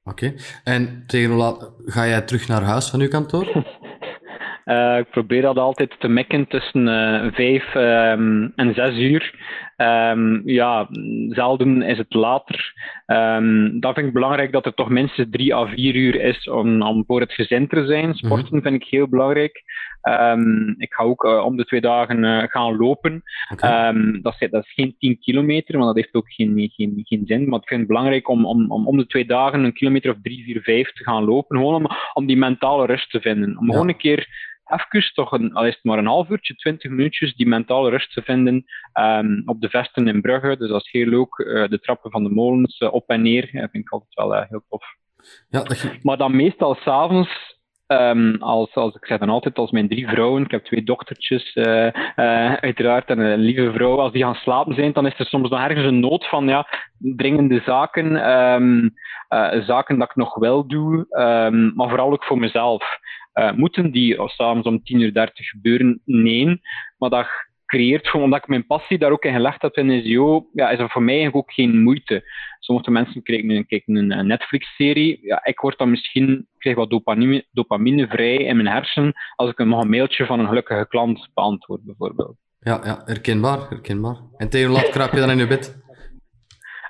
oké. 0.04 0.24
Okay. 0.24 0.34
En 0.64 1.04
tegen 1.06 1.30
hoe 1.30 1.38
laat 1.38 1.72
ga 1.84 2.06
jij 2.06 2.22
terug 2.22 2.48
naar 2.48 2.62
huis 2.62 2.90
van 2.90 3.00
uw 3.00 3.08
kantoor? 3.08 3.64
Uh, 4.64 4.98
ik 5.02 5.10
probeer 5.10 5.42
dat 5.42 5.58
altijd 5.58 5.96
te 5.98 6.08
mekken 6.08 6.46
tussen 6.46 6.86
uh, 6.86 7.32
vijf 7.32 7.74
um, 7.74 8.52
en 8.56 8.74
zes 8.74 8.96
uur. 8.96 9.34
Um, 9.76 10.42
ja, 10.44 10.88
zelden 11.28 11.82
is 11.82 11.98
het 11.98 12.14
later. 12.14 12.72
Um, 13.06 13.80
dat 13.80 13.94
vind 13.94 14.06
ik 14.06 14.12
belangrijk 14.12 14.52
dat 14.52 14.66
er 14.66 14.74
toch 14.74 14.88
minstens 14.88 15.28
drie 15.30 15.54
à 15.54 15.66
vier 15.66 15.94
uur 15.94 16.20
is 16.20 16.48
om, 16.48 16.82
om 16.82 17.04
voor 17.06 17.20
het 17.20 17.32
gezin 17.32 17.68
te 17.68 17.86
zijn. 17.86 18.14
Sporten 18.14 18.46
mm 18.46 18.52
-hmm. 18.52 18.62
vind 18.62 18.82
ik 18.82 18.88
heel 18.88 19.08
belangrijk. 19.08 19.62
Um, 20.02 20.74
ik 20.78 20.92
ga 20.92 21.02
ook 21.02 21.24
uh, 21.24 21.44
om 21.44 21.56
de 21.56 21.64
twee 21.64 21.80
dagen 21.80 22.24
uh, 22.24 22.42
gaan 22.42 22.76
lopen. 22.76 23.22
Okay. 23.52 23.88
Um, 23.88 24.22
dat, 24.22 24.36
is, 24.38 24.50
dat, 24.50 24.64
is, 24.64 24.72
geen 24.72 24.94
10 24.98 25.18
kilometer, 25.18 25.74
want 25.74 25.86
dat 25.86 26.04
heeft 26.04 26.14
ook 26.14 26.32
geen, 26.32 26.70
geen, 26.74 27.00
geen 27.04 27.26
zin. 27.26 27.48
Maar 27.48 27.60
ik 27.60 27.68
vind 27.68 27.80
het 27.80 27.88
belangrijk 27.88 28.28
om, 28.28 28.46
om, 28.46 28.70
om 28.70 28.86
om 28.86 28.96
de 28.96 29.06
twee 29.06 29.26
dagen 29.26 29.64
een 29.64 29.72
kilometer 29.72 30.10
of 30.10 30.16
drie, 30.22 30.44
vier, 30.44 30.62
vijf 30.62 30.92
te 30.92 31.04
gaan 31.04 31.24
lopen. 31.24 31.56
Gewoon 31.56 31.74
om, 31.74 31.86
om 32.14 32.26
die 32.26 32.36
mentale 32.36 32.86
rust 32.86 33.10
te 33.10 33.20
vinden. 33.20 33.58
Om 33.58 33.66
ja. 33.66 33.72
gewoon 33.72 33.88
een 33.88 33.96
keer 33.96 34.28
even, 34.68 35.14
toch 35.14 35.32
een, 35.32 35.54
al 35.54 35.66
is 35.66 35.74
het 35.74 35.84
maar 35.84 35.98
een 35.98 36.06
half 36.06 36.28
uurtje, 36.28 36.54
twintig 36.54 36.90
minuutjes, 36.90 37.34
die 37.34 37.46
mentale 37.46 37.90
rust 37.90 38.12
te 38.12 38.22
vinden 38.22 38.64
um, 39.00 39.42
op 39.44 39.60
de 39.60 39.68
vesten 39.68 40.08
in 40.08 40.20
Brugge. 40.20 40.56
Dus 40.56 40.68
dat 40.68 40.84
is 40.84 40.90
heel 40.90 41.06
leuk. 41.06 41.38
Uh, 41.38 41.68
de 41.68 41.80
trappen 41.80 42.10
van 42.10 42.22
de 42.22 42.30
molens 42.30 42.78
op 42.78 43.08
en 43.08 43.22
neer, 43.22 43.40
dat 43.40 43.70
vind 43.70 43.84
ik 43.84 43.92
altijd 43.92 44.14
wel 44.14 44.32
heel 44.32 44.64
tof. 44.68 44.84
Ja, 45.48 45.62
dat... 45.62 45.98
Maar 46.02 46.16
dan 46.16 46.36
meestal 46.36 46.74
s'avonds 46.74 47.57
Um, 47.92 48.36
als, 48.42 48.74
als, 48.74 48.94
ik 48.94 49.06
zeg 49.06 49.18
dan 49.18 49.28
altijd, 49.28 49.58
als 49.58 49.70
mijn 49.70 49.88
drie 49.88 50.08
vrouwen, 50.08 50.42
ik 50.42 50.50
heb 50.50 50.64
twee 50.64 50.82
dochtertjes, 50.82 51.54
uh, 51.54 51.84
uh, 51.84 52.52
uiteraard, 52.52 53.08
en 53.08 53.18
een 53.18 53.38
lieve 53.38 53.72
vrouw, 53.72 53.98
als 53.98 54.12
die 54.12 54.22
gaan 54.22 54.34
slapen 54.34 54.74
zijn, 54.74 54.92
dan 54.92 55.06
is 55.06 55.18
er 55.18 55.26
soms 55.26 55.50
nog 55.50 55.60
ergens 55.60 55.86
een 55.86 56.00
nood 56.00 56.26
van 56.26 56.48
ja, 56.48 56.66
dringende 56.98 57.62
zaken, 57.64 58.30
um, 58.30 58.94
uh, 59.28 59.64
zaken 59.64 59.98
dat 59.98 60.08
ik 60.10 60.16
nog 60.16 60.34
wel 60.34 60.66
doe, 60.66 61.06
um, 61.10 61.72
maar 61.74 61.88
vooral 61.88 62.12
ook 62.12 62.24
voor 62.24 62.38
mezelf. 62.38 62.98
moeten 63.54 63.90
die 63.90 64.16
s'avonds 64.24 64.66
om 64.66 64.82
10 64.82 65.00
uur 65.00 65.12
30 65.12 65.48
gebeuren? 65.48 66.00
Nee, 66.04 66.60
maar 66.98 67.10
dat 67.10 67.26
creëert 67.68 68.12
omdat 68.12 68.38
ik 68.38 68.48
mijn 68.48 68.66
passie 68.66 68.98
daar 68.98 69.10
ook 69.10 69.24
in 69.24 69.32
gelegd 69.32 69.62
heb 69.62 69.76
in 69.76 70.02
SEO, 70.02 70.46
ja, 70.52 70.70
is 70.70 70.78
er 70.78 70.90
voor 70.90 71.02
mij 71.02 71.32
ook 71.32 71.52
geen 71.52 71.82
moeite. 71.82 72.22
Sommige 72.60 72.90
mensen 72.90 73.22
kijken, 73.22 73.66
kijken 73.66 73.96
een 73.96 74.26
Netflix-serie. 74.26 75.18
Ja, 75.22 75.44
ik 75.44 75.60
word 75.60 75.78
dan 75.78 75.90
misschien, 75.90 76.46
krijg 76.58 76.76
wat 76.76 76.90
dopamine, 76.90 77.44
dopamine 77.52 78.06
vrij 78.06 78.36
in 78.36 78.56
mijn 78.56 78.68
hersen 78.68 79.12
als 79.36 79.50
ik 79.50 79.58
nog 79.58 79.82
een 79.82 79.90
mailtje 79.90 80.26
van 80.26 80.40
een 80.40 80.48
gelukkige 80.48 80.86
klant 80.88 81.28
beantwoord, 81.34 81.84
bijvoorbeeld. 81.84 82.36
Ja, 82.60 82.80
ja 82.84 83.02
herkenbaar, 83.04 83.68
herkenbaar. 83.68 84.16
En 84.36 84.48
tegen 84.48 84.70
laat 84.70 84.88
krap 84.88 85.12
je 85.12 85.20
dan 85.20 85.30
in 85.30 85.38
je 85.38 85.46
bed? 85.46 85.86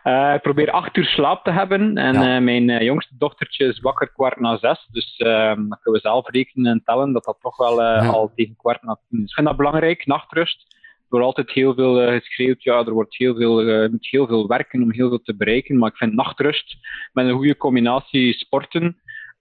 Uh, 0.08 0.34
ik 0.34 0.42
probeer 0.42 0.70
acht 0.70 0.96
uur 0.96 1.04
slaap 1.04 1.44
te 1.44 1.50
hebben 1.50 1.96
en 1.96 2.14
ja. 2.14 2.36
uh, 2.36 2.42
mijn 2.42 2.68
uh, 2.68 2.80
jongste 2.80 3.14
dochtertje 3.18 3.66
is 3.66 3.80
wakker 3.80 4.12
kwart 4.12 4.40
na 4.40 4.58
zes. 4.58 4.88
Dus 4.90 5.16
dan 5.16 5.54
kunnen 5.54 5.92
we 5.92 5.98
zelf 5.98 6.28
rekenen 6.28 6.72
en 6.72 6.82
tellen 6.84 7.12
dat 7.12 7.24
dat 7.24 7.38
toch 7.40 7.56
wel 7.56 7.82
ja. 7.82 8.06
al 8.06 8.32
tegen 8.34 8.56
kwart 8.56 8.82
na 8.82 8.98
tien 9.08 9.18
is. 9.18 9.28
Ik 9.28 9.34
vind 9.34 9.46
dat 9.46 9.56
belangrijk, 9.56 10.06
nachtrust. 10.06 10.76
Er 10.78 11.18
wordt 11.18 11.26
altijd 11.26 11.50
heel 11.50 11.74
veel 11.74 12.20
geschreeuwd, 12.20 12.62
ja, 12.62 12.78
er 12.78 12.92
wordt 12.92 13.16
heel 13.16 13.36
veel, 13.36 13.88
moet 13.90 14.06
heel 14.10 14.26
veel 14.26 14.46
werken 14.46 14.82
om 14.82 14.92
heel 14.92 15.08
veel 15.08 15.22
te 15.22 15.36
bereiken. 15.36 15.78
Maar 15.78 15.90
ik 15.90 15.96
vind 15.96 16.14
nachtrust 16.14 16.76
met 17.12 17.26
een 17.26 17.32
goede 17.32 17.56
combinatie 17.56 18.32
sporten 18.32 18.82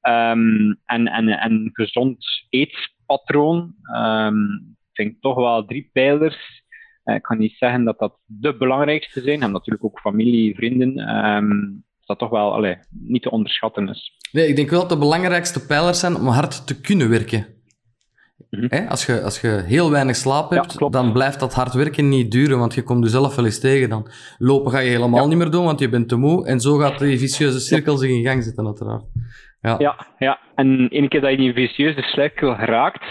um, 0.01 0.80
en, 0.86 1.08
en, 1.08 1.27
en 1.27 1.69
gezond 1.73 2.25
eetpatroon, 2.49 3.73
um, 3.95 4.75
vind 4.93 5.12
ik 5.12 5.21
toch 5.21 5.36
wel 5.36 5.65
drie 5.65 5.89
pijlers 5.93 6.63
ik 7.15 7.22
kan 7.22 7.38
niet 7.38 7.58
zeggen 7.58 7.84
dat 7.84 8.00
dat 8.00 8.17
de 8.26 8.58
belangrijkste 8.58 9.22
zijn. 9.22 9.39
Hebben 9.39 9.52
natuurlijk 9.52 9.86
ook 9.86 10.00
familie, 10.00 10.56
vrienden. 10.56 11.26
Um, 11.26 11.86
dat 12.08 12.20
toch 12.20 12.30
wel 12.30 12.54
allee, 12.54 12.78
niet 12.89 13.22
te 13.22 13.32
onderschatten 13.32 13.89
is. 13.89 14.12
Nee, 14.32 14.48
ik 14.48 14.56
denk 14.56 14.70
wel 14.70 14.80
dat 14.80 14.89
de 14.89 14.98
belangrijkste 14.98 15.65
pijlers 15.65 16.00
zijn 16.00 16.15
om 16.15 16.28
hard 16.28 16.67
te 16.67 16.82
kunnen 16.82 17.10
werken. 17.10 17.48
Mm 18.50 18.67
-hmm. 18.70 18.88
als, 18.88 19.06
je, 19.06 19.22
als 19.22 19.41
je 19.41 19.63
heel 19.65 19.91
weinig 19.91 20.15
slaap 20.15 20.50
hebt, 20.50 20.76
ja, 20.80 20.89
dan 20.89 21.12
blijft 21.12 21.39
dat 21.39 21.54
hard 21.54 21.74
werken 21.74 22.10
niet 22.10 22.32
duren, 22.32 22.60
want 22.60 22.74
je 22.74 22.84
komt 22.84 23.04
jezelf 23.04 23.36
wel 23.36 23.46
eens 23.46 23.60
tegen. 23.60 23.89
Dan 23.89 24.08
lopen 24.38 24.72
ga 24.72 24.80
je 24.80 24.89
helemaal 24.89 25.22
ja. 25.22 25.28
niet 25.28 25.38
meer 25.38 25.52
doen, 25.52 25.65
want 25.65 25.80
je 25.80 25.89
bent 25.89 26.10
te 26.10 26.15
moe. 26.15 26.48
En 26.48 26.60
zo 26.60 26.78
gaat 26.78 27.00
die 27.00 27.20
vicieuze 27.20 27.60
cirkel 27.60 27.98
zich 27.98 28.10
in 28.10 28.24
gang 28.24 28.43
zetten, 28.43 28.65
uiteraard. 28.65 29.04
Ja, 29.62 29.76
ja, 29.78 30.08
ja. 30.17 30.39
en 30.56 30.88
ene 30.89 31.08
keer 31.08 31.22
dat 31.22 31.30
je 31.30 31.38
in 31.38 31.43
die 31.43 31.54
vicieuze 31.54 32.02
cirkel 32.02 32.56
geraakt, 32.56 33.04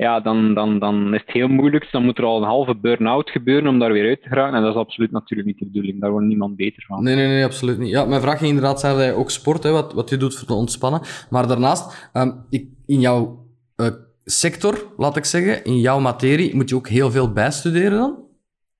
ja, 0.00 0.20
dan, 0.20 0.54
dan, 0.54 0.78
dan 0.78 1.14
is 1.14 1.20
het 1.20 1.32
heel 1.32 1.48
moeilijk. 1.48 1.88
Dan 1.90 2.04
moet 2.04 2.18
er 2.18 2.24
al 2.24 2.36
een 2.36 2.48
halve 2.48 2.76
burn-out 2.76 3.30
gebeuren 3.30 3.68
om 3.68 3.78
daar 3.78 3.92
weer 3.92 4.08
uit 4.08 4.22
te 4.22 4.28
geraken. 4.28 4.56
En 4.56 4.62
dat 4.62 4.74
is 4.74 4.80
absoluut 4.80 5.10
natuurlijk 5.10 5.48
niet 5.48 5.58
de 5.58 5.64
bedoeling. 5.64 6.00
Daar 6.00 6.10
wordt 6.10 6.26
niemand 6.26 6.56
beter 6.56 6.82
van. 6.86 7.02
Nee, 7.02 7.14
nee, 7.14 7.26
nee, 7.26 7.44
absoluut 7.44 7.78
niet. 7.78 7.90
Ja, 7.90 8.04
mijn 8.04 8.20
vraag 8.20 8.38
ging 8.38 8.48
inderdaad 8.48 8.80
zijn 8.80 9.14
ook 9.14 9.30
sport, 9.30 9.62
hè, 9.62 9.70
wat, 9.70 9.92
wat 9.92 10.10
je 10.10 10.16
doet 10.16 10.34
voor 10.34 10.46
te 10.46 10.54
ontspannen. 10.54 11.00
Maar 11.30 11.48
daarnaast, 11.48 12.10
um, 12.12 12.46
ik, 12.50 12.68
in 12.86 13.00
jouw 13.00 13.46
uh, 13.76 13.86
sector, 14.24 14.92
laat 14.96 15.16
ik 15.16 15.24
zeggen, 15.24 15.64
in 15.64 15.78
jouw 15.78 16.00
materie, 16.00 16.54
moet 16.54 16.68
je 16.68 16.76
ook 16.76 16.88
heel 16.88 17.10
veel 17.10 17.32
bijstuderen 17.32 17.98
dan? 17.98 18.18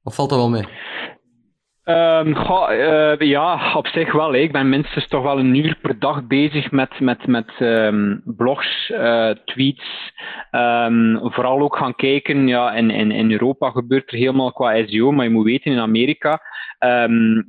Of 0.02 0.14
valt 0.14 0.30
dat 0.30 0.38
wel 0.38 0.50
mee? 0.50 0.68
Goh, 2.34 2.70
uh, 2.70 3.18
ja, 3.18 3.72
op 3.74 3.86
zich 3.86 4.12
wel. 4.12 4.34
Ik 4.34 4.52
ben 4.52 4.68
minstens 4.68 5.08
toch 5.08 5.22
wel 5.22 5.38
een 5.38 5.54
uur 5.54 5.76
per 5.82 5.98
dag 5.98 6.26
bezig 6.26 6.70
met, 6.70 7.00
met, 7.00 7.26
met 7.26 7.50
um, 7.58 8.22
blogs, 8.24 8.88
uh, 8.88 9.30
tweets. 9.30 10.12
Um, 10.52 11.18
vooral 11.22 11.60
ook 11.60 11.76
gaan 11.76 11.94
kijken, 11.94 12.48
ja, 12.48 12.72
in, 12.72 12.90
in, 12.90 13.10
in 13.10 13.32
Europa 13.32 13.70
gebeurt 13.70 14.12
er 14.12 14.18
helemaal 14.18 14.52
qua 14.52 14.86
SEO, 14.86 15.12
maar 15.12 15.24
je 15.24 15.30
moet 15.30 15.44
weten, 15.44 15.72
in 15.72 15.78
Amerika 15.78 16.40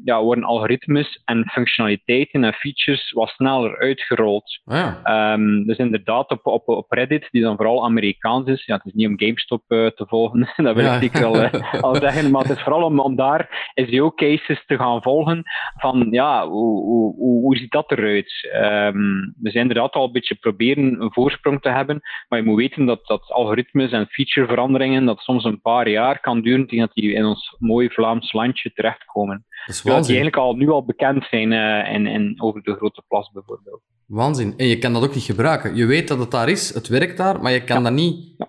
ja, 0.03 0.21
worden 0.21 0.43
algoritmes 0.43 1.21
en 1.25 1.49
functionaliteiten 1.49 2.43
en 2.43 2.53
features 2.53 3.11
wat 3.11 3.29
sneller 3.29 3.77
uitgerold. 3.77 4.61
Oh 4.65 4.75
ja. 4.75 5.37
dus 5.65 5.77
inderdaad, 5.77 6.29
op, 6.29 6.45
op, 6.45 6.67
op 6.67 6.91
Reddit, 6.91 7.27
die 7.31 7.41
dan 7.41 7.55
vooral 7.55 7.83
Amerikaans 7.83 8.47
is, 8.47 8.65
ja, 8.65 8.75
het 8.75 8.85
is 8.85 8.93
niet 8.93 9.07
om 9.07 9.19
GameStop 9.19 9.63
uh, 9.67 9.87
te 9.87 10.05
volgen, 10.07 10.49
dat 10.65 10.75
wil 10.75 10.85
ja. 10.85 10.95
ik 10.95 11.01
zeker 11.01 11.25
al, 11.25 11.49
al 11.81 11.95
zeggen, 11.95 12.31
maar 12.31 12.41
het 12.41 12.57
is 12.57 12.63
vooral 12.63 12.83
om, 12.83 12.99
om 12.99 13.15
daar 13.15 13.71
SEO 13.73 14.11
cases 14.11 14.65
te 14.65 14.77
gaan 14.77 15.01
volgen 15.01 15.43
van 15.77 16.07
ja, 16.11 16.47
hoe, 16.47 16.83
hoe, 16.83 17.15
hoe, 17.15 17.41
hoe 17.41 17.57
ziet 17.57 17.71
dat 17.71 17.91
eruit? 17.91 18.49
Um, 18.55 19.33
we 19.41 19.49
zijn 19.49 19.67
inderdaad 19.67 19.93
al 19.93 20.05
een 20.05 20.11
beetje 20.11 20.35
proberen 20.35 21.01
een 21.01 21.13
voorsprong 21.13 21.61
te 21.61 21.69
hebben, 21.69 22.01
maar 22.29 22.39
je 22.39 22.45
moet 22.45 22.57
weten 22.57 22.85
dat, 22.85 23.05
dat 23.05 23.31
algoritmes 23.31 23.91
en 23.91 24.07
featureveranderingen 24.07 25.05
dat 25.05 25.19
soms 25.19 25.43
een 25.43 25.61
paar 25.61 25.89
jaar 25.89 26.19
kan 26.19 26.41
duren 26.41 26.67
tegen 26.67 26.85
dat 26.85 26.95
die 26.95 27.13
in 27.13 27.25
ons 27.25 27.55
mooie 27.59 27.89
Vlaams 27.89 28.33
landje 28.33 28.71
terechtkomen. 28.73 29.20
Dat 29.27 29.75
is 29.75 29.81
die 29.81 29.91
eigenlijk 29.91 30.35
al 30.35 30.55
nu 30.55 30.69
al 30.69 30.85
bekend 30.85 31.23
zijn 31.23 31.51
uh, 31.51 31.93
in, 31.93 32.07
in, 32.07 32.41
over 32.41 32.61
de 32.63 32.75
Grote 32.75 33.03
Plas 33.07 33.31
bijvoorbeeld. 33.31 33.81
Waanzin. 34.05 34.53
En 34.57 34.67
je 34.67 34.77
kan 34.77 34.93
dat 34.93 35.03
ook 35.03 35.13
niet 35.13 35.23
gebruiken. 35.23 35.75
Je 35.75 35.85
weet 35.85 36.07
dat 36.07 36.19
het 36.19 36.31
daar 36.31 36.49
is, 36.49 36.73
het 36.73 36.87
werkt 36.87 37.17
daar, 37.17 37.41
maar 37.41 37.51
je 37.51 37.63
kan 37.63 37.77
ja. 37.77 37.83
dat 37.83 37.93
niet 37.93 38.35
ja. 38.37 38.47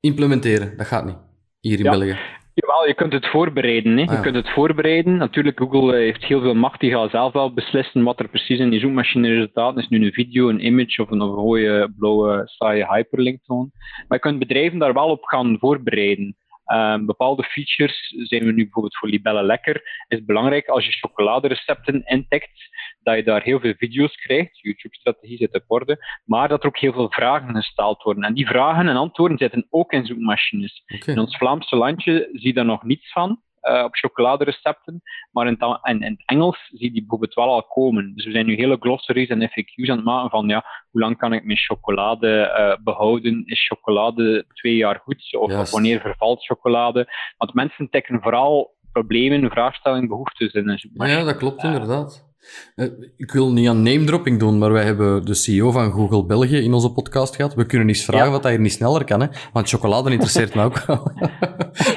implementeren. 0.00 0.76
Dat 0.76 0.86
gaat 0.86 1.04
niet, 1.04 1.18
hier 1.60 1.78
in 1.78 1.84
ja. 1.84 1.90
België. 1.90 2.18
Jawel, 2.54 2.86
je 2.86 2.94
kunt 2.94 3.12
het 3.12 3.26
voorbereiden. 3.26 3.96
Hè. 3.96 4.02
Je 4.02 4.08
Ah, 4.08 4.22
kunt 4.22 4.34
het 4.34 4.50
voorbereiden. 4.50 5.16
Natuurlijk, 5.16 5.58
Google 5.58 5.92
eh, 5.92 5.98
heeft 5.98 6.24
heel 6.24 6.40
veel 6.40 6.54
macht. 6.54 6.80
Die 6.80 6.90
gaat 6.90 7.10
zelf 7.10 7.32
wel 7.32 7.52
beslissen 7.52 8.02
wat 8.02 8.20
er 8.20 8.28
precies 8.28 8.58
in 8.58 8.70
die 8.70 8.80
zoekmachine 8.80 9.28
resultaten 9.28 9.82
is. 9.82 9.88
Nu 9.88 10.04
een 10.04 10.12
video, 10.12 10.48
een 10.48 10.64
image 10.66 11.02
of 11.02 11.10
een, 11.10 11.20
of 11.20 11.28
een 11.28 11.44
mooie 11.44 11.92
blauwe 11.96 12.42
saaie 12.44 12.86
hyperlink 12.86 13.38
toon. 13.44 13.70
Maar 14.08 14.18
je 14.18 14.18
kunt 14.18 14.38
bedrijven 14.38 14.78
daar 14.78 14.92
wel 14.92 15.08
op 15.08 15.24
gaan 15.24 15.56
voorbereiden. 15.58 16.36
Ehm, 16.70 17.04
bepaalde 17.04 17.42
features 17.42 18.14
zijn 18.16 18.44
we 18.44 18.52
nu 18.52 18.62
bijvoorbeeld 18.62 18.96
voor 18.96 19.08
Libelle 19.08 19.42
Lekker. 19.42 20.04
Is 20.08 20.24
belangrijk 20.24 20.68
als 20.68 20.86
je 20.86 20.92
chocoladerecepten 20.92 22.02
intikt, 22.04 22.70
dat 23.02 23.16
je 23.16 23.22
daar 23.22 23.42
heel 23.42 23.60
veel 23.60 23.74
video's 23.76 24.16
krijgt. 24.16 24.60
YouTube-strategie 24.60 25.36
zit 25.36 25.54
op 25.54 25.64
orde. 25.66 26.20
Maar 26.24 26.48
dat 26.48 26.60
er 26.62 26.66
ook 26.66 26.78
heel 26.78 26.92
veel 26.92 27.10
vragen 27.10 27.54
gesteld 27.54 28.02
worden. 28.02 28.24
En 28.24 28.34
die 28.34 28.46
vragen 28.46 28.88
en 28.88 28.96
antwoorden 28.96 29.38
zitten 29.38 29.66
ook 29.70 29.92
in 29.92 30.06
zoekmachines. 30.06 30.82
In 31.06 31.18
ons 31.18 31.36
Vlaamse 31.36 31.76
landje 31.76 32.28
zie 32.32 32.46
je 32.46 32.54
daar 32.54 32.64
nog 32.64 32.82
niets 32.82 33.12
van. 33.12 33.42
Eh, 33.60 33.82
op 33.84 33.94
chocoladerecepten, 33.94 35.02
maar 35.30 35.46
in, 35.46 35.56
het, 35.58 35.78
in, 35.82 36.02
in 36.02 36.12
het 36.12 36.22
Engels 36.26 36.68
zie 36.68 36.84
je 36.84 36.90
die 36.90 37.00
bijvoorbeeld 37.00 37.34
wel 37.34 37.48
al 37.48 37.62
komen. 37.62 38.14
Dus 38.14 38.24
we 38.24 38.30
zijn 38.30 38.46
nu 38.46 38.54
hele 38.54 38.76
glossaries 38.80 39.28
en 39.28 39.50
FAQ's 39.50 39.88
aan 39.88 39.96
het 39.96 40.04
maken 40.04 40.30
van 40.30 40.48
ja, 40.48 40.64
hoe 40.90 41.00
lang 41.00 41.16
kan 41.16 41.32
ik 41.32 41.44
mijn 41.44 41.58
chocolade 41.58 42.40
eh, 42.40 42.76
behouden? 42.84 43.42
Is 43.46 43.66
chocolade 43.66 44.44
twee 44.52 44.76
jaar 44.76 45.00
goed? 45.02 45.36
Of, 45.36 45.70
wanneer 45.70 46.00
vervalt 46.00 46.44
chocolade? 46.44 47.12
Want 47.36 47.54
mensen 47.54 47.90
tikken 47.90 48.22
vooral 48.22 48.74
problemen, 48.92 49.50
vraagstellingen, 49.50 50.08
behoeftes 50.08 50.52
in 50.52 50.90
Maar 50.94 51.08
ja, 51.08 51.24
dat 51.24 51.36
klopt 51.36 51.62
inderdaad. 51.62 52.29
Eh, 52.74 52.86
Ik 53.16 53.32
wil 53.32 53.52
niet 53.52 53.68
aan 53.68 53.82
name-dropping 53.82 54.38
doen, 54.38 54.58
maar 54.58 54.72
wij 54.72 54.84
hebben 54.84 55.24
de 55.24 55.34
CEO 55.34 55.70
van 55.70 55.92
Google 55.92 56.24
België 56.26 56.56
in 56.56 56.72
onze 56.72 56.92
podcast 56.92 57.36
gehad. 57.36 57.54
We 57.54 57.66
kunnen 57.66 57.88
eens 57.88 58.04
vragen 58.04 58.26
Ja. 58.26 58.32
wat 58.32 58.42
hij 58.42 58.52
hier 58.52 58.60
niet 58.60 58.72
sneller 58.72 59.04
kan, 59.04 59.20
hè? 59.20 59.26
want 59.52 59.68
chocolade 59.68 60.10
interesseert 60.10 60.54
me 60.54 60.62
ook 60.64 60.84
wel. 60.84 61.10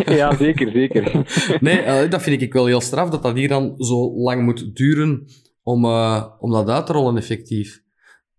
Ja, 0.06 0.36
zeker, 0.36 0.72
zeker. 0.72 1.26
Nee, 1.60 1.78
eh, 1.80 2.10
dat 2.10 2.22
vind 2.22 2.42
ik 2.42 2.54
wel 2.54 2.66
heel 2.66 2.82
straf, 2.82 3.10
dat 3.10 3.24
dat 3.24 3.36
hier 3.36 3.48
dan 3.48 3.74
zo 3.78 4.12
lang 4.16 4.44
moet 4.44 4.76
duren 4.76 5.26
om, 5.64 5.86
eh, 5.86 6.24
om 6.40 6.52
dat 6.52 6.70
uit 6.70 6.86
te 6.86 6.94
rollen 6.94 7.18
effectief. 7.18 7.82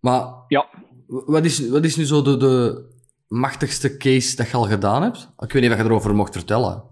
Maar 0.00 0.26
Ja. 0.48 0.66
wat 1.06 1.44
is, 1.44 1.68
wat 1.68 1.84
is 1.84 1.96
nu 1.96 2.04
zo 2.04 2.22
de, 2.22 2.36
de 2.36 2.84
machtigste 3.28 3.96
case 3.96 4.36
dat 4.36 4.48
je 4.50 4.56
al 4.56 4.64
gedaan 4.66 5.02
hebt? 5.02 5.32
Ik 5.38 5.52
weet 5.52 5.62
niet 5.62 5.70
of 5.72 5.78
je 5.78 5.84
erover 5.84 6.14
mocht 6.14 6.32
vertellen. 6.32 6.82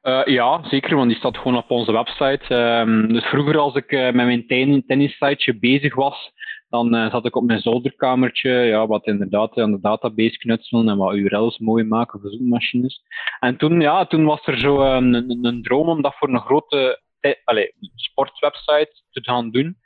Eh, 0.00 0.20
ja, 0.24 0.68
zeker, 0.68 0.96
want 0.96 1.08
die 1.08 1.18
staat 1.18 1.36
gewoon 1.38 1.56
op 1.56 1.70
onze 1.70 1.92
website. 1.92 2.54
Ehm, 2.54 3.06
dus 3.12 3.24
vroeger, 3.24 3.58
als 3.58 3.74
ik 3.74 3.92
eh, 3.92 4.02
met 4.02 4.14
mijn 4.14 4.46
ten- 4.46 4.84
tennissiteje 4.86 5.58
bezig 5.58 5.94
was, 5.94 6.32
dan 6.68 6.94
eh, 6.94 7.10
zat 7.10 7.26
ik 7.26 7.36
op 7.36 7.44
mijn 7.44 7.60
zolderkamertje, 7.60 8.50
ja, 8.50 8.86
wat 8.86 9.06
inderdaad 9.06 9.58
aan 9.58 9.72
de 9.72 9.80
database 9.80 10.38
knutselen 10.38 10.88
en 10.88 10.96
wat 10.96 11.14
URL's 11.14 11.58
mooi 11.58 11.84
maken 11.84 12.20
voor 12.20 12.30
zoekmachines. 12.30 13.02
En 13.40 13.56
toen, 13.56 13.80
ja, 13.80 14.06
toen 14.06 14.24
was 14.24 14.46
er 14.46 14.58
zo 14.58 14.82
eh, 14.82 14.94
een, 14.94 15.14
een, 15.14 15.38
een 15.44 15.62
droom 15.62 15.88
om 15.88 16.02
dat 16.02 16.14
voor 16.14 16.28
een 16.28 16.40
grote 16.40 17.00
te- 17.20 17.40
allee, 17.44 17.72
sportwebsite 17.94 18.92
te 19.10 19.20
gaan 19.22 19.50
doen. 19.50 19.76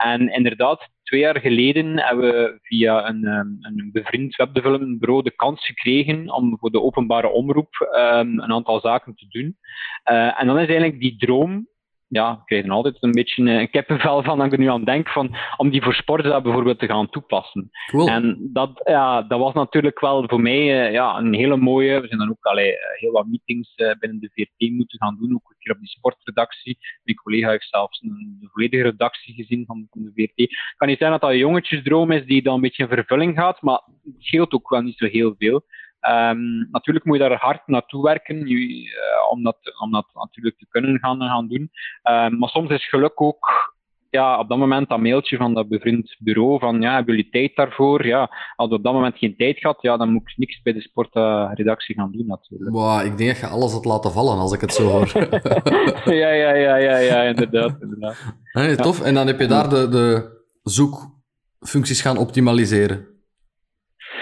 En 0.00 0.32
inderdaad, 0.32 0.88
twee 1.02 1.20
jaar 1.20 1.40
geleden 1.40 1.98
hebben 1.98 2.32
we 2.32 2.58
via 2.62 3.08
een, 3.08 3.24
ehm, 3.24 3.48
een 3.60 3.90
bevriend 3.92 4.36
webdevelopmentbureau 4.36 5.22
de 5.22 5.34
kans 5.36 5.66
gekregen 5.66 6.32
om 6.32 6.58
voor 6.58 6.70
de 6.70 6.80
openbare 6.80 7.28
omroep 7.28 7.88
ehm, 7.92 8.38
een 8.38 8.52
aantal 8.52 8.80
zaken 8.80 9.14
te 9.14 9.26
doen. 9.28 9.56
Eh, 10.02 10.40
en 10.40 10.46
dan 10.46 10.58
is 10.58 10.68
eigenlijk 10.68 11.00
die 11.00 11.16
droom, 11.16 11.68
ja, 12.10 12.32
ik 12.32 12.44
krijg 12.44 12.64
er 12.64 12.70
altijd 12.70 12.96
een 13.00 13.10
beetje 13.10 13.44
eh, 13.44 13.60
een 13.60 13.70
kippenvel 13.70 14.22
van 14.22 14.38
als 14.38 14.46
ik 14.46 14.52
er 14.52 14.58
nu 14.58 14.70
aan 14.70 14.84
denk, 14.84 15.08
van, 15.08 15.36
om 15.56 15.70
die 15.70 15.82
voor 15.82 15.94
sporten 15.94 16.42
bijvoorbeeld 16.42 16.78
te 16.78 16.86
gaan 16.86 17.10
toepassen. 17.10 17.70
Cool. 17.86 18.08
En 18.08 18.50
dat, 18.52 18.80
ja, 18.84 19.22
dat 19.22 19.38
was 19.38 19.54
natuurlijk 19.54 20.00
wel 20.00 20.28
voor 20.28 20.40
mij 20.40 20.86
eh, 20.86 20.92
ja, 20.92 21.16
een 21.16 21.34
hele 21.34 21.56
mooie. 21.56 22.00
We 22.00 22.06
zijn 22.06 22.18
dan 22.18 22.30
ook 22.30 22.44
allee, 22.44 22.78
eh, 22.78 23.00
heel 23.00 23.12
wat 23.12 23.26
meetings 23.26 23.74
binnen 23.98 24.20
de 24.20 24.30
VRT 24.34 24.70
moeten 24.70 24.98
gaan 24.98 25.16
doen, 25.20 25.34
ook 25.34 25.50
een 25.50 25.56
keer 25.58 25.72
op 25.72 25.78
die 25.78 25.88
sportredactie. 25.88 26.78
Mijn 27.02 27.16
collega 27.16 27.50
heeft 27.50 27.68
zelfs 27.68 28.02
een, 28.02 28.36
de 28.40 28.48
volledige 28.52 28.82
redactie 28.82 29.34
gezien 29.34 29.64
van, 29.66 29.86
van 29.90 30.02
de 30.02 30.12
VRT. 30.14 30.36
Het 30.36 30.74
kan 30.76 30.88
niet 30.88 30.98
zijn 30.98 31.10
dat 31.10 31.20
dat 31.20 31.30
een 31.30 31.38
jongetjesdroom 31.38 32.10
is 32.10 32.24
die 32.24 32.42
dan 32.42 32.54
een 32.54 32.60
beetje 32.60 32.82
in 32.82 32.88
vervulling 32.88 33.38
gaat, 33.38 33.62
maar 33.62 33.82
het 34.04 34.14
scheelt 34.18 34.52
ook 34.52 34.68
wel 34.68 34.80
niet 34.80 34.96
zo 34.98 35.06
heel 35.06 35.34
veel. 35.38 35.64
Ehm, 36.00 36.70
natuurlijk 36.70 37.04
moet 37.04 37.16
je 37.16 37.28
daar 37.28 37.38
hard 37.38 37.66
naartoe 37.66 38.02
werken 38.02 38.46
je, 38.46 38.56
eh, 38.56 39.32
om, 39.32 39.42
dat, 39.42 39.56
om 39.80 39.92
dat 39.92 40.06
natuurlijk 40.12 40.58
te 40.58 40.66
kunnen 40.68 40.98
gaan, 40.98 41.22
gaan 41.22 41.48
doen. 41.48 41.70
Ehm, 42.02 42.38
maar 42.38 42.48
soms 42.48 42.70
is 42.70 42.88
geluk 42.88 43.20
ook 43.20 43.70
ja, 44.10 44.38
op 44.38 44.48
dat 44.48 44.58
moment 44.58 44.88
dat 44.88 45.00
mailtje 45.00 45.36
van 45.36 45.54
dat 45.54 45.68
bevriend 45.68 46.16
bureau 46.18 46.58
van 46.58 46.80
ja, 46.80 46.94
hebben 46.94 47.14
jullie 47.14 47.30
tijd 47.30 47.56
daarvoor? 47.56 48.06
Ja, 48.06 48.30
als 48.56 48.68
we 48.68 48.74
op 48.74 48.82
dat 48.82 48.92
moment 48.92 49.18
geen 49.18 49.36
tijd 49.36 49.58
gehad, 49.58 49.78
ja, 49.80 49.96
dan 49.96 50.12
moet 50.12 50.22
ik 50.22 50.36
niks 50.36 50.62
bij 50.62 50.72
de 50.72 50.80
sportredactie 50.80 51.94
gaan 51.94 52.12
doen 52.12 52.26
natuurlijk. 52.26 52.70
Wow, 52.70 53.04
ik 53.04 53.18
denk 53.18 53.30
dat 53.30 53.40
je 53.40 53.46
alles 53.46 53.72
had 53.72 53.84
laten 53.84 54.12
vallen 54.12 54.38
als 54.38 54.52
ik 54.52 54.60
het 54.60 54.72
zo 54.72 54.88
hoor. 54.88 55.12
ja, 56.20 56.30
ja, 56.30 56.54
ja, 56.54 56.76
ja, 56.76 56.96
ja, 56.96 57.22
inderdaad. 57.22 57.76
inderdaad. 57.80 58.82
Tof. 58.82 59.00
En 59.00 59.14
dan 59.14 59.26
heb 59.26 59.40
je 59.40 59.46
daar 59.46 59.68
de, 59.68 59.88
de 59.88 60.38
zoekfuncties 60.62 62.00
gaan 62.00 62.16
optimaliseren. 62.16 63.09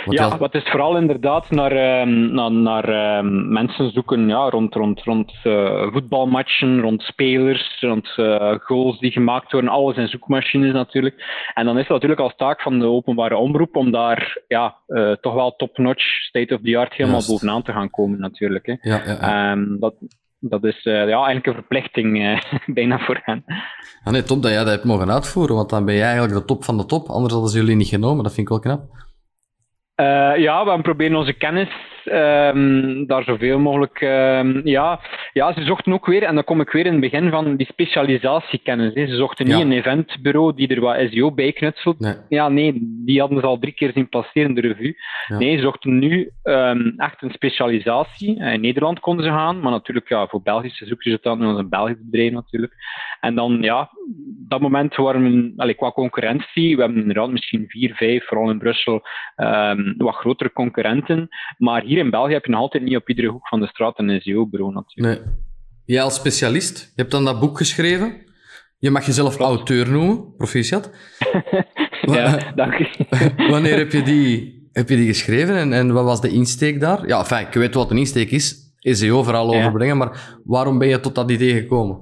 Want 0.04 0.18
Ja, 0.18 0.38
wat 0.38 0.54
is 0.54 0.68
vooral 0.68 0.96
inderdaad 0.96 1.50
naar, 1.50 1.72
ehm, 1.72 2.34
naar, 2.34 2.52
naar 2.52 2.88
ehm, 2.88 3.52
mensen 3.52 3.90
zoeken 3.90 4.28
ja, 4.28 4.50
rond, 4.50 4.74
rond, 4.74 5.02
rond 5.02 5.32
eh, 5.42 5.92
voetbalmatchen, 5.92 6.80
rond 6.80 7.02
spelers, 7.02 7.76
rond 7.80 8.12
eh, 8.16 8.54
goals 8.58 8.98
die 8.98 9.10
gemaakt 9.10 9.52
worden, 9.52 9.70
alles 9.70 9.96
in 9.96 10.08
zoekmachines 10.08 10.72
natuurlijk. 10.72 11.50
En 11.54 11.64
dan 11.64 11.74
is 11.74 11.82
het 11.82 11.92
natuurlijk 11.92 12.20
als 12.20 12.36
taak 12.36 12.62
van 12.62 12.78
de 12.78 12.86
openbare 12.86 13.36
omroep 13.36 13.76
om 13.76 13.90
daar 13.90 14.42
ja, 14.48 14.76
eh, 14.86 15.12
toch 15.12 15.34
wel 15.34 15.56
top-notch, 15.56 16.04
state-of-the-art 16.04 16.94
helemaal 16.94 17.26
bovenaan 17.26 17.62
te 17.62 17.72
gaan 17.72 17.90
komen 17.90 18.20
natuurlijk. 18.20 18.66
Hè. 18.66 18.74
ja, 18.80 19.02
ja, 19.06 19.12
ja. 19.20 19.50
Ehm, 19.50 19.78
dat, 19.78 19.94
dat 20.40 20.64
is 20.64 20.82
ja, 20.82 21.04
eigenlijk 21.06 21.46
een 21.46 21.54
verplichting 21.54 22.40
bijna 22.66 22.98
voor 22.98 23.20
hen. 23.24 23.44
Ah, 24.04 24.12
nee, 24.12 24.22
top 24.22 24.42
dat 24.42 24.50
jij 24.50 24.60
dat 24.64 24.72
hebt 24.72 24.84
mogen 24.84 25.10
uitvoeren, 25.10 25.56
want 25.56 25.70
dan 25.70 25.84
ben 25.84 25.94
jij 25.94 26.04
eigenlijk 26.04 26.34
de 26.34 26.44
top 26.44 26.64
van 26.64 26.76
de 26.76 26.86
top. 26.86 27.08
Anders 27.08 27.32
hadden 27.32 27.50
ze 27.50 27.58
jullie 27.58 27.76
niet 27.76 27.88
genomen. 27.88 28.22
Dat 28.22 28.34
vind 28.34 28.50
ik 28.50 28.52
wel 28.52 28.62
knap. 28.62 29.06
Eh, 29.98 30.32
ja, 30.36 30.64
we 30.64 30.80
proberen 30.82 31.16
onze 31.16 31.32
kennis 31.32 31.68
ehm, 32.04 33.06
daar 33.06 33.22
zoveel 33.22 33.58
mogelijk. 33.58 34.00
ehm, 34.00 34.60
ja. 34.64 35.00
Ja, 35.32 35.52
ze 35.52 35.62
zochten 35.64 35.92
ook 35.92 36.06
weer, 36.06 36.22
en 36.22 36.34
dan 36.34 36.44
kom 36.44 36.60
ik 36.60 36.70
weer 36.70 36.86
in 36.86 36.92
het 36.92 37.00
begin 37.00 37.30
van 37.30 37.56
die 37.56 37.66
specialisatiekennis. 37.66 38.92
Ze 38.94 39.16
zochten 39.16 39.46
niet 39.46 39.54
Ja. 39.56 39.60
een 39.60 39.72
eventbureau 39.72 40.54
die 40.54 40.68
er 40.68 40.80
wat 40.80 40.96
SEO 41.10 41.32
bij 41.32 41.52
knutselt. 41.52 41.98
Nee. 41.98 42.14
Ja, 42.28 42.48
nee, 42.48 42.72
die 43.04 43.20
hadden 43.20 43.40
ze 43.40 43.46
al 43.46 43.58
drie 43.58 43.72
keer 43.72 43.90
zien 43.94 44.08
passeren 44.08 44.48
in 44.48 44.54
de 44.54 44.60
revue. 44.60 44.96
Ja. 45.26 45.38
Nee, 45.38 45.56
ze 45.56 45.62
zochten 45.62 45.98
nu 45.98 46.30
ehm, 46.42 46.88
echt 46.96 47.22
een 47.22 47.30
specialisatie. 47.30 48.38
Eh, 48.40 48.52
In 48.52 48.60
Nederland 48.60 49.00
konden 49.00 49.24
ze 49.24 49.30
gaan, 49.30 49.60
maar 49.60 49.70
natuurlijk 49.72 50.08
ja, 50.08 50.26
voor 50.26 50.42
Belgische 50.42 50.86
zoekresultaten 50.86 51.46
was 51.46 51.58
een 51.58 51.68
Belgisch 51.68 51.96
bedrijf 52.02 52.32
natuurlijk. 52.32 52.72
En 53.20 53.34
dan, 53.34 53.58
ja, 53.62 53.90
dat 54.48 54.60
moment 54.60 54.96
waren 54.96 55.22
we, 55.22 55.52
allee, 55.56 55.74
qua 55.74 55.90
concurrentie, 55.90 56.74
we 56.76 56.82
hebben 56.82 57.00
inderdaad 57.00 57.30
misschien 57.30 57.64
vier, 57.68 57.94
vijf, 57.94 58.26
vooral 58.26 58.50
in 58.50 58.58
Brussel, 58.58 59.02
ehm, 59.36 59.94
wat 59.96 60.14
grotere 60.14 60.52
concurrenten. 60.52 61.28
Maar 61.58 61.82
hier 61.82 61.98
in 61.98 62.10
België 62.10 62.32
heb 62.32 62.44
je 62.44 62.50
nog 62.50 62.60
altijd 62.60 62.82
niet 62.82 62.96
op 62.96 63.08
iedere 63.08 63.28
hoek 63.28 63.48
van 63.48 63.60
de 63.60 63.66
straat 63.66 63.98
een 63.98 64.20
SEO-bureau 64.20 64.72
natuurlijk. 64.72 65.24
Nee. 65.24 65.27
Jij 65.88 66.02
als 66.02 66.14
specialist, 66.14 66.78
je 66.78 66.92
hebt 67.00 67.10
dan 67.10 67.24
dat 67.24 67.40
boek 67.40 67.56
geschreven. 67.58 68.16
Je 68.78 68.90
mag 68.90 69.06
jezelf 69.06 69.38
auteur 69.38 69.90
noemen, 69.90 70.34
proficiat. 70.36 70.90
ja, 72.14 72.52
dank 72.54 72.74
je. 72.74 72.86
Wanneer 73.50 73.76
heb 73.78 73.92
je 73.92 74.02
die, 74.02 74.68
heb 74.72 74.88
je 74.88 74.96
die 74.96 75.06
geschreven 75.06 75.56
en, 75.56 75.72
en 75.72 75.92
wat 75.92 76.04
was 76.04 76.20
de 76.20 76.28
insteek 76.28 76.80
daar? 76.80 77.06
Ja, 77.08 77.18
enfin, 77.18 77.38
ik 77.38 77.52
weet 77.54 77.74
wat 77.74 77.90
een 77.90 77.98
insteek 77.98 78.30
is, 78.30 78.56
SEO 78.78 79.22
vooral 79.22 79.52
Ja. 79.52 79.58
overbrengen, 79.58 79.96
maar 79.96 80.38
waarom 80.44 80.78
ben 80.78 80.88
je 80.88 81.00
tot 81.00 81.14
dat 81.14 81.30
idee 81.30 81.54
gekomen? 81.54 81.98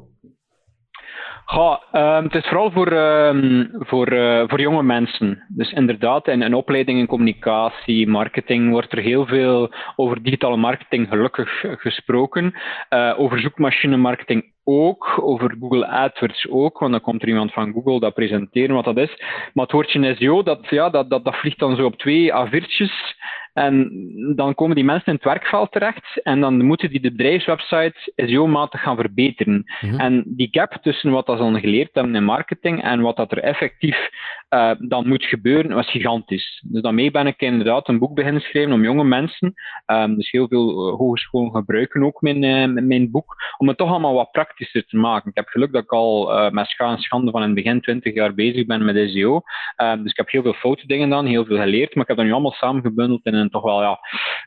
Goh, 1.47 1.77
ehm, 1.93 2.23
het 2.23 2.35
is 2.35 2.47
vooral 2.47 2.71
voor, 2.71 2.93
ehm, 2.93 3.67
voor, 3.73 4.07
eh, 4.07 4.45
voor 4.47 4.61
jonge 4.61 4.83
mensen. 4.83 5.45
Dus 5.49 5.73
inderdaad, 5.73 6.29
in 6.29 6.43
een 6.43 6.55
opleiding 6.55 6.99
in 6.99 7.07
communicatie, 7.07 8.09
marketing, 8.09 8.71
wordt 8.71 8.93
er 8.93 8.99
heel 8.99 9.27
veel 9.27 9.71
over 9.97 10.23
digitale 10.23 10.57
marketing 10.57 11.09
gelukkig 11.09 11.65
gesproken. 11.79 12.55
Eh, 12.89 13.15
over 13.17 13.41
zoekmachine-marketing 13.41 14.45
ook, 14.65 15.19
over 15.23 15.57
Google 15.61 15.87
AdWords 15.87 16.49
ook, 16.51 16.79
want 16.79 16.93
dan 16.93 17.01
komt 17.01 17.23
er 17.23 17.29
iemand 17.29 17.53
van 17.53 17.73
Google 17.73 18.01
dat 18.01 18.15
presenteren 18.15 18.75
wat 18.75 18.85
dat 18.85 18.97
is. 18.97 19.23
Maar 19.53 19.65
het 19.65 19.73
woordje 19.73 20.15
SEO, 20.15 20.43
dat, 20.43 20.67
ja, 20.71 20.91
dat, 20.91 21.11
dat, 21.11 21.25
dat 21.25 21.37
vliegt 21.37 21.59
dan 21.59 21.77
zo 21.77 21.85
op 21.85 21.97
twee 21.97 22.33
A4'tjes. 22.33 23.17
En 23.57 23.91
dan 24.35 24.55
komen 24.55 24.75
die 24.75 24.85
mensen 24.85 25.07
in 25.07 25.15
het 25.15 25.25
werkveld 25.25 25.73
terecht 25.73 26.21
en 26.23 26.41
dan 26.41 26.65
moeten 26.65 26.91
die 26.91 27.01
de 27.01 27.11
bedrijfswebsite 27.11 28.13
SEO-matig 28.17 28.83
gaan 28.83 28.97
verbeteren. 28.97 29.65
Mhm. 29.81 30.01
En 30.01 30.23
die 30.27 30.49
gap 30.51 30.79
tussen 30.83 31.11
wat 31.11 31.27
dat 31.27 31.37
ze 31.37 31.43
dan 31.43 31.61
geleerd 31.61 31.91
hebben 31.93 32.15
in 32.15 32.25
marketing 32.25 32.83
en 32.83 33.01
wat 33.01 33.17
dat 33.17 33.33
er 33.33 33.39
effectief 33.39 34.09
eh, 34.49 34.71
dan 34.79 35.09
moet 35.09 35.25
gebeuren, 35.25 35.75
was 35.75 35.91
gigantisch. 35.91 36.63
Dus 36.67 36.83
daarmee 36.83 37.11
ben 37.11 37.27
ik 37.27 37.41
inderdaad 37.41 37.89
een 37.89 37.99
boek 37.99 38.15
beginnen 38.15 38.43
schrijven 38.43 38.73
om 38.73 38.83
jonge 38.83 39.05
mensen, 39.05 39.55
ehm, 39.87 40.15
dus 40.15 40.31
heel 40.31 40.49
veel 40.49 40.89
eh, 40.89 40.97
hogescholen 40.97 41.51
gebruiken 41.51 42.03
ook 42.03 42.21
mijn, 42.21 42.45
eh, 42.45 42.83
mijn 42.85 43.11
boek, 43.11 43.37
om 43.57 43.69
het 43.69 43.77
toch 43.77 43.89
allemaal 43.89 44.15
wat 44.15 44.31
praktischer 44.31 44.87
te 44.87 44.97
maken. 44.97 45.31
Ik 45.31 45.37
heb 45.37 45.49
geluk 45.49 45.73
dat 45.73 45.83
ik 45.83 45.93
al 45.93 46.51
met 46.51 46.67
scha 46.67 46.91
en 46.91 46.99
schande 46.99 47.31
van 47.31 47.41
in 47.41 47.47
het 47.47 47.57
begin 47.57 47.81
20 47.81 48.15
jaar 48.15 48.35
bezig 48.35 48.67
ben 48.67 48.85
met 48.85 49.11
SEO. 49.11 49.41
Ehm, 49.77 50.03
dus 50.03 50.11
ik 50.11 50.17
heb 50.17 50.31
heel 50.31 50.43
veel 50.43 50.53
foute 50.53 50.87
dingen 50.87 51.09
gedaan, 51.09 51.27
heel 51.27 51.45
veel 51.45 51.57
geleerd, 51.57 51.95
maar 51.95 52.03
ik 52.03 52.09
heb 52.09 52.17
dat 52.17 52.27
nu 52.27 52.33
allemaal 52.33 52.53
samengebundeld 52.53 53.27
in 53.27 53.35
een 53.35 53.46
toch 53.51 53.63
wel 53.63 53.83
ja, 53.83 53.99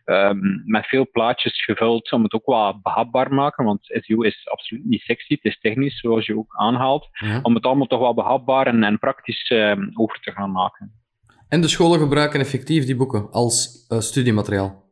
ehm, 0.05 0.39
met 0.65 0.85
veel 0.85 1.09
plaatjes 1.11 1.63
gevuld 1.63 2.11
om 2.11 2.23
het 2.23 2.33
ook 2.33 2.45
wel 2.45 2.79
behapbaar 2.81 3.33
maken, 3.33 3.65
want 3.65 3.79
SEO 3.83 4.21
is 4.21 4.47
absoluut 4.51 4.85
niet 4.85 5.01
sexy, 5.01 5.33
het 5.33 5.43
is 5.45 5.59
technisch, 5.59 5.99
zoals 5.99 6.25
je 6.25 6.37
ook 6.37 6.55
aanhaalt, 6.55 7.07
om 7.41 7.55
het 7.55 7.65
allemaal 7.65 7.87
toch 7.87 7.99
wel 7.99 8.13
behapbaar 8.13 8.67
en, 8.67 8.83
en 8.83 8.99
praktisch 8.99 9.49
ehm, 9.49 9.89
over 9.93 10.19
te 10.19 10.31
gaan 10.31 10.51
maken. 10.51 10.93
En 11.47 11.61
de 11.61 11.67
scholen 11.67 11.99
gebruiken 11.99 12.39
effectief 12.39 12.85
die 12.85 12.95
boeken 12.95 13.31
als 13.31 13.85
uh, 13.89 13.99
studiemateriaal? 13.99 14.88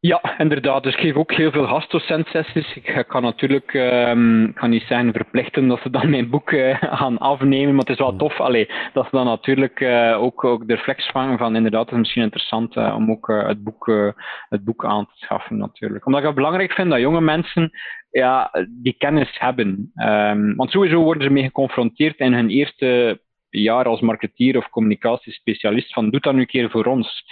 Ja, 0.00 0.38
inderdaad. 0.38 0.82
Dus 0.82 0.94
ik 0.94 1.00
geef 1.00 1.14
ook 1.14 1.32
heel 1.32 1.50
veel 1.50 1.66
gastdocentsessies. 1.66 2.74
Ik 2.74 3.04
kan 3.08 3.22
natuurlijk 3.22 3.74
um, 3.74 4.52
kan 4.54 4.70
niet 4.70 4.82
zijn 4.82 5.12
verplichten 5.12 5.68
dat 5.68 5.80
ze 5.82 5.90
dan 5.90 6.10
mijn 6.10 6.30
boek 6.30 6.50
uh, 6.50 6.76
gaan 6.80 7.18
afnemen, 7.18 7.70
maar 7.74 7.84
het 7.84 7.92
is 7.92 7.98
wel 7.98 8.16
tof 8.16 8.40
allee, 8.40 8.68
dat 8.92 9.04
ze 9.04 9.10
dan 9.10 9.26
natuurlijk 9.26 9.80
uh, 9.80 10.22
ook, 10.22 10.44
ook 10.44 10.68
de 10.68 10.74
reflex 10.74 11.10
vangen 11.10 11.38
van 11.38 11.56
inderdaad, 11.56 11.84
het 11.84 11.92
is 11.92 11.98
misschien 11.98 12.22
interessant 12.22 12.76
uh, 12.76 12.94
om 12.96 13.10
ook 13.10 13.26
het, 13.26 13.62
boek, 13.62 14.14
het 14.48 14.64
boek 14.64 14.84
aan 14.84 15.06
te 15.06 15.12
schaffen 15.14 15.56
natuurlijk. 15.56 16.06
Omdat 16.06 16.20
ik 16.20 16.26
het 16.26 16.36
belangrijk 16.36 16.72
vind 16.72 16.90
dat 16.90 17.00
jonge 17.00 17.20
mensen 17.20 17.70
ja, 18.10 18.50
die 18.82 18.94
kennis 18.98 19.38
hebben. 19.38 19.92
Um, 19.94 20.56
want 20.56 20.70
sowieso 20.70 21.02
worden 21.02 21.22
ze 21.22 21.30
mee 21.30 21.44
geconfronteerd 21.44 22.18
in 22.18 22.32
hun 22.32 22.48
eerste 22.48 23.20
jaar 23.50 23.84
als 23.84 24.00
marketeer 24.00 24.56
of 24.56 24.68
communicatiespecialist 24.68 25.92
van 25.92 26.10
doe 26.10 26.20
dat 26.20 26.34
nu 26.34 26.40
een 26.40 26.46
keer 26.46 26.70
voor 26.70 26.84
ons. 26.84 27.24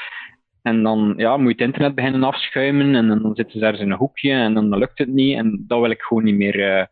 En 0.64 0.82
dan 0.82 1.14
ja, 1.16 1.36
moet 1.36 1.46
je 1.46 1.52
het 1.52 1.66
internet 1.66 1.94
beginnen 1.94 2.22
afschuimen 2.22 2.94
en 2.94 3.08
dan 3.08 3.34
zitten 3.34 3.58
ze 3.58 3.64
ergens 3.64 3.82
in 3.82 3.90
een 3.90 3.98
hoekje 3.98 4.32
en 4.32 4.54
dan 4.54 4.78
lukt 4.78 4.98
het 4.98 5.08
niet. 5.08 5.36
En 5.36 5.64
dat 5.66 5.80
wil 5.80 5.90
ik 5.90 6.00
gewoon 6.00 6.24
niet 6.24 6.34
meer 6.34 6.58
uh, 6.58 6.84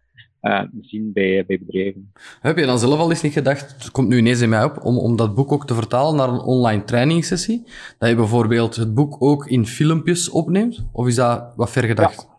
uh, 0.42 0.62
zien 0.80 1.12
bij, 1.12 1.44
bij 1.46 1.58
bedrijven. 1.58 2.12
Heb 2.40 2.58
je 2.58 2.66
dan 2.66 2.78
zelf 2.78 2.98
al 2.98 3.10
eens 3.10 3.22
niet 3.22 3.32
gedacht, 3.32 3.82
het 3.82 3.90
komt 3.90 4.08
nu 4.08 4.16
ineens 4.16 4.40
in 4.40 4.48
mij 4.48 4.64
op, 4.64 4.84
om, 4.84 4.98
om 4.98 5.16
dat 5.16 5.34
boek 5.34 5.52
ook 5.52 5.66
te 5.66 5.74
vertalen 5.74 6.16
naar 6.16 6.28
een 6.28 6.40
online 6.40 6.84
trainingssessie? 6.84 7.62
Dat 7.98 8.08
je 8.08 8.16
bijvoorbeeld 8.16 8.76
het 8.76 8.94
boek 8.94 9.16
ook 9.22 9.46
in 9.46 9.66
filmpjes 9.66 10.30
opneemt? 10.30 10.88
Of 10.92 11.06
is 11.06 11.14
dat 11.14 11.52
wat 11.56 11.70
ver 11.70 11.84
gedacht? 11.84 12.26
Ja. 12.26 12.30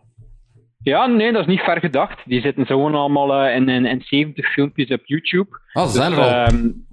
Ja, 0.82 1.06
nee, 1.06 1.32
dat 1.32 1.40
is 1.40 1.46
niet 1.46 1.60
ver 1.60 1.78
gedacht. 1.78 2.20
Die 2.24 2.40
zitten 2.40 2.66
gewoon 2.66 2.94
allemaal 2.94 3.46
uh, 3.46 3.56
in, 3.56 3.68
in, 3.68 3.86
in 3.86 4.02
70 4.02 4.52
filmpjes 4.52 4.90
op 4.90 5.00
YouTube. 5.04 5.60
Oh, 5.72 5.86
ze 5.86 5.90
zijn 5.90 6.10
dus, 6.10 6.18
er 6.18 6.24
al. 6.24 6.52
Um, 6.52 6.86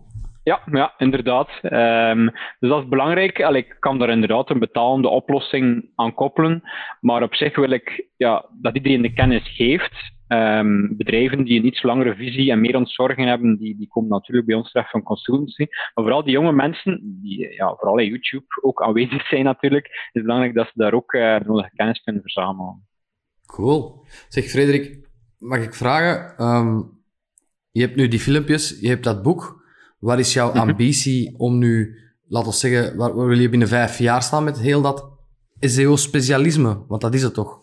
ja, 0.44 0.62
ja 0.72 0.94
inderdaad. 0.98 1.50
Um, 1.64 2.26
dus 2.60 2.70
dat 2.70 2.84
is 2.84 2.89
belangrijk. 2.89 3.42
Allee, 3.42 3.66
ik 3.66 3.76
kan 3.80 4.00
daar 4.00 4.10
inderdaad 4.10 4.50
een 4.50 4.60
betalende 4.60 5.08
oplossing 5.08 5.92
aan 5.96 6.14
koppelen. 6.14 6.64
Maar 7.00 7.24
op 7.24 7.36
zich 7.36 7.56
wil 7.56 7.72
ik 7.72 8.08
ja, 8.18 8.46
dat 8.62 8.76
iedereen 8.76 9.02
de 9.02 9.14
kennis 9.14 9.56
geeft. 9.56 10.20
Um, 10.28 10.98
bedrijven 10.98 11.44
die 11.44 11.60
een 11.60 11.66
iets 11.66 11.84
langere 11.84 12.16
visie 12.16 12.52
en 12.52 12.62
meer 12.62 12.76
ontzorgen 12.76 13.28
hebben, 13.28 13.58
die, 13.58 13.78
die 13.78 13.88
komen 13.88 14.10
natuurlijk 14.10 14.48
bij 14.48 14.56
ons 14.56 14.72
terecht 14.72 14.89
van 14.89 15.04
consultancy. 15.04 15.66
Maar 15.70 16.04
vooral 16.04 16.24
die 16.24 16.34
jonge 16.34 16.52
mensen, 16.52 17.20
die 17.22 17.54
ja, 17.54 17.76
vooral 17.76 17.98
in 17.98 18.10
YouTube 18.10 18.46
ook 18.62 18.84
aanwezig 18.84 19.28
zijn 19.28 19.44
natuurlijk, 19.44 19.86
is 19.86 20.10
het 20.12 20.24
belangrijk 20.24 20.54
dat 20.54 20.66
ze 20.66 20.72
daar 20.76 20.94
ook 20.94 21.14
uh, 21.14 21.39
nodige 21.39 21.72
kennis 21.76 22.04
kunnen 22.04 22.22
verzamelen. 22.22 22.88
Cool. 23.46 24.06
Zeg 24.28 24.46
Frederik, 24.46 25.10
mag 25.38 25.64
ik 25.64 25.74
vragen, 25.74 26.46
um, 26.48 27.00
je 27.72 27.82
hebt 27.82 27.96
nu 27.96 28.08
die 28.08 28.20
filmpjes, 28.20 28.80
je 28.80 28.88
hebt 28.88 29.04
dat 29.04 29.24
boek. 29.24 29.61
Wat 30.02 30.20
is 30.20 30.34
jouw 30.34 30.49
mhm. 30.49 30.58
ambitie 30.58 31.34
om 31.38 31.58
nu, 31.58 31.97
laten 32.28 32.49
we 32.49 32.56
zeggen, 32.56 32.97
waar, 32.97 33.16
waar, 33.16 33.28
wil 33.28 33.39
je 33.39 33.49
binnen 33.49 33.68
vijf 33.68 33.97
jaar 33.97 34.22
staan 34.22 34.43
met 34.43 34.60
heel 34.60 34.82
dat 34.82 35.10
SEO-specialisme? 35.60 36.86
Want 36.88 37.02
dat 37.02 37.14
is 37.14 37.24
het 37.24 37.34
toch? 37.34 37.60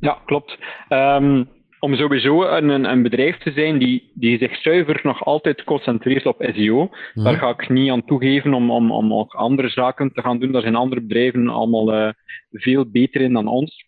Ja, 0.00 0.22
klopt. 0.24 0.58
Um, 0.88 1.48
om 1.80 1.94
sowieso 1.94 2.42
een, 2.42 2.84
een, 2.84 3.02
bedrijf 3.02 3.38
te 3.38 3.52
zijn 3.52 3.78
die, 3.78 4.12
die 4.14 4.38
zich 4.38 4.56
zuiver 4.56 5.00
nog 5.02 5.24
altijd 5.24 5.64
concentreert 5.64 6.26
op 6.26 6.50
SEO. 6.54 6.90
Mhm. 7.14 7.24
Daar 7.24 7.36
ga 7.36 7.48
ik 7.48 7.68
niet 7.68 7.90
aan 7.90 8.04
toegeven 8.04 8.54
om, 8.54 8.70
om, 8.70 8.92
om 8.92 9.14
ook 9.14 9.34
andere 9.34 9.68
zaken 9.68 10.12
te 10.12 10.22
gaan 10.22 10.38
doen. 10.38 10.52
Daar 10.52 10.62
zijn 10.62 10.76
andere 10.76 11.00
bedrijven 11.00 11.48
allemaal 11.48 11.94
uh, 11.94 12.08
veel 12.50 12.90
beter 12.90 13.20
in 13.20 13.32
dan 13.32 13.46
ons. 13.46 13.86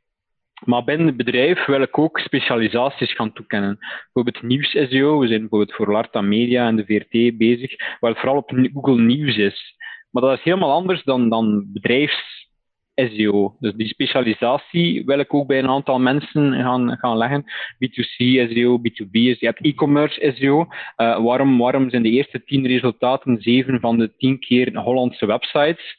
Maar 0.65 0.85
binnen 0.85 1.07
het 1.07 1.17
bedrijf 1.17 1.67
wil 1.67 1.83
ik 1.83 1.99
ook 1.99 2.19
specialisaties 2.19 3.13
gaan 3.13 3.33
toekennen. 3.33 3.79
Bijvoorbeeld 3.79 4.43
nieuws-SEO, 4.45 5.19
we 5.19 5.27
zijn 5.27 5.41
bijvoorbeeld 5.41 5.75
voor 5.75 5.93
Larta 5.93 6.21
Media 6.21 6.67
en 6.67 6.77
de 6.77 6.85
VRT 6.85 7.39
bezig, 7.39 7.99
waar 8.01 8.11
het 8.11 8.21
vooral 8.21 8.37
op 8.37 8.53
Google 8.73 9.03
Nieuws 9.03 9.37
is. 9.37 9.75
Maar 10.11 10.23
dat 10.23 10.39
is 10.39 10.45
helemaal 10.45 10.73
anders 10.73 11.03
dan, 11.03 11.29
dan 11.29 11.73
bedrijfs-SEO. 11.73 13.57
Dus 13.61 13.75
die 13.75 13.89
specialisatie 13.89 15.05
wil 15.05 15.19
ik 15.19 15.35
ook 15.35 15.47
bij 15.47 15.59
een 15.59 15.69
aantal 15.69 15.99
mensen 15.99 16.53
gaan, 16.53 16.97
gaan 16.99 17.17
leggen. 17.17 17.45
B2C 17.85 18.17
SEO, 18.53 18.79
B2B, 18.79 19.11
je 19.11 19.37
hebt 19.39 19.65
e-commerce 19.65 20.33
SEO. 20.37 20.61
Uh, 20.61 20.67
waarom, 21.25 21.59
waarom 21.59 21.91
zijn 21.91 22.03
de 22.03 22.11
eerste 22.11 22.45
tien 22.45 22.67
resultaten 22.67 23.41
zeven 23.41 23.81
van 23.81 23.99
de 23.99 24.17
tien 24.17 24.39
keer 24.39 24.79
Hollandse 24.79 25.27
websites? 25.27 25.97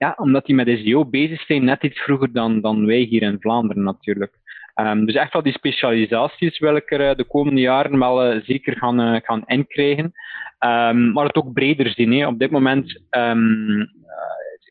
Ja, 0.00 0.14
omdat 0.16 0.46
die 0.46 0.54
met 0.54 0.78
SEO 0.78 1.04
bezig 1.04 1.40
zijn, 1.40 1.64
net 1.64 1.82
iets 1.82 2.00
vroeger 2.00 2.32
dan, 2.32 2.60
dan 2.60 2.86
wij 2.86 3.00
hier 3.00 3.22
in 3.22 3.40
Vlaanderen 3.40 3.82
natuurlijk. 3.82 4.38
Um, 4.74 5.06
dus 5.06 5.14
echt 5.14 5.32
wel 5.32 5.42
die 5.42 5.52
specialisaties 5.52 6.58
wil 6.58 6.76
ik 6.76 6.90
er 6.90 7.08
eh, 7.08 7.16
de 7.16 7.24
komende 7.24 7.60
jaren 7.60 7.98
wel 7.98 8.32
uh, 8.32 8.44
zeker 8.44 8.76
gaan, 8.76 9.00
uh, 9.00 9.20
gaan 9.22 9.42
inkrijgen. 9.46 10.04
Um, 10.58 11.12
maar 11.12 11.24
het 11.24 11.36
ook 11.36 11.52
breder 11.52 11.90
zien. 11.90 12.12
Hè. 12.12 12.26
Op 12.26 12.38
dit 12.38 12.50
moment 12.50 13.02
um, 13.10 13.90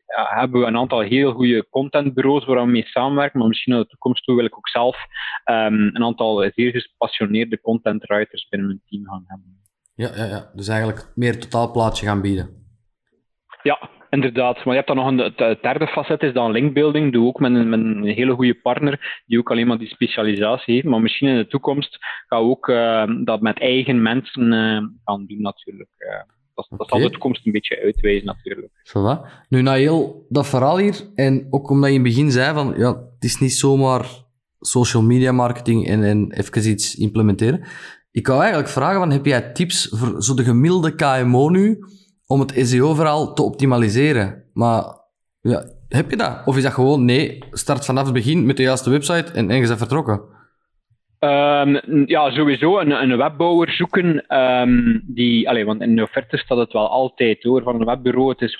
hebben 0.06 0.60
we 0.60 0.66
een 0.66 0.76
aantal 0.76 1.00
heel 1.00 1.32
goede 1.32 1.68
contentbureaus 1.68 2.44
waar 2.44 2.64
we 2.64 2.70
mee 2.70 2.86
samenwerken, 2.86 3.38
maar 3.38 3.48
misschien 3.48 3.72
in 3.72 3.80
de 3.80 3.86
toekomst 3.86 4.24
toe 4.24 4.36
wil 4.36 4.44
ik 4.44 4.56
ook 4.56 4.68
zelf 4.68 4.96
een 5.44 6.04
aantal 6.04 6.50
zeer 6.54 6.80
gepassioneerde 6.80 7.60
contentwriters 7.60 8.48
binnen 8.48 8.68
mijn 8.68 8.82
team 8.86 9.04
gaan 9.04 9.24
hebben. 9.26 9.60
Ja, 9.94 10.10
ja, 10.14 10.24
ja. 10.24 10.50
dus 10.54 10.68
eigenlijk 10.68 11.12
meer 11.14 11.40
totaalplaatje 11.40 12.06
gaan 12.06 12.20
bieden. 12.20 12.48
Ja, 13.62 13.90
Inderdaad, 14.10 14.56
maar 14.56 14.74
je 14.74 14.82
hebt 14.82 14.86
dan 14.86 14.96
nog 14.96 15.06
een 15.06 15.18
het 15.18 15.62
derde 15.62 15.86
facet, 15.86 16.22
is 16.22 16.32
dan 16.32 16.50
linkbuilding. 16.50 17.12
Doe 17.12 17.26
ook 17.26 17.40
met 17.40 17.54
een, 17.54 17.68
met 17.68 17.80
een 17.80 18.04
hele 18.04 18.34
goede 18.34 18.54
partner 18.54 19.22
die 19.26 19.38
ook 19.38 19.50
alleen 19.50 19.66
maar 19.66 19.78
die 19.78 19.88
specialisatie 19.88 20.74
heeft. 20.74 20.86
Maar 20.86 21.00
misschien 21.00 21.28
in 21.28 21.36
de 21.36 21.46
toekomst 21.46 21.98
gaan 22.26 22.42
we 22.42 22.48
ook 22.48 22.68
uh, 22.68 23.04
dat 23.24 23.40
met 23.40 23.60
eigen 23.60 24.02
mensen 24.02 24.52
uh, 24.52 24.82
gaan 25.04 25.26
doen 25.26 25.40
natuurlijk. 25.40 25.90
Uh, 25.98 26.08
dat, 26.54 26.64
okay. 26.64 26.78
dat 26.78 26.88
zal 26.88 26.98
de 26.98 27.10
toekomst 27.10 27.46
een 27.46 27.52
beetje 27.52 27.82
uitwijzen 27.82 28.26
natuurlijk. 28.26 28.72
Voilà. 28.88 29.46
Nu, 29.48 29.62
na 29.62 29.72
heel 29.72 30.26
dat 30.28 30.48
verhaal 30.48 30.78
hier, 30.78 31.00
en 31.14 31.46
ook 31.50 31.70
omdat 31.70 31.88
je 31.88 31.94
in 31.94 32.04
het 32.04 32.14
begin 32.14 32.30
zei 32.30 32.54
van, 32.54 32.74
ja, 32.76 32.88
het 32.88 33.24
is 33.24 33.38
niet 33.38 33.52
zomaar 33.52 34.06
social 34.60 35.02
media 35.02 35.32
marketing 35.32 35.86
en, 35.86 36.04
en 36.04 36.32
even 36.32 36.70
iets 36.70 36.96
implementeren. 36.96 37.64
Ik 38.10 38.26
wou 38.26 38.40
eigenlijk 38.40 38.70
vragen, 38.70 38.98
van, 38.98 39.10
heb 39.10 39.26
jij 39.26 39.52
tips 39.52 39.88
voor 39.90 40.22
zo 40.22 40.34
de 40.34 40.44
gemiddelde 40.44 40.94
KMO 40.94 41.48
nu 41.48 41.78
om 42.30 42.40
het 42.40 42.52
SEO-verhaal 42.56 43.34
te 43.34 43.42
optimaliseren. 43.42 44.44
Maar 44.52 44.84
ja, 45.40 45.64
heb 45.88 46.10
je 46.10 46.16
dat? 46.16 46.42
Of 46.44 46.56
is 46.56 46.62
dat 46.62 46.72
gewoon, 46.72 47.04
nee, 47.04 47.38
start 47.50 47.84
vanaf 47.84 48.04
het 48.04 48.12
begin 48.12 48.46
met 48.46 48.56
de 48.56 48.62
juiste 48.62 48.90
website 48.90 49.32
en, 49.32 49.50
en 49.50 49.78
vertrokken? 49.78 50.20
Um, 51.20 51.80
ja, 52.06 52.30
sowieso 52.30 52.78
een, 52.78 52.90
een 52.90 53.16
webbouwer 53.16 53.70
zoeken. 53.70 54.36
Um, 54.38 55.02
die, 55.06 55.48
allez, 55.48 55.64
want 55.64 55.82
in 55.82 55.96
de 55.96 56.02
offerte 56.02 56.36
staat 56.36 56.58
het 56.58 56.72
wel 56.72 56.88
altijd 56.88 57.42
hoor, 57.42 57.62
van 57.62 57.80
een 57.80 57.86
webbureau. 57.86 58.30
Het 58.30 58.40
is 58.40 58.58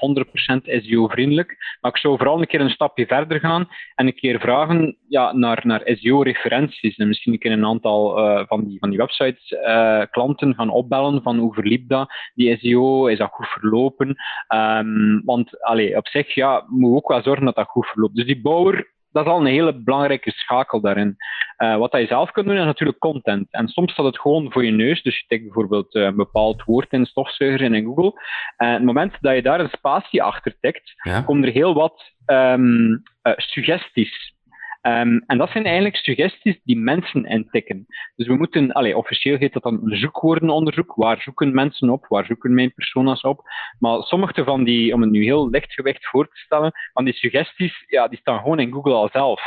100% 0.78 0.84
SEO-vriendelijk. 0.84 1.56
Maar 1.80 1.90
ik 1.90 1.98
zou 1.98 2.16
vooral 2.16 2.40
een 2.40 2.46
keer 2.46 2.60
een 2.60 2.70
stapje 2.70 3.06
verder 3.06 3.40
gaan 3.40 3.68
en 3.94 4.06
een 4.06 4.14
keer 4.14 4.40
vragen 4.40 4.96
ja, 5.08 5.32
naar, 5.32 5.60
naar 5.62 5.82
SEO-referenties. 5.84 6.96
En 6.96 7.08
misschien 7.08 7.32
een 7.32 7.38
keer 7.38 7.52
een 7.52 7.66
aantal 7.66 8.18
uh, 8.18 8.42
van, 8.46 8.64
die, 8.64 8.78
van 8.78 8.88
die 8.88 8.98
websites 8.98 9.50
uh, 9.50 10.02
klanten 10.10 10.54
gaan 10.54 10.70
opbellen 10.70 11.22
van 11.22 11.38
hoe 11.38 11.54
verliep 11.54 11.88
dat, 11.88 12.12
die 12.34 12.58
SEO, 12.58 13.06
is 13.06 13.18
dat 13.18 13.30
goed 13.30 13.46
verlopen? 13.46 14.16
Um, 14.54 15.22
want 15.24 15.62
allez, 15.62 15.96
op 15.96 16.08
zich 16.08 16.34
ja, 16.34 16.64
moet 16.68 16.96
ook 16.96 17.08
wel 17.08 17.22
zorgen 17.22 17.44
dat 17.44 17.54
dat 17.54 17.66
goed 17.66 17.86
verloopt. 17.86 18.14
Dus 18.14 18.26
die 18.26 18.40
bouwer 18.40 18.98
dat 19.12 19.24
is 19.24 19.30
al 19.30 19.40
een 19.40 19.46
hele 19.46 19.82
belangrijke 19.82 20.30
schakel 20.30 20.80
daarin. 20.80 21.16
Uh, 21.58 21.76
wat 21.76 21.92
je 21.92 22.06
zelf 22.06 22.30
kunt 22.30 22.46
doen, 22.46 22.56
is 22.56 22.64
natuurlijk 22.64 22.98
content. 22.98 23.46
En 23.50 23.68
soms 23.68 23.92
staat 23.92 24.06
het 24.06 24.20
gewoon 24.20 24.52
voor 24.52 24.64
je 24.64 24.70
neus. 24.70 25.02
Dus 25.02 25.18
je 25.18 25.24
tikt 25.26 25.44
bijvoorbeeld 25.44 25.94
uh, 25.94 26.04
een 26.04 26.16
bepaald 26.16 26.64
woord 26.64 26.92
in 26.92 27.06
stofzuiger 27.06 27.74
in 27.74 27.84
Google. 27.84 28.12
En 28.56 28.66
uh, 28.66 28.72
het 28.72 28.84
moment 28.84 29.16
dat 29.20 29.34
je 29.34 29.42
daar 29.42 29.60
een 29.60 29.68
spatie 29.68 30.22
achter 30.22 30.56
tikt, 30.60 30.92
ja. 31.02 31.22
komen 31.22 31.44
er 31.44 31.52
heel 31.52 31.74
wat 31.74 32.12
um, 32.26 33.02
suggesties 33.36 34.34
Um, 34.82 35.22
en 35.26 35.38
dat 35.38 35.50
zijn 35.50 35.64
eigenlijk 35.64 35.96
suggesties 35.96 36.60
die 36.64 36.76
mensen 36.76 37.24
intikken. 37.24 37.86
Dus 38.16 38.26
we 38.26 38.34
moeten, 38.34 38.72
allez, 38.72 38.94
officieel 38.94 39.36
heet 39.36 39.52
dat 39.52 39.62
dan 39.62 39.80
een 39.82 39.96
zoekwoordenonderzoek. 39.96 40.94
Waar 40.94 41.20
zoeken 41.20 41.54
mensen 41.54 41.90
op? 41.90 42.06
Waar 42.08 42.24
zoeken 42.24 42.54
mijn 42.54 42.74
persona's 42.74 43.22
op? 43.22 43.42
Maar 43.78 44.02
sommige 44.02 44.44
van 44.44 44.64
die, 44.64 44.94
om 44.94 45.00
het 45.00 45.10
nu 45.10 45.22
heel 45.22 45.50
lichtgewicht 45.50 46.08
voor 46.08 46.24
te 46.24 46.36
stellen, 46.38 46.72
van 46.92 47.04
die 47.04 47.14
suggesties, 47.14 47.84
ja, 47.86 48.08
die 48.08 48.18
staan 48.18 48.38
gewoon 48.38 48.58
in 48.58 48.72
Google 48.72 48.92
al 48.94 49.08
zelf. 49.12 49.40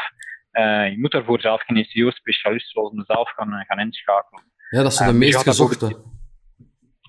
Uh, 0.52 0.90
je 0.90 1.00
moet 1.00 1.12
daarvoor 1.12 1.40
zelf 1.40 1.62
geen 1.62 1.86
SEO-specialist 1.86 2.70
zoals 2.70 2.92
mezelf 2.92 3.32
gaan, 3.32 3.54
uh, 3.54 3.60
gaan 3.60 3.80
inschakelen. 3.80 4.44
Ja, 4.70 4.82
dat 4.82 4.94
zijn 4.94 5.08
de 5.08 5.14
um, 5.14 5.20
meest 5.20 5.42
gezochte. 5.42 6.02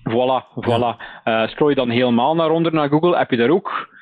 Voilà, 0.09 0.65
voilà. 0.65 0.97
Ja. 1.23 1.43
Uh, 1.43 1.47
scroll 1.47 1.69
je 1.69 1.75
dan 1.75 1.89
helemaal 1.89 2.35
naar 2.35 2.49
onder 2.49 2.73
naar 2.73 2.89
Google, 2.89 3.17
heb 3.17 3.31
je 3.31 3.37
daar 3.37 3.49
ook 3.49 3.94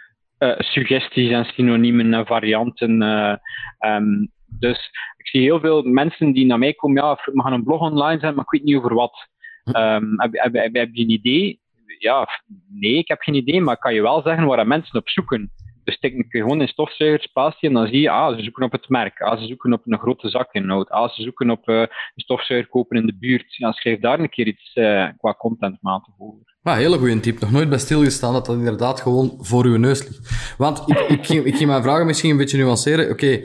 suggesties 0.57 1.31
en 1.31 1.45
synoniemen 1.45 2.13
en 2.13 2.25
varianten. 2.25 3.01
Uh, 3.01 3.35
um, 3.79 4.31
dus 4.59 4.89
ik 5.17 5.27
zie 5.27 5.41
heel 5.41 5.59
veel 5.59 5.83
mensen 5.83 6.31
die 6.31 6.45
naar 6.45 6.59
mij 6.59 6.73
komen, 6.73 7.03
ja, 7.03 7.19
we 7.23 7.41
gaan 7.41 7.53
een 7.53 7.63
blog 7.63 7.81
online 7.81 8.19
zijn, 8.19 8.35
maar 8.35 8.43
ik 8.43 8.51
weet 8.51 8.63
niet 8.63 8.75
over 8.75 8.93
wat. 8.93 9.27
Um, 9.63 10.13
heb, 10.21 10.33
heb, 10.33 10.53
heb, 10.53 10.73
heb, 10.75 10.89
je 10.91 11.03
een 11.03 11.09
idee? 11.09 11.59
Ja, 11.97 12.27
nee, 12.69 12.97
ik 12.97 13.07
heb 13.07 13.21
geen 13.21 13.35
idee, 13.35 13.61
maar 13.61 13.73
ik 13.73 13.79
kan 13.79 13.93
je 13.93 14.01
wel 14.01 14.21
zeggen 14.21 14.45
waar 14.45 14.67
mensen 14.67 14.99
op 14.99 15.09
zoeken. 15.09 15.51
Dus 15.83 15.99
tik 15.99 16.13
ik 16.13 16.25
gewoon 16.29 16.61
in 16.61 16.67
stofzuigerspatie 16.67 17.69
en 17.69 17.73
dan 17.73 17.87
zie 17.87 18.01
je, 18.01 18.09
ah, 18.09 18.35
ze 18.35 18.43
zoeken 18.43 18.63
op 18.63 18.71
het 18.71 18.89
merk. 18.89 19.21
Ah, 19.21 19.39
ze 19.39 19.45
zoeken 19.47 19.73
op 19.73 19.81
een 19.85 19.99
grote 19.99 20.29
zakinhoud. 20.29 20.89
Ah, 20.89 21.09
ze 21.09 21.21
zoeken 21.21 21.49
op 21.49 21.69
uh, 21.69 21.79
een 21.79 21.89
stofzuiger 22.15 22.69
kopen 22.69 22.97
in 22.97 23.05
de 23.05 23.17
buurt. 23.19 23.55
Ja, 23.55 23.71
schrijf 23.71 23.99
daar 23.99 24.19
een 24.19 24.29
keer 24.29 24.47
iets 24.47 24.75
uh, 24.75 25.07
qua 25.17 25.33
contentmaten 25.33 26.13
over. 26.17 26.55
Ah, 26.63 26.75
hele 26.75 26.97
goede 26.97 27.19
tip. 27.19 27.39
Nog 27.39 27.51
nooit 27.51 27.69
bij 27.69 27.77
stilgestaan 27.77 28.33
dat 28.33 28.45
dat 28.45 28.55
inderdaad 28.55 29.01
gewoon 29.01 29.37
voor 29.39 29.65
uw 29.65 29.77
neus 29.77 30.03
ligt. 30.03 30.55
Want 30.57 30.83
ik, 30.89 30.99
ik, 30.99 31.25
ging, 31.25 31.45
ik 31.45 31.55
ging 31.55 31.69
mijn 31.69 31.83
vragen 31.83 32.05
misschien 32.05 32.31
een 32.31 32.37
beetje 32.37 32.57
nuanceren. 32.57 33.09
Oké, 33.09 33.41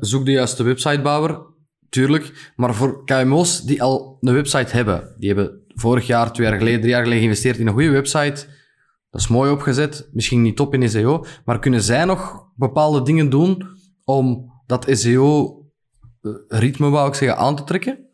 zoek 0.00 0.24
de 0.24 0.32
juiste 0.32 0.62
websitebouwer. 0.62 1.48
Tuurlijk. 1.88 2.52
Maar 2.56 2.74
voor 2.74 3.04
KMO's 3.04 3.62
die 3.62 3.82
al 3.82 4.18
een 4.20 4.34
website 4.34 4.76
hebben, 4.76 5.14
die 5.18 5.28
hebben 5.28 5.64
vorig 5.74 6.06
jaar, 6.06 6.32
twee 6.32 6.46
jaar 6.46 6.58
geleden, 6.58 6.80
drie 6.80 6.92
jaar 6.92 7.02
geleden 7.02 7.22
geïnvesteerd 7.22 7.58
in 7.58 7.66
een 7.66 7.72
goede 7.72 7.90
website. 7.90 8.46
Dat 9.10 9.20
is 9.20 9.28
mooi 9.28 9.50
opgezet, 9.50 10.10
misschien 10.12 10.42
niet 10.42 10.56
top 10.56 10.74
in 10.74 10.88
SEO, 10.88 11.24
maar 11.44 11.58
kunnen 11.58 11.80
zij 11.80 12.04
nog 12.04 12.48
bepaalde 12.56 13.02
dingen 13.02 13.30
doen 13.30 13.62
om 14.04 14.52
dat 14.66 14.86
SEO-ritme, 14.88 16.90
wou 16.90 17.08
ik 17.08 17.14
zeggen, 17.14 17.38
aan 17.38 17.56
te 17.56 17.64
trekken? 17.64 18.08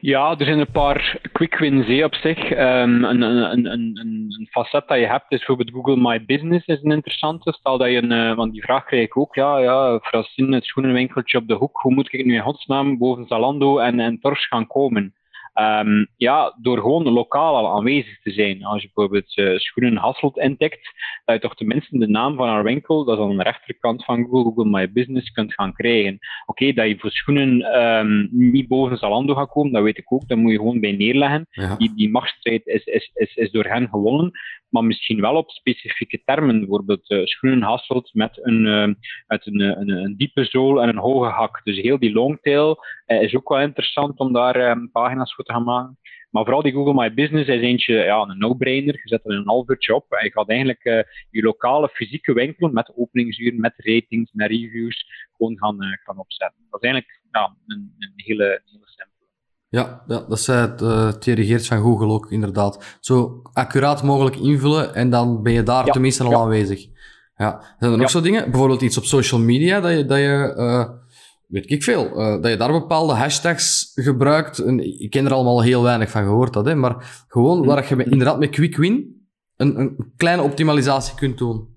Ja, 0.00 0.34
er 0.38 0.44
zijn 0.44 0.58
een 0.58 0.70
paar 0.70 1.20
quick 1.32 1.58
wins 1.58 2.02
op 2.02 2.14
zich. 2.14 2.50
Um, 2.50 3.04
een, 3.04 4.46
facet 4.50 4.88
dat 4.88 4.98
je 4.98 5.06
hebt 5.06 5.24
is 5.28 5.38
bijvoorbeeld 5.38 5.70
Google 5.70 5.96
My 5.96 6.24
Business 6.24 6.66
is 6.66 6.82
een 6.82 6.90
interessante. 6.90 7.52
Stel 7.52 7.78
dat 7.78 7.90
je 7.90 7.96
een, 7.96 8.12
uh, 8.12 8.36
want 8.36 8.52
die 8.52 8.62
vraag 8.62 8.84
krijg 8.84 9.04
ik 9.04 9.16
ook, 9.16 9.34
ja, 9.34 9.58
ja, 9.58 9.98
Francine, 9.98 10.54
het 10.54 10.64
schoenenwinkeltje 10.64 11.38
op 11.38 11.48
de 11.48 11.54
hoek, 11.54 11.80
hoe 11.80 11.94
moet 11.94 12.12
ik 12.12 12.24
nu 12.24 12.34
in 12.34 12.40
godsnaam 12.40 12.98
boven 12.98 13.26
Zalando 13.26 13.78
en, 13.78 14.00
en 14.00 14.20
Tors 14.20 14.46
gaan 14.46 14.66
komen? 14.66 15.14
Um, 15.60 16.06
ja, 16.16 16.56
door 16.60 16.78
gewoon 16.78 17.08
lokaal 17.08 17.56
al 17.56 17.76
aanwezig 17.76 18.22
te 18.22 18.30
zijn. 18.30 18.64
Als 18.64 18.82
je 18.82 18.90
bijvoorbeeld 18.94 19.36
uh, 19.36 19.58
schoenen 19.58 19.96
Hasselt 19.96 20.36
intikt, 20.36 20.92
dat 21.24 21.34
je 21.34 21.40
toch 21.40 21.54
tenminste 21.54 21.98
de 21.98 22.08
naam 22.08 22.36
van 22.36 22.48
haar 22.48 22.62
winkel, 22.62 23.04
dat 23.04 23.18
is 23.18 23.24
aan 23.24 23.36
de 23.36 23.42
rechterkant 23.42 24.04
van 24.04 24.24
Google, 24.24 24.42
Google 24.42 24.64
My 24.64 24.92
Business, 24.92 25.30
kunt 25.30 25.54
gaan 25.54 25.72
krijgen. 25.72 26.12
Oké, 26.12 26.20
okay, 26.46 26.72
dat 26.72 26.88
je 26.88 26.98
voor 26.98 27.10
schoenen 27.10 27.80
um, 27.82 28.28
niet 28.30 28.68
boven 28.68 28.96
Zalando 28.96 29.34
gaat 29.34 29.50
komen, 29.50 29.72
dat 29.72 29.82
weet 29.82 29.98
ik 29.98 30.12
ook, 30.12 30.28
dat 30.28 30.38
moet 30.38 30.50
je 30.50 30.56
gewoon 30.56 30.80
bij 30.80 30.92
neerleggen. 30.92 31.46
Ja. 31.50 31.76
Die, 31.76 31.94
die 31.94 32.10
machtsstrijd 32.10 32.66
is, 32.66 32.84
is, 32.84 33.10
is, 33.14 33.34
is 33.34 33.50
door 33.50 33.64
hen 33.64 33.88
gewonnen 33.88 34.32
maar 34.68 34.84
misschien 34.84 35.20
wel 35.20 35.34
op 35.34 35.50
specifieke 35.50 36.22
termen. 36.24 36.58
Bijvoorbeeld 36.58 37.10
uh, 37.10 37.24
schoenen 37.24 37.62
Hasselt 37.62 38.10
met 38.14 38.38
een, 38.42 38.64
uh, 38.64 38.94
een, 39.26 39.60
een, 39.60 39.88
een, 39.88 40.16
diepe 40.16 40.44
zool 40.44 40.82
en 40.82 40.88
een 40.88 40.98
hoge 40.98 41.28
hak. 41.28 41.60
Dus 41.64 41.76
heel 41.76 41.98
die 41.98 42.12
longtail 42.12 42.78
uh, 43.06 43.22
is 43.22 43.34
ook 43.34 43.48
wel 43.48 43.60
interessant 43.60 44.18
om 44.18 44.32
daar 44.32 44.88
pagina's 44.92 45.34
voor 45.34 45.44
te 45.44 45.52
gaan 45.52 45.64
maken. 45.64 45.98
Maar 46.30 46.44
vooral 46.44 46.62
die 46.62 46.72
Google 46.72 46.94
My 46.94 47.14
Business 47.14 47.48
is 47.48 47.60
eentje, 47.60 47.94
ja, 47.94 48.20
een 48.20 48.38
no-brainer. 48.38 48.94
Je 48.94 49.08
zet 49.08 49.24
er 49.24 49.32
een 49.32 49.46
half 49.46 49.68
uurtje 49.68 49.94
op 49.94 50.12
en 50.12 50.24
je 50.24 50.32
gaat 50.32 50.48
eigenlijk 50.48 51.06
je 51.30 51.42
lokale 51.42 51.88
fysieke 51.88 52.32
winkel 52.32 52.68
met 52.68 52.92
openingsuren, 52.96 53.60
met 53.60 53.74
ratings, 53.76 54.32
met 54.32 54.50
reviews 54.50 55.06
gewoon 55.36 55.58
gaan, 55.58 55.76
gaan 56.04 56.18
opzetten. 56.18 56.66
Dat 56.70 56.82
is 56.82 56.90
eigenlijk 56.90 57.20
ja, 57.30 57.56
een, 57.66 57.94
een 57.98 58.12
hele, 58.16 58.62
hele 58.64 58.84
simpele. 58.84 59.15
Ja, 59.76 60.02
ja 60.06 60.24
dat 60.28 60.40
zei 60.40 60.60
het 60.60 60.82
uh, 60.82 61.08
Thierry 61.08 61.60
van 61.60 61.82
Google 61.82 62.06
ook, 62.06 62.30
inderdaad. 62.30 62.96
Zo 63.00 63.40
accuraat 63.52 64.02
mogelijk 64.02 64.36
invullen 64.36 64.94
en 64.94 65.10
dan 65.10 65.42
ben 65.42 65.52
je 65.52 65.62
daar 65.62 65.84
tenminste 65.84 66.24
al 66.24 66.40
aanwezig. 66.42 66.86
Ja. 67.36 67.76
Zijn 67.78 67.92
er 67.92 67.98
nog 67.98 68.10
zo 68.10 68.20
dingen? 68.20 68.50
Bijvoorbeeld 68.50 68.82
iets 68.82 68.98
op 68.98 69.04
social 69.04 69.40
media 69.40 69.80
dat 69.80 69.92
je, 69.92 70.04
dat 70.04 70.18
je 70.18 70.54
uh, 70.56 70.88
weet 71.46 71.70
ik 71.70 71.82
veel, 71.82 72.04
uh, 72.04 72.42
dat 72.42 72.50
je 72.50 72.56
daar 72.56 72.72
bepaalde 72.72 73.12
hashtags 73.12 73.92
gebruikt. 73.94 74.58
En 74.58 75.00
ik 75.02 75.10
ken 75.10 75.26
er 75.26 75.32
allemaal 75.32 75.62
heel 75.62 75.82
weinig 75.82 76.10
van 76.10 76.22
gehoord, 76.22 76.52
dat, 76.52 76.66
hè, 76.66 76.74
maar 76.74 77.24
gewoon 77.28 77.58
hm. 77.58 77.66
waar 77.66 77.86
je 77.88 78.04
inderdaad 78.04 78.38
met 78.38 78.50
quick 78.50 78.76
win 78.76 79.26
een, 79.56 79.80
een 79.80 80.12
kleine 80.16 80.42
optimalisatie 80.42 81.14
kunt 81.14 81.38
doen. 81.38 81.75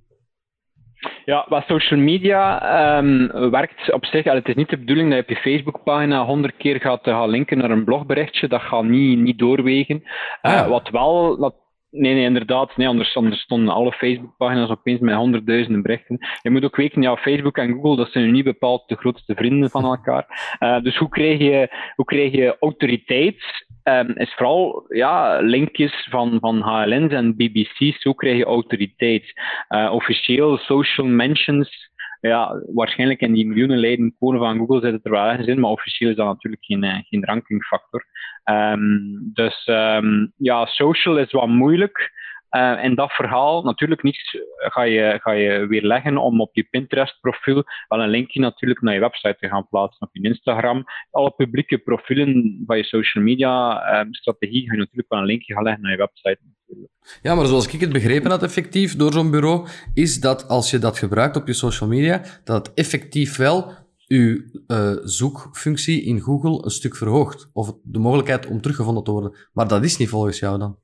Ja, 1.26 1.46
wat 1.50 1.64
social 1.68 2.00
media 2.00 2.98
um, 2.98 3.28
werkt 3.52 3.92
op 3.92 4.06
zich. 4.06 4.24
Het 4.24 4.48
is 4.48 4.56
niet 4.56 4.70
de 4.70 4.78
bedoeling 4.78 5.10
dat 5.10 5.18
je 5.18 5.24
op 5.24 5.30
je 5.30 5.50
Facebookpagina 5.52 6.26
honderd 6.26 6.58
keer 6.58 6.80
gaat, 6.80 7.08
uh, 7.08 7.14
gaan 7.18 7.30
linken 7.30 7.58
naar 7.58 7.72
een 7.72 7.84
blogberichtje. 7.84 8.48
Dat 8.48 8.62
gaat 8.62 8.84
niet, 8.84 9.20
niet 9.20 9.40
doorwegen. 9.40 10.04
Uh, 10.42 10.68
Wat 10.68 10.90
wel, 10.90 11.38
dat, 11.38 11.56
Nee, 11.92 12.14
nee, 12.14 12.24
inderdaad. 12.24 12.78
Nee, 12.78 12.88
anders, 12.88 13.16
anders 13.16 13.42
stonden 13.42 13.74
alle 13.74 13.92
Facebookpagina's 13.92 14.70
opeens 14.70 15.00
met 15.00 15.16
honderdduizenden 15.16 15.82
berichten. 15.82 16.18
Je 16.42 16.50
moet 16.50 16.64
ook 16.64 16.76
weten, 16.76 17.02
ja, 17.02 17.18
Facebook 17.18 17.58
en 17.58 17.74
Google, 17.74 17.96
dat 17.96 18.12
zijn 18.12 18.26
nu 18.26 18.32
niet 18.32 18.44
bepaald 18.44 18.88
de 18.88 18.96
grootste 18.96 19.36
vrienden 19.36 19.70
van 19.70 19.84
elkaar. 19.84 20.56
Uh, 20.60 20.82
dus 20.82 20.98
hoe 20.98 21.10
krijg 21.10 21.40
je, 21.40 21.70
hoe 21.96 22.06
krijg 22.06 22.32
je 22.32 22.58
autoriteit? 22.60 23.68
Um, 23.90 24.12
is 24.16 24.34
vooral 24.34 24.86
ja, 24.88 25.40
linkjes 25.40 26.08
van, 26.10 26.38
van 26.40 26.62
HLN's 26.62 27.12
en 27.12 27.36
BBC's. 27.36 28.04
Hoe 28.04 28.16
krijg 28.16 28.38
je 28.38 28.46
autoriteit? 28.46 29.34
Uh, 29.70 29.92
officieel 29.94 30.58
social 30.58 31.08
mentions 31.08 31.90
ja, 32.22 32.62
waarschijnlijk 32.74 33.22
in 33.22 33.34
die 33.34 33.48
miljoenen 33.48 33.78
leden 33.78 34.16
konen 34.20 34.40
van 34.40 34.58
Google 34.58 34.82
zit 34.82 34.92
het 34.92 35.06
er 35.06 35.12
wel 35.12 35.26
ergens 35.26 35.48
in, 35.48 35.60
maar 35.60 35.72
officieel 35.72 36.10
is 36.10 36.16
dat 36.16 36.26
natuurlijk 36.26 36.66
geen, 36.66 36.84
eh, 36.84 37.00
geen 37.04 37.26
rankingfactor. 37.26 38.06
Um, 38.46 39.32
dus 39.34 39.68
um, 39.68 40.34
ja, 40.38 40.66
social 40.66 41.18
is 41.18 41.32
wat 41.32 41.48
moeilijk. 41.48 42.12
Uh, 42.52 42.84
en 42.84 42.96
dat 42.96 43.12
verhaal, 43.12 43.64
natuurlijk 43.64 44.04
niets 44.04 44.38
ga 44.58 44.84
je, 44.84 45.20
ga 45.22 45.32
je 45.32 45.68
weer 45.68 45.84
leggen 45.84 46.18
om 46.18 46.42
op 46.42 46.56
je 46.56 46.64
Pinterest-profiel 46.64 47.64
wel 47.88 48.02
een 48.02 48.10
linkje 48.10 48.40
natuurlijk 48.40 48.82
naar 48.82 48.94
je 48.94 49.00
website 49.00 49.38
te 49.40 49.48
gaan 49.48 49.68
plaatsen. 49.68 50.08
Op 50.08 50.10
je 50.12 50.24
Instagram, 50.24 50.84
alle 51.12 51.32
publieke 51.32 51.78
profielen 51.78 52.64
van 52.66 52.78
je 52.78 52.84
social 52.84 53.24
media 53.24 53.84
um, 54.00 54.14
strategie 54.14 54.66
ga 54.66 54.74
je 54.74 54.80
natuurlijk 54.80 55.10
wel 55.10 55.20
een 55.20 55.26
linkje 55.26 55.54
gaan 55.54 55.64
leggen 55.64 55.82
naar 55.82 55.92
je 55.92 55.98
website. 55.98 56.40
Ja, 57.22 57.36
maar 57.36 57.46
zoals 57.46 57.74
ik 57.74 57.80
het 57.80 57.92
begrepen 57.92 58.32
had 58.32 58.44
effectief 58.44 58.96
door 58.96 59.14
zo'n 59.14 59.32
bureau, 59.32 59.68
is 59.94 60.20
dat 60.20 60.48
als 60.48 60.72
je 60.72 60.80
dat 60.80 60.98
gebruikt 60.98 61.36
op 61.36 61.48
je 61.48 61.54
social 61.54 61.90
media, 61.90 62.22
dat 62.44 62.68
het 62.68 62.76
effectief 62.78 63.38
wel 63.38 63.74
je 63.96 65.00
zoekfunctie 65.04 66.04
in 66.04 66.20
Google 66.20 66.64
een 66.64 66.72
stuk 66.72 66.96
verhoogt. 66.96 67.50
Of 67.54 67.74
de 67.84 68.00
mogelijkheid 68.00 68.48
om 68.48 68.62
teruggevonden 68.62 69.04
te 69.04 69.12
worden. 69.12 69.36
Maar 69.54 69.68
dat 69.68 69.84
is 69.84 69.98
niet 69.98 70.10
volgens 70.10 70.40
jou 70.40 70.60
dan. 70.60 70.78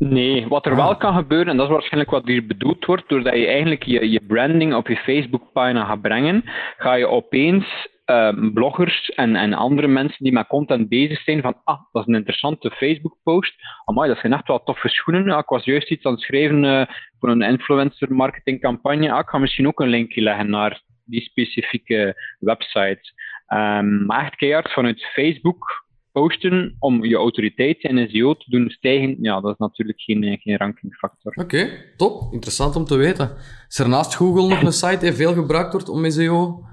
Nee, 0.00 0.48
wat 0.48 0.66
er 0.66 0.76
wel 0.76 0.96
kan 0.96 1.14
gebeuren, 1.14 1.48
en 1.48 1.56
dat 1.56 1.66
is 1.66 1.72
waarschijnlijk 1.72 2.10
wat 2.10 2.26
hier 2.26 2.46
bedoeld 2.46 2.84
wordt, 2.84 3.08
doordat 3.08 3.34
je 3.34 3.46
eigenlijk 3.46 3.82
je, 3.82 4.10
je 4.10 4.20
branding 4.26 4.74
op 4.74 4.88
je 4.88 4.96
Facebook-pagina 4.96 5.84
gaat 5.84 6.00
brengen, 6.00 6.42
ga 6.76 6.94
je 6.94 7.06
opeens 7.06 7.88
uh, 8.06 8.52
bloggers 8.54 9.10
en, 9.10 9.36
en 9.36 9.52
andere 9.52 9.86
mensen 9.86 10.24
die 10.24 10.32
met 10.32 10.46
content 10.46 10.88
bezig 10.88 11.20
zijn 11.20 11.42
van, 11.42 11.60
ah, 11.64 11.80
dat 11.92 12.02
is 12.02 12.08
een 12.08 12.18
interessante 12.18 12.70
Facebook-post. 12.70 13.54
Amai, 13.84 14.08
dat 14.08 14.18
zijn 14.18 14.32
echt 14.32 14.46
wel 14.46 14.62
toffe 14.62 14.88
schoenen. 14.88 15.30
Ah, 15.30 15.38
ik 15.38 15.48
was 15.48 15.64
juist 15.64 15.90
iets 15.90 16.04
aan 16.04 16.12
het 16.12 16.20
schrijven 16.20 16.64
uh, 16.64 16.82
voor 17.18 17.28
een 17.28 17.42
influencer 17.42 18.14
marketingcampagne. 18.14 19.12
Ah, 19.12 19.18
ik 19.18 19.28
ga 19.28 19.38
misschien 19.38 19.66
ook 19.66 19.80
een 19.80 19.88
linkje 19.88 20.22
leggen 20.22 20.50
naar 20.50 20.82
die 21.04 21.22
specifieke 21.22 22.14
website. 22.38 23.12
Um, 23.48 24.06
maar 24.06 24.24
echt 24.24 24.36
keihard 24.36 24.72
vanuit 24.72 25.04
Facebook 25.12 25.88
posten 26.12 26.76
om 26.78 27.04
je 27.04 27.16
autoriteit 27.16 27.82
in 27.82 28.08
SEO 28.10 28.34
te 28.34 28.50
doen 28.50 28.70
stijgen, 28.70 29.16
ja, 29.20 29.40
dat 29.40 29.52
is 29.52 29.58
natuurlijk 29.58 30.00
geen, 30.00 30.38
geen 30.42 30.56
rankingfactor. 30.56 31.32
Oké, 31.34 31.68
top. 31.96 32.32
Interessant 32.32 32.76
om 32.76 32.84
te 32.84 32.96
weten. 32.96 33.30
Is 33.68 33.78
er 33.78 33.88
naast 33.88 34.14
Google 34.14 34.48
nog 34.48 34.62
een 34.62 34.72
site 34.72 34.98
die 34.98 35.12
veel 35.12 35.34
gebruikt 35.34 35.72
wordt 35.72 35.88
om 35.88 36.10
SEO, 36.10 36.64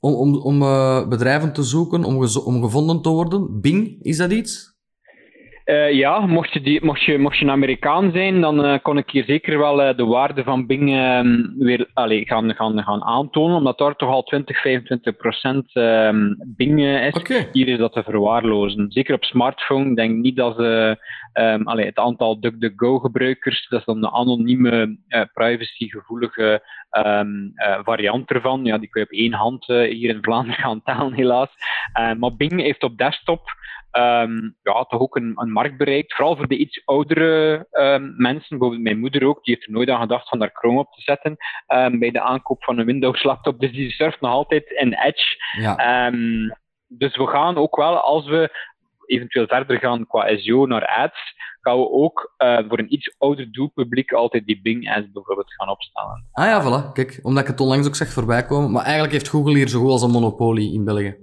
om, 0.00 0.14
om, 0.14 0.36
om 0.36 0.62
uh, 0.62 1.08
bedrijven 1.08 1.52
te 1.52 1.62
zoeken, 1.62 2.04
om, 2.04 2.16
om 2.44 2.62
gevonden 2.62 3.02
te 3.02 3.08
worden? 3.08 3.60
Bing, 3.60 4.02
is 4.02 4.16
dat 4.16 4.32
iets? 4.32 4.71
Uh, 5.64 5.92
ja, 5.92 6.26
mocht 6.26 6.52
je, 6.52 6.60
die, 6.60 6.84
mocht, 6.84 7.02
je, 7.02 7.18
mocht 7.18 7.38
je 7.38 7.44
een 7.44 7.50
Amerikaan 7.50 8.10
zijn, 8.12 8.40
dan 8.40 8.64
uh, 8.64 8.78
kon 8.82 8.98
ik 8.98 9.10
hier 9.10 9.24
zeker 9.24 9.58
wel 9.58 9.88
uh, 9.88 9.96
de 9.96 10.04
waarde 10.04 10.44
van 10.44 10.66
Bing 10.66 10.90
uh, 10.90 11.20
weer 11.58 11.90
allez, 11.94 12.26
gaan, 12.28 12.54
gaan, 12.54 12.82
gaan 12.82 13.02
aantonen, 13.02 13.56
omdat 13.56 13.78
daar 13.78 13.96
toch 13.96 14.08
al 14.08 14.22
20, 14.22 14.60
25 14.60 15.16
procent 15.16 15.74
ehm, 15.74 16.34
Bing 16.56 16.80
is. 16.80 17.14
Okay. 17.14 17.48
Hier 17.52 17.68
is 17.68 17.78
dat 17.78 17.92
te 17.92 18.02
verwaarlozen. 18.02 18.90
Zeker 18.90 19.14
op 19.14 19.24
smartphone 19.24 19.94
denk 19.94 20.16
niet 20.16 20.36
dat 20.36 20.56
ze 20.56 20.96
um, 21.34 21.68
allez, 21.68 21.86
het 21.86 21.98
aantal 21.98 22.40
DuckDuckGo-gebruikers, 22.40 23.68
dat 23.68 23.78
is 23.78 23.86
dan 23.86 24.00
de 24.00 24.12
anonieme, 24.12 24.98
privacygevoelige 25.32 26.62
um, 27.06 27.52
variant 27.84 28.30
ervan. 28.30 28.64
Ja, 28.64 28.78
die 28.78 28.88
kun 28.88 29.00
je 29.00 29.06
op 29.06 29.18
één 29.18 29.32
hand 29.32 29.66
hier 29.66 30.08
in 30.08 30.22
Vlaanderen 30.22 30.60
gaan 30.64 30.82
tellen, 30.82 31.12
helaas. 31.12 31.50
maar 32.18 32.36
Bing 32.36 32.60
heeft 32.60 32.82
op 32.82 32.98
desktop 32.98 33.60
um, 33.92 34.56
ja, 34.62 34.84
toch 34.84 35.00
ook 35.00 35.16
een, 35.16 35.32
een, 35.34 35.52
markt 35.52 35.76
bereikt. 35.76 36.14
Vooral 36.14 36.36
voor 36.36 36.48
de 36.48 36.56
iets 36.56 36.82
oudere 36.84 37.66
um, 37.70 38.14
mensen. 38.16 38.48
Bijvoorbeeld 38.48 38.82
mijn 38.82 38.98
moeder 38.98 39.26
ook, 39.26 39.44
die 39.44 39.54
heeft 39.54 39.66
er 39.66 39.72
nooit 39.72 39.88
aan 39.88 40.00
gedacht 40.00 40.28
van 40.28 40.38
daar 40.38 40.50
Chrome 40.52 40.78
op 40.78 40.92
te 40.92 41.00
zetten 41.00 41.36
um, 41.68 41.98
bij 41.98 42.10
de 42.10 42.20
aankoop 42.20 42.64
van 42.64 42.78
een 42.78 42.86
Windows 42.86 43.22
laptop. 43.22 43.60
Dus 43.60 43.72
die 43.72 43.90
surft 43.90 44.20
nog 44.20 44.30
altijd 44.30 44.70
in 44.70 44.92
Edge. 44.92 45.36
Ja. 45.60 46.10
dus 46.88 47.16
we 47.16 47.26
gaan 47.26 47.56
ook 47.56 47.76
wel, 47.76 48.00
als 48.00 48.26
we 48.26 48.70
eventueel 49.06 49.46
verder 49.46 49.78
gaan 49.78 50.06
qua 50.06 50.36
SEO 50.36 50.66
naar 50.66 50.86
ads, 50.86 51.34
gaan 51.60 51.78
we 51.78 51.90
ook 51.90 52.34
uh, 52.38 52.58
voor 52.68 52.78
een 52.78 52.92
iets 52.92 53.14
ouder 53.18 53.52
doelpubliek 53.52 54.12
altijd 54.12 54.46
die 54.46 54.60
Bing 54.62 54.94
ads 54.94 55.12
bijvoorbeeld 55.12 55.54
gaan 55.54 55.68
opstellen. 55.68 56.28
Ah 56.32 56.44
ja, 56.44 56.62
voilà. 56.62 56.92
Kijk, 56.92 57.18
omdat 57.22 57.42
ik 57.42 57.48
het 57.48 57.60
onlangs 57.60 57.86
ook 57.86 57.94
zeg 57.94 58.08
voorbij 58.08 58.44
komen. 58.46 58.70
Maar 58.70 58.82
eigenlijk 58.82 59.12
heeft 59.12 59.28
Google 59.28 59.54
hier 59.54 59.68
zo 59.68 59.80
goed 59.80 59.90
als 59.90 60.02
een 60.02 60.10
monopolie 60.10 60.72
in 60.72 60.84
België. 60.84 61.16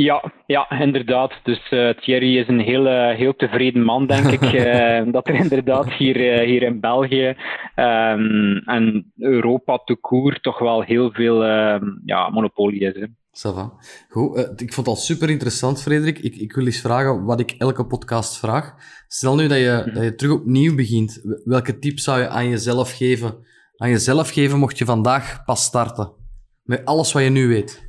Ja, 0.00 0.32
ja, 0.46 0.70
inderdaad. 0.70 1.32
Dus 1.42 1.70
uh, 1.70 1.90
Thierry 1.90 2.38
is 2.38 2.48
een 2.48 2.60
heel, 2.60 2.86
uh, 2.86 3.16
heel 3.16 3.36
tevreden 3.36 3.82
man, 3.82 4.06
denk 4.06 4.26
ik. 4.26 4.52
Uh, 4.52 5.12
dat 5.12 5.28
er 5.28 5.34
inderdaad 5.34 5.92
hier, 5.92 6.16
hier 6.44 6.62
in 6.62 6.80
België 6.80 7.36
um, 7.76 8.56
en 8.56 9.12
Europa 9.16 9.78
te 9.84 9.96
koer 9.96 10.40
toch 10.40 10.58
wel 10.58 10.82
heel 10.82 11.10
veel 11.12 11.44
ja, 12.04 12.28
monopolie 12.30 12.80
is. 12.80 12.94
Hè. 12.94 13.06
Goed, 14.08 14.60
ik 14.60 14.72
vond 14.72 14.86
het 14.86 14.96
al 14.96 15.02
super 15.02 15.30
interessant, 15.30 15.82
Frederik. 15.82 16.18
Ik, 16.18 16.36
ik 16.36 16.52
wil 16.52 16.66
eens 16.66 16.80
vragen 16.80 17.24
wat 17.24 17.40
ik 17.40 17.50
elke 17.50 17.86
podcast 17.86 18.38
vraag. 18.38 18.74
Stel 19.08 19.34
nu 19.34 19.46
dat 19.46 19.58
je, 19.58 19.90
dat 19.94 20.02
je 20.02 20.14
terug 20.14 20.32
opnieuw 20.32 20.74
begint. 20.74 21.20
Welke 21.44 21.78
tip 21.78 21.98
zou 21.98 22.20
je 22.20 22.28
aan 22.28 22.48
jezelf 22.48 22.96
geven? 22.96 23.34
Aan 23.76 23.90
jezelf 23.90 24.30
geven 24.30 24.58
mocht 24.58 24.78
je 24.78 24.84
vandaag 24.84 25.44
pas 25.44 25.64
starten. 25.64 26.12
Met 26.62 26.84
alles 26.84 27.12
wat 27.12 27.22
je 27.22 27.30
nu 27.30 27.48
weet. 27.48 27.87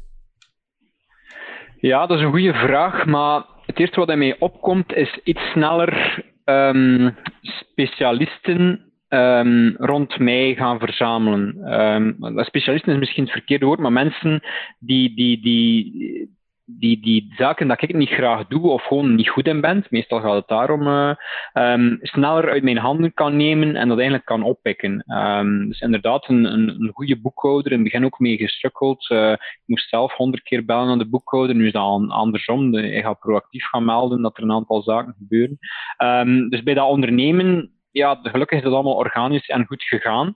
Ja, 1.81 2.05
dat 2.05 2.17
is 2.17 2.23
een 2.23 2.31
goede 2.31 2.53
vraag, 2.53 3.05
maar 3.05 3.43
het 3.65 3.79
eerste 3.79 3.99
wat 3.99 4.15
mij 4.15 4.35
opkomt 4.39 4.93
is 4.93 5.19
iets 5.23 5.41
sneller 5.51 6.23
um, 6.45 7.15
specialisten 7.41 8.91
um, 9.09 9.75
rond 9.77 10.19
mij 10.19 10.55
gaan 10.55 10.79
verzamelen. 10.79 11.73
Um, 11.81 12.43
specialisten 12.43 12.93
is 12.93 12.99
misschien 12.99 13.23
het 13.23 13.31
verkeerde 13.31 13.65
woord, 13.65 13.79
maar 13.79 13.91
mensen 13.91 14.41
die, 14.79 15.15
die, 15.15 15.41
die, 15.41 16.37
die, 16.77 17.01
die 17.01 17.33
zaken 17.37 17.67
dat 17.67 17.81
ik 17.81 17.95
niet 17.95 18.09
graag 18.09 18.47
doe 18.47 18.69
of 18.69 18.83
gewoon 18.83 19.15
niet 19.15 19.29
goed 19.29 19.47
in 19.47 19.61
ben, 19.61 19.85
meestal 19.89 20.19
gaat 20.19 20.35
het 20.35 20.47
daarom, 20.47 20.87
uh, 20.87 21.13
um, 21.53 21.97
sneller 22.01 22.49
uit 22.49 22.63
mijn 22.63 22.77
handen 22.77 23.13
kan 23.13 23.37
nemen 23.37 23.75
en 23.75 23.87
dat 23.87 23.97
eigenlijk 23.97 24.25
kan 24.25 24.43
oppikken. 24.43 25.03
Um, 25.07 25.67
dus 25.67 25.79
inderdaad, 25.79 26.29
een, 26.29 26.45
een, 26.45 26.69
een, 26.69 26.91
goede 26.93 27.21
boekhouder, 27.21 27.71
in 27.71 27.77
het 27.77 27.83
begin 27.83 28.05
ook 28.05 28.19
mee 28.19 28.37
gestrukkeld. 28.37 29.09
Uh, 29.09 29.31
ik 29.31 29.63
moest 29.65 29.89
zelf 29.89 30.13
honderd 30.13 30.43
keer 30.43 30.65
bellen 30.65 30.89
aan 30.89 30.97
de 30.97 31.09
boekhouder, 31.09 31.55
nu 31.55 31.65
is 31.65 31.71
dat 31.71 32.09
andersom. 32.09 32.75
Ik 32.75 33.03
ga 33.03 33.13
proactief 33.13 33.65
gaan 33.65 33.85
melden 33.85 34.21
dat 34.21 34.37
er 34.37 34.43
een 34.43 34.51
aantal 34.51 34.81
zaken 34.81 35.15
gebeuren. 35.17 35.57
Um, 36.03 36.49
dus 36.49 36.63
bij 36.63 36.73
dat 36.73 36.87
ondernemen, 36.87 37.71
ja, 37.91 38.19
gelukkig 38.23 38.57
is 38.57 38.63
dat 38.63 38.73
allemaal 38.73 38.93
organisch 38.93 39.47
en 39.47 39.65
goed 39.65 39.83
gegaan. 39.83 40.35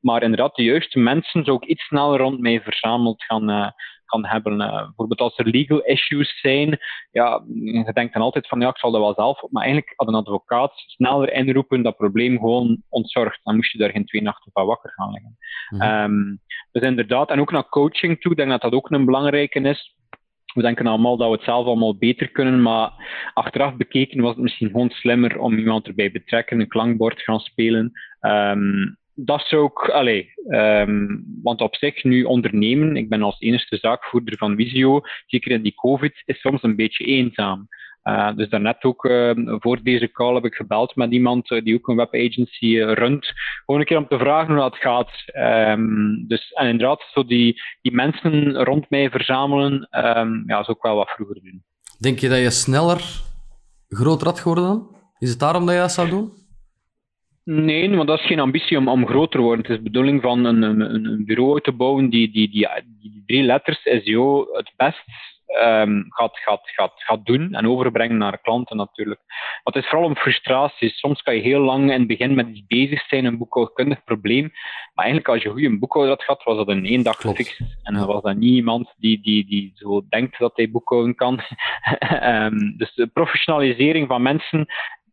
Maar 0.00 0.22
inderdaad, 0.22 0.54
de 0.54 0.62
juiste 0.62 0.98
mensen 0.98 1.44
zou 1.44 1.56
ik 1.56 1.68
iets 1.68 1.84
sneller 1.84 2.18
rond 2.18 2.40
mij 2.40 2.60
verzameld 2.60 3.24
gaan, 3.24 3.50
uh, 3.50 3.70
kan 4.08 4.26
hebben. 4.26 4.60
Uh, 4.60 4.84
bijvoorbeeld 4.84 5.20
als 5.20 5.38
er 5.38 5.46
legal 5.46 5.80
issues 5.80 6.40
zijn, 6.40 6.78
ja, 7.10 7.44
je 7.54 7.92
denkt 7.92 8.12
dan 8.12 8.22
altijd 8.22 8.48
van 8.48 8.60
ja, 8.60 8.68
ik 8.68 8.78
zal 8.78 8.90
dat 8.90 9.00
wel 9.00 9.14
zelf 9.14 9.42
op, 9.42 9.50
maar 9.52 9.62
eigenlijk 9.62 9.92
had 9.96 10.08
een 10.08 10.14
advocaat 10.14 10.72
sneller 10.74 11.32
inroepen 11.32 11.82
dat 11.82 11.96
probleem 11.96 12.38
gewoon 12.38 12.82
ontzorgt. 12.88 13.40
Dan 13.42 13.56
moest 13.56 13.72
je 13.72 13.78
daar 13.78 13.90
geen 13.90 14.06
twee 14.06 14.22
nachten 14.22 14.52
van 14.52 14.66
wakker 14.66 14.90
gaan 14.90 15.10
liggen. 15.10 15.36
Mm 15.68 15.82
um, 15.82 16.40
dus 16.72 16.82
inderdaad, 16.82 17.30
en 17.30 17.40
ook 17.40 17.52
naar 17.52 17.68
coaching 17.68 18.20
toe, 18.20 18.30
ik 18.30 18.36
denk 18.36 18.50
dat 18.50 18.60
dat 18.60 18.72
ook 18.72 18.90
een 18.90 19.04
belangrijke 19.04 19.60
is. 19.60 19.96
We 20.54 20.62
denken 20.62 20.86
allemaal 20.86 21.16
dat 21.16 21.28
we 21.28 21.34
het 21.34 21.44
zelf 21.44 21.66
allemaal 21.66 21.96
beter 21.96 22.28
kunnen, 22.28 22.62
maar 22.62 22.92
achteraf 23.34 23.76
bekeken 23.76 24.22
was 24.22 24.34
het 24.34 24.42
misschien 24.42 24.70
gewoon 24.70 24.90
slimmer 24.90 25.38
om 25.38 25.58
iemand 25.58 25.86
erbij 25.86 26.06
te 26.06 26.12
betrekken, 26.12 26.60
een 26.60 26.68
klankbord 26.68 27.22
gaan 27.22 27.40
spelen. 27.40 27.92
Um, 28.20 28.97
dat 29.20 29.42
zou 29.46 29.62
ook, 29.62 29.88
allee, 29.88 30.32
um, 30.48 31.24
want 31.42 31.60
op 31.60 31.76
zich 31.76 32.04
nu 32.04 32.24
ondernemen, 32.24 32.96
ik 32.96 33.08
ben 33.08 33.22
als 33.22 33.40
enige 33.40 33.76
zaakvoerder 33.76 34.36
van 34.36 34.56
Visio, 34.56 35.00
zeker 35.26 35.50
in 35.50 35.62
die 35.62 35.74
COVID, 35.74 36.22
is 36.24 36.40
soms 36.40 36.62
een 36.62 36.76
beetje 36.76 37.04
eenzaam. 37.04 37.68
Uh, 38.04 38.36
dus 38.36 38.48
daarnet 38.48 38.84
ook, 38.84 39.04
uh, 39.04 39.32
voor 39.44 39.82
deze 39.82 40.10
call 40.10 40.34
heb 40.34 40.44
ik 40.44 40.54
gebeld 40.54 40.96
met 40.96 41.12
iemand 41.12 41.50
uh, 41.50 41.64
die 41.64 41.74
ook 41.74 41.88
een 41.88 41.96
webagency 41.96 42.78
runt, 42.78 43.32
gewoon 43.64 43.80
een 43.80 43.86
keer 43.86 43.96
om 43.96 44.08
te 44.08 44.18
vragen 44.18 44.54
hoe 44.54 44.62
dat 44.62 44.76
gaat. 44.76 45.10
Um, 45.68 46.24
dus, 46.26 46.52
en 46.52 46.68
inderdaad, 46.68 47.08
zo 47.12 47.24
die, 47.24 47.62
die 47.82 47.92
mensen 47.92 48.64
rond 48.64 48.90
mij 48.90 49.10
verzamelen, 49.10 49.88
um, 49.90 50.44
ja, 50.46 50.62
zou 50.64 50.76
ik 50.76 50.82
wel 50.82 50.96
wat 50.96 51.10
vroeger 51.10 51.40
doen. 51.42 51.64
Denk 52.00 52.18
je 52.18 52.28
dat 52.28 52.38
je 52.38 52.50
sneller 52.50 53.22
groter 53.88 54.26
had 54.26 54.40
geworden 54.40 54.64
dan? 54.64 54.96
Is 55.18 55.30
het 55.30 55.38
daarom 55.38 55.66
dat 55.66 55.74
je 55.74 55.80
dat 55.80 55.92
zou 55.92 56.08
doen? 56.08 56.37
Nee, 57.50 57.96
want 57.96 58.08
dat 58.08 58.18
is 58.18 58.26
geen 58.26 58.40
ambitie 58.40 58.78
om, 58.78 58.88
om 58.88 59.06
groter 59.06 59.30
te 59.30 59.38
worden. 59.38 59.62
Het 59.62 59.70
is 59.70 59.76
de 59.76 59.82
bedoeling 59.82 60.22
van 60.22 60.44
een, 60.44 60.62
een, 60.62 60.80
een 60.80 61.24
bureau 61.24 61.60
te 61.60 61.72
bouwen 61.72 62.10
die 62.10 62.30
die, 62.30 62.50
die, 62.50 62.68
die 63.00 63.22
drie 63.26 63.42
letters 63.42 63.80
SEO 63.82 64.46
het 64.52 64.72
best 64.76 65.04
um, 65.62 66.06
gaat, 66.08 66.38
gaat, 66.38 66.60
gaat, 66.62 66.92
gaat 66.96 67.26
doen 67.26 67.54
en 67.54 67.68
overbrengen 67.68 68.18
naar 68.18 68.40
klanten 68.40 68.76
natuurlijk. 68.76 69.20
Maar 69.26 69.74
het 69.74 69.76
is 69.76 69.88
vooral 69.88 70.08
om 70.08 70.16
frustraties. 70.16 70.98
Soms 70.98 71.22
kan 71.22 71.34
je 71.34 71.40
heel 71.40 71.60
lang 71.60 71.82
in 71.82 71.98
het 71.98 72.06
begin 72.06 72.34
met 72.34 72.48
iets 72.48 72.66
bezig 72.66 73.06
zijn, 73.06 73.24
een 73.24 73.38
boekhoudkundig 73.38 74.04
probleem. 74.04 74.50
Maar 74.94 75.04
eigenlijk 75.04 75.28
als 75.28 75.42
je 75.42 75.50
goed 75.50 75.62
een 75.62 75.78
boekhouder 75.78 76.14
had 76.14 76.24
gehad, 76.24 76.42
was 76.42 76.56
dat 76.56 76.76
in 76.76 76.86
één 76.86 77.02
dag 77.02 77.16
gefixt. 77.16 77.60
En 77.82 77.94
dan 77.94 78.06
was 78.06 78.22
dat 78.22 78.36
niet 78.36 78.54
iemand 78.54 78.94
die, 78.98 79.20
die, 79.20 79.46
die 79.46 79.72
zo 79.74 80.02
denkt 80.08 80.38
dat 80.38 80.56
hij 80.56 80.70
boekhouden 80.70 81.14
kan. 81.14 81.40
um, 82.22 82.74
dus 82.78 82.94
de 82.94 83.06
professionalisering 83.06 84.08
van 84.08 84.22
mensen, 84.22 84.66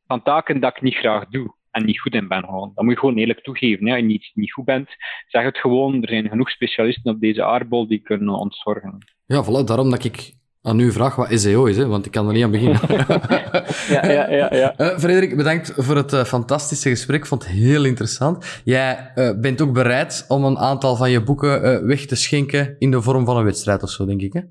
van 0.07 0.23
taken 0.23 0.59
dat 0.59 0.75
ik 0.75 0.81
niet 0.81 0.95
graag 0.95 1.25
doe 1.27 1.53
en 1.75 1.85
niet 1.85 2.01
goed 2.01 2.13
in 2.13 2.27
ben. 2.27 2.43
Gewoon. 2.43 2.71
Dat 2.75 2.83
moet 2.83 2.93
je 2.93 2.99
gewoon 2.99 3.17
eerlijk 3.17 3.43
toegeven. 3.43 3.85
Hè. 3.85 3.91
Als 3.91 4.01
je 4.01 4.07
niet, 4.07 4.31
niet 4.33 4.53
goed 4.53 4.65
bent, 4.65 4.89
zeg 5.27 5.43
het 5.43 5.57
gewoon. 5.57 6.01
Er 6.01 6.09
zijn 6.09 6.29
genoeg 6.29 6.49
specialisten 6.49 7.13
op 7.13 7.19
deze 7.19 7.43
aardbol 7.43 7.87
die 7.87 7.99
kunnen 7.99 8.33
ontzorgen. 8.33 8.97
Ja, 9.25 9.43
voilà, 9.43 9.65
daarom 9.65 9.89
dat 9.89 10.03
ik 10.03 10.33
aan 10.61 10.79
u 10.79 10.91
vraag 10.91 11.15
wat 11.15 11.39
SEO 11.39 11.65
is, 11.65 11.77
hè, 11.77 11.87
want 11.87 12.05
ik 12.05 12.11
kan 12.11 12.27
er 12.27 12.33
niet 12.33 12.43
aan 12.43 12.51
beginnen. 12.51 12.79
ja, 13.95 14.11
ja, 14.11 14.29
ja. 14.29 14.55
ja. 14.55 14.73
Uh, 14.77 14.97
Frederik, 14.97 15.37
bedankt 15.37 15.73
voor 15.75 15.95
het 15.95 16.13
uh, 16.13 16.23
fantastische 16.23 16.89
gesprek. 16.89 17.19
Ik 17.19 17.25
vond 17.25 17.43
het 17.43 17.51
heel 17.51 17.85
interessant. 17.85 18.61
Jij 18.63 19.11
uh, 19.15 19.39
bent 19.39 19.61
ook 19.61 19.73
bereid 19.73 20.25
om 20.27 20.43
een 20.43 20.57
aantal 20.57 20.95
van 20.95 21.11
je 21.11 21.23
boeken 21.23 21.85
weg 21.87 22.05
te 22.05 22.15
schenken 22.15 22.75
in 22.79 22.91
de 22.91 23.01
vorm 23.01 23.25
van 23.25 23.37
een 23.37 23.43
wedstrijd 23.43 23.83
of 23.83 23.89
zo, 23.89 24.05
denk 24.05 24.21
ik, 24.21 24.33
hè? 24.33 24.41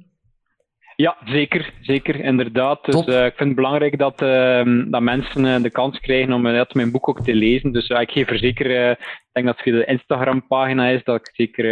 Ja, 0.97 1.17
zeker. 1.25 1.73
Zeker, 1.81 2.21
inderdaad. 2.21 2.85
Dus 2.85 3.07
uh, 3.07 3.25
ik 3.25 3.35
vind 3.37 3.49
het 3.49 3.55
belangrijk 3.55 3.99
dat, 3.99 4.23
uh, 4.23 4.85
dat 4.91 5.01
mensen 5.01 5.45
uh, 5.45 5.63
de 5.63 5.71
kans 5.71 6.01
krijgen 6.01 6.33
om 6.33 6.43
dat 6.43 6.75
mijn 6.75 6.91
boek 6.91 7.09
ook 7.09 7.25
te 7.25 7.35
lezen. 7.35 7.73
Dus 7.73 7.89
ik 7.89 8.11
geef 8.11 8.31
er 8.31 8.39
zeker, 8.39 8.91
ik 8.91 9.31
denk 9.33 9.47
dat 9.47 9.57
het 9.57 9.75
de 9.75 9.85
Instagram-pagina 9.85 10.89
is, 10.89 11.05
dat 11.05 11.17
ik 11.17 11.31
zeker, 11.35 11.65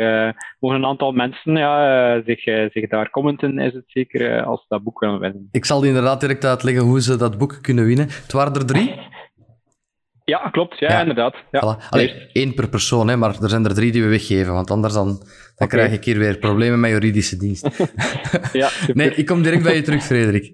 mogen 0.60 0.76
een 0.78 0.86
aantal 0.86 1.12
mensen 1.12 1.56
ja, 1.56 2.22
zich, 2.26 2.42
zich 2.72 2.88
daar 2.88 3.10
commenten, 3.10 3.58
is 3.58 3.72
het 3.72 3.84
zeker, 3.86 4.42
als 4.42 4.60
ze 4.60 4.66
dat 4.68 4.82
boek 4.82 5.00
willen 5.00 5.20
winnen. 5.20 5.48
Ik 5.50 5.64
zal 5.64 5.84
inderdaad 5.84 6.20
direct 6.20 6.44
uitleggen 6.44 6.82
hoe 6.82 7.02
ze 7.02 7.16
dat 7.16 7.38
boek 7.38 7.58
kunnen 7.62 7.84
winnen. 7.84 8.06
Het 8.08 8.32
waren 8.32 8.54
er 8.54 8.66
drie. 8.66 8.94
Ja, 10.24 10.38
klopt. 10.38 10.78
Ja, 10.78 11.00
inderdaad. 11.00 11.34
Ja. 11.50 11.60
Voilà. 11.60 11.88
Allee, 11.90 12.28
één 12.32 12.54
per 12.54 12.68
persoon, 12.68 13.08
hè, 13.08 13.16
maar 13.16 13.42
er 13.42 13.48
zijn 13.48 13.64
er 13.64 13.74
drie 13.74 13.92
die 13.92 14.02
we 14.02 14.08
weggeven, 14.08 14.52
want 14.52 14.70
anders 14.70 14.94
dan, 14.94 15.22
dan 15.68 15.78
krijg 15.80 15.92
ik 15.92 16.04
hier 16.04 16.18
weer 16.18 16.38
problemen 16.38 16.80
met 16.80 16.90
juridische 16.90 17.36
dienst. 17.36 17.68
ja, 18.52 18.70
nee, 18.92 19.14
ik 19.14 19.26
kom 19.26 19.42
direct 19.42 19.62
bij 19.62 19.74
je 19.74 19.82
terug, 19.82 20.04
Frederik. 20.04 20.52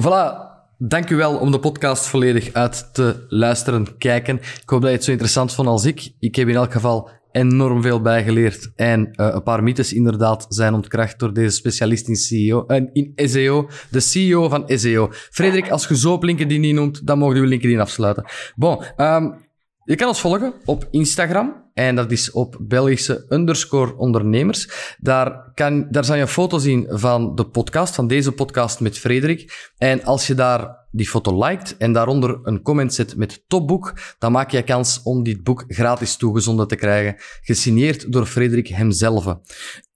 Voilà. 0.00 0.50
Dank 0.78 1.10
u 1.10 1.16
wel 1.16 1.36
om 1.36 1.50
de 1.50 1.58
podcast 1.58 2.06
volledig 2.06 2.52
uit 2.52 2.94
te 2.94 3.26
luisteren, 3.28 3.98
kijken. 3.98 4.36
Ik 4.36 4.62
hoop 4.68 4.80
dat 4.80 4.90
je 4.90 4.96
het 4.96 5.04
zo 5.04 5.10
interessant 5.10 5.54
vond 5.54 5.68
als 5.68 5.84
ik. 5.84 6.12
Ik 6.18 6.34
heb 6.34 6.48
in 6.48 6.54
elk 6.54 6.72
geval 6.72 7.10
enorm 7.32 7.82
veel 7.82 8.00
bijgeleerd. 8.00 8.72
En 8.76 9.00
uh, 9.00 9.28
een 9.32 9.42
paar 9.42 9.62
mythes 9.62 9.92
inderdaad 9.92 10.46
zijn 10.48 10.74
ontkracht 10.74 11.18
door 11.18 11.32
deze 11.32 11.56
specialist 11.56 12.08
in, 12.08 12.16
CEO, 12.16 12.64
uh, 12.68 12.80
in 12.92 13.12
SEO. 13.16 13.68
De 13.90 14.00
CEO 14.00 14.48
van 14.48 14.64
SEO. 14.66 15.08
Frederik, 15.12 15.70
als 15.70 15.88
je 15.88 15.96
zo 15.96 16.12
op 16.12 16.22
LinkedIn 16.22 16.60
niet 16.60 16.74
noemt, 16.74 17.06
dan 17.06 17.18
mogen 17.18 17.40
we 17.40 17.46
LinkedIn 17.46 17.80
afsluiten. 17.80 18.24
Bon, 18.54 18.82
um, 18.96 19.50
je 19.84 19.96
kan 19.96 20.08
ons 20.08 20.20
volgen 20.20 20.54
op 20.64 20.88
Instagram. 20.90 21.70
En 21.74 21.94
dat 21.94 22.10
is 22.10 22.30
op 22.30 22.56
Belgische 22.60 23.26
underscore 23.28 23.96
ondernemers. 23.96 24.94
Daar, 24.98 25.52
kan, 25.54 25.86
daar 25.90 26.04
zal 26.04 26.14
je 26.14 26.20
een 26.20 26.28
foto 26.28 26.58
zien 26.58 26.86
van 26.90 27.34
de 27.34 27.46
podcast, 27.46 27.94
van 27.94 28.06
deze 28.06 28.32
podcast 28.32 28.80
met 28.80 28.98
Frederik. 28.98 29.70
En 29.78 30.04
als 30.04 30.26
je 30.26 30.34
daar 30.34 30.86
die 30.90 31.08
foto 31.08 31.44
liked 31.44 31.76
en 31.76 31.92
daaronder 31.92 32.40
een 32.42 32.62
comment 32.62 32.94
zet 32.94 33.16
met 33.16 33.44
topboek, 33.46 33.92
dan 34.18 34.32
maak 34.32 34.50
je 34.50 34.62
kans 34.62 35.00
om 35.02 35.22
dit 35.22 35.42
boek 35.42 35.64
gratis 35.68 36.16
toegezonden 36.16 36.68
te 36.68 36.76
krijgen. 36.76 37.14
Gesigneerd 37.40 38.12
door 38.12 38.26
Frederik 38.26 38.68
hemzelf. 38.68 39.36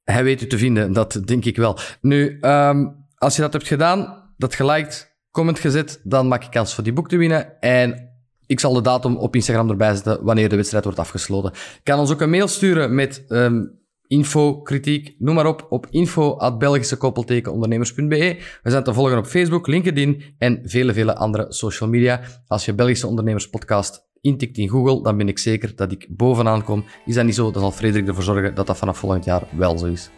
Hij 0.04 0.24
weet 0.24 0.42
u 0.42 0.46
te 0.46 0.58
vinden, 0.58 0.92
dat 0.92 1.20
denk 1.24 1.44
ik 1.44 1.56
wel. 1.56 1.78
Nu, 2.00 2.38
um, 2.40 3.06
als 3.18 3.36
je 3.36 3.42
dat 3.42 3.52
hebt 3.52 3.66
gedaan, 3.66 4.30
dat 4.36 4.54
geliked, 4.54 5.16
comment 5.30 5.58
gezet, 5.58 6.00
dan 6.04 6.28
maak 6.28 6.42
je 6.42 6.48
kans 6.48 6.74
voor 6.74 6.84
die 6.84 6.92
boek 6.92 7.08
te 7.08 7.16
winnen. 7.16 7.60
En 7.60 8.05
ik 8.46 8.60
zal 8.60 8.72
de 8.72 8.80
datum 8.80 9.16
op 9.16 9.34
Instagram 9.34 9.70
erbij 9.70 9.94
zetten 9.94 10.24
wanneer 10.24 10.48
de 10.48 10.56
wedstrijd 10.56 10.84
wordt 10.84 10.98
afgesloten. 10.98 11.50
Je 11.54 11.80
kan 11.82 11.98
ons 11.98 12.12
ook 12.12 12.20
een 12.20 12.30
mail 12.30 12.48
sturen 12.48 12.94
met 12.94 13.24
um, 13.28 13.84
info, 14.06 14.62
kritiek, 14.62 15.14
noem 15.18 15.34
maar 15.34 15.46
op, 15.46 15.66
op 15.68 15.86
info.belgischekoppeltekenondernemers.be. 15.90 18.36
We 18.62 18.70
zijn 18.70 18.82
te 18.82 18.94
volgen 18.94 19.18
op 19.18 19.26
Facebook, 19.26 19.66
LinkedIn 19.66 20.22
en 20.38 20.60
vele, 20.62 20.92
vele 20.92 21.14
andere 21.14 21.46
social 21.48 21.88
media. 21.88 22.20
Als 22.46 22.64
je 22.64 22.74
Belgische 22.74 23.06
Ondernemers 23.06 23.48
Podcast 23.48 24.04
intikt 24.20 24.58
in 24.58 24.68
Google, 24.68 25.02
dan 25.02 25.16
ben 25.16 25.28
ik 25.28 25.38
zeker 25.38 25.76
dat 25.76 25.92
ik 25.92 26.06
bovenaan 26.08 26.64
kom. 26.64 26.84
Is 27.04 27.14
dat 27.14 27.24
niet 27.24 27.34
zo, 27.34 27.50
dan 27.50 27.62
zal 27.62 27.72
Frederik 27.72 28.08
ervoor 28.08 28.22
zorgen 28.22 28.54
dat 28.54 28.66
dat 28.66 28.76
vanaf 28.76 28.98
volgend 28.98 29.24
jaar 29.24 29.42
wel 29.56 29.78
zo 29.78 29.86
is. 29.86 30.10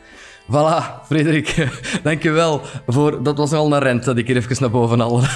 Voilà, 0.50 1.04
Frederik, 1.06 1.68
dankjewel 2.02 2.60
voor... 2.86 3.22
Dat 3.22 3.38
was 3.38 3.50
wel 3.50 3.72
een 3.72 3.78
rent 3.78 4.04
dat 4.04 4.16
ik 4.16 4.26
hier 4.26 4.36
even 4.36 4.56
naar 4.60 4.70
boven 4.70 4.98
haalde. 4.98 5.26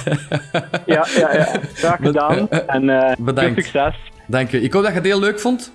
ja, 0.86 1.06
ja, 1.16 1.34
ja. 1.34 1.48
Graag 1.74 1.98
gedaan. 2.00 2.48
En 2.50 2.82
uh, 2.82 3.12
Bedankt. 3.18 3.64
succes. 3.64 3.94
Dank 4.26 4.50
je. 4.50 4.60
Ik 4.60 4.72
hoop 4.72 4.82
dat 4.82 4.90
je 4.90 4.98
het 4.98 5.06
heel 5.06 5.20
leuk 5.20 5.40
vond. 5.40 5.72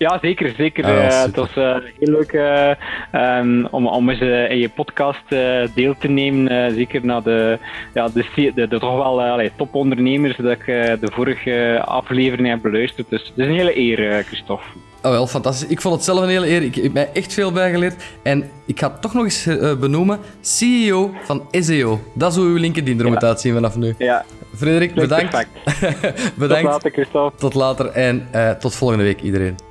Ja, 0.00 0.18
zeker. 0.22 0.54
zeker. 0.56 0.84
Ah, 0.84 0.90
ja, 0.90 1.08
Eh, 1.08 1.22
het 1.22 1.36
was 1.36 1.56
eh, 1.56 1.76
heel 1.98 2.12
leuk 2.12 2.32
eh, 2.32 2.70
ehm, 3.12 3.64
om, 3.70 3.86
om 3.86 4.10
eens 4.10 4.20
in 4.50 4.58
je 4.58 4.68
podcast 4.68 5.28
deel 5.74 5.94
te 5.98 6.08
nemen. 6.08 6.74
zeker 6.74 7.04
naar 7.04 7.22
de, 7.22 7.58
ja, 7.94 8.08
de, 8.08 8.24
de, 8.54 8.68
de, 8.68 8.78
toch 8.78 8.94
wel 8.96 9.22
allee, 9.22 9.52
topondernemers 9.56 10.36
dat 10.36 10.50
ik 10.50 10.64
de 11.00 11.10
vorige 11.12 11.82
aflevering 11.84 12.48
heb 12.48 12.62
beluisterd. 12.62 13.08
Dus 13.08 13.20
het 13.22 13.32
is 13.38 13.46
een 13.46 13.54
hele 13.54 13.78
eer, 13.78 14.22
Christophe. 14.22 14.64
Oh 15.02 15.10
wel, 15.10 15.26
fantastisch. 15.26 15.68
Ik 15.68 15.80
vond 15.80 15.94
het 15.94 16.04
zelf 16.04 16.20
een 16.22 16.28
hele 16.28 16.48
eer. 16.48 16.62
Ik, 16.62 16.74
heb 16.74 16.92
mij 16.92 17.10
echt 17.12 17.32
veel 17.34 17.52
bijgeleerd. 17.52 18.04
En 18.22 18.50
ik 18.66 18.78
ga 18.78 18.90
het 18.90 19.02
toch 19.02 19.14
nog 19.14 19.24
eens 19.24 19.48
benoemen. 19.80 20.18
CEO 20.40 21.10
van 21.24 21.42
SEO. 21.50 22.00
Dat 22.14 22.30
is 22.30 22.36
hoe 22.36 22.46
uw 22.46 22.56
LinkedIn 22.56 23.00
er 23.00 23.08
moet 23.08 23.24
uitzien 23.24 23.54
vanaf 23.54 23.76
nu. 23.76 23.94
Ja, 23.98 24.24
Frederik, 24.56 24.94
bedankt. 24.94 25.30
perfect. 25.30 26.14
Tot 26.24 26.36
bedankt. 26.36 26.64
later, 26.64 26.90
Christophe. 26.90 27.38
Tot 27.38 27.54
later 27.54 27.86
en 27.86 28.28
tot 28.60 28.74
volgende 28.74 29.04
week 29.04 29.20
iedereen. 29.20 29.68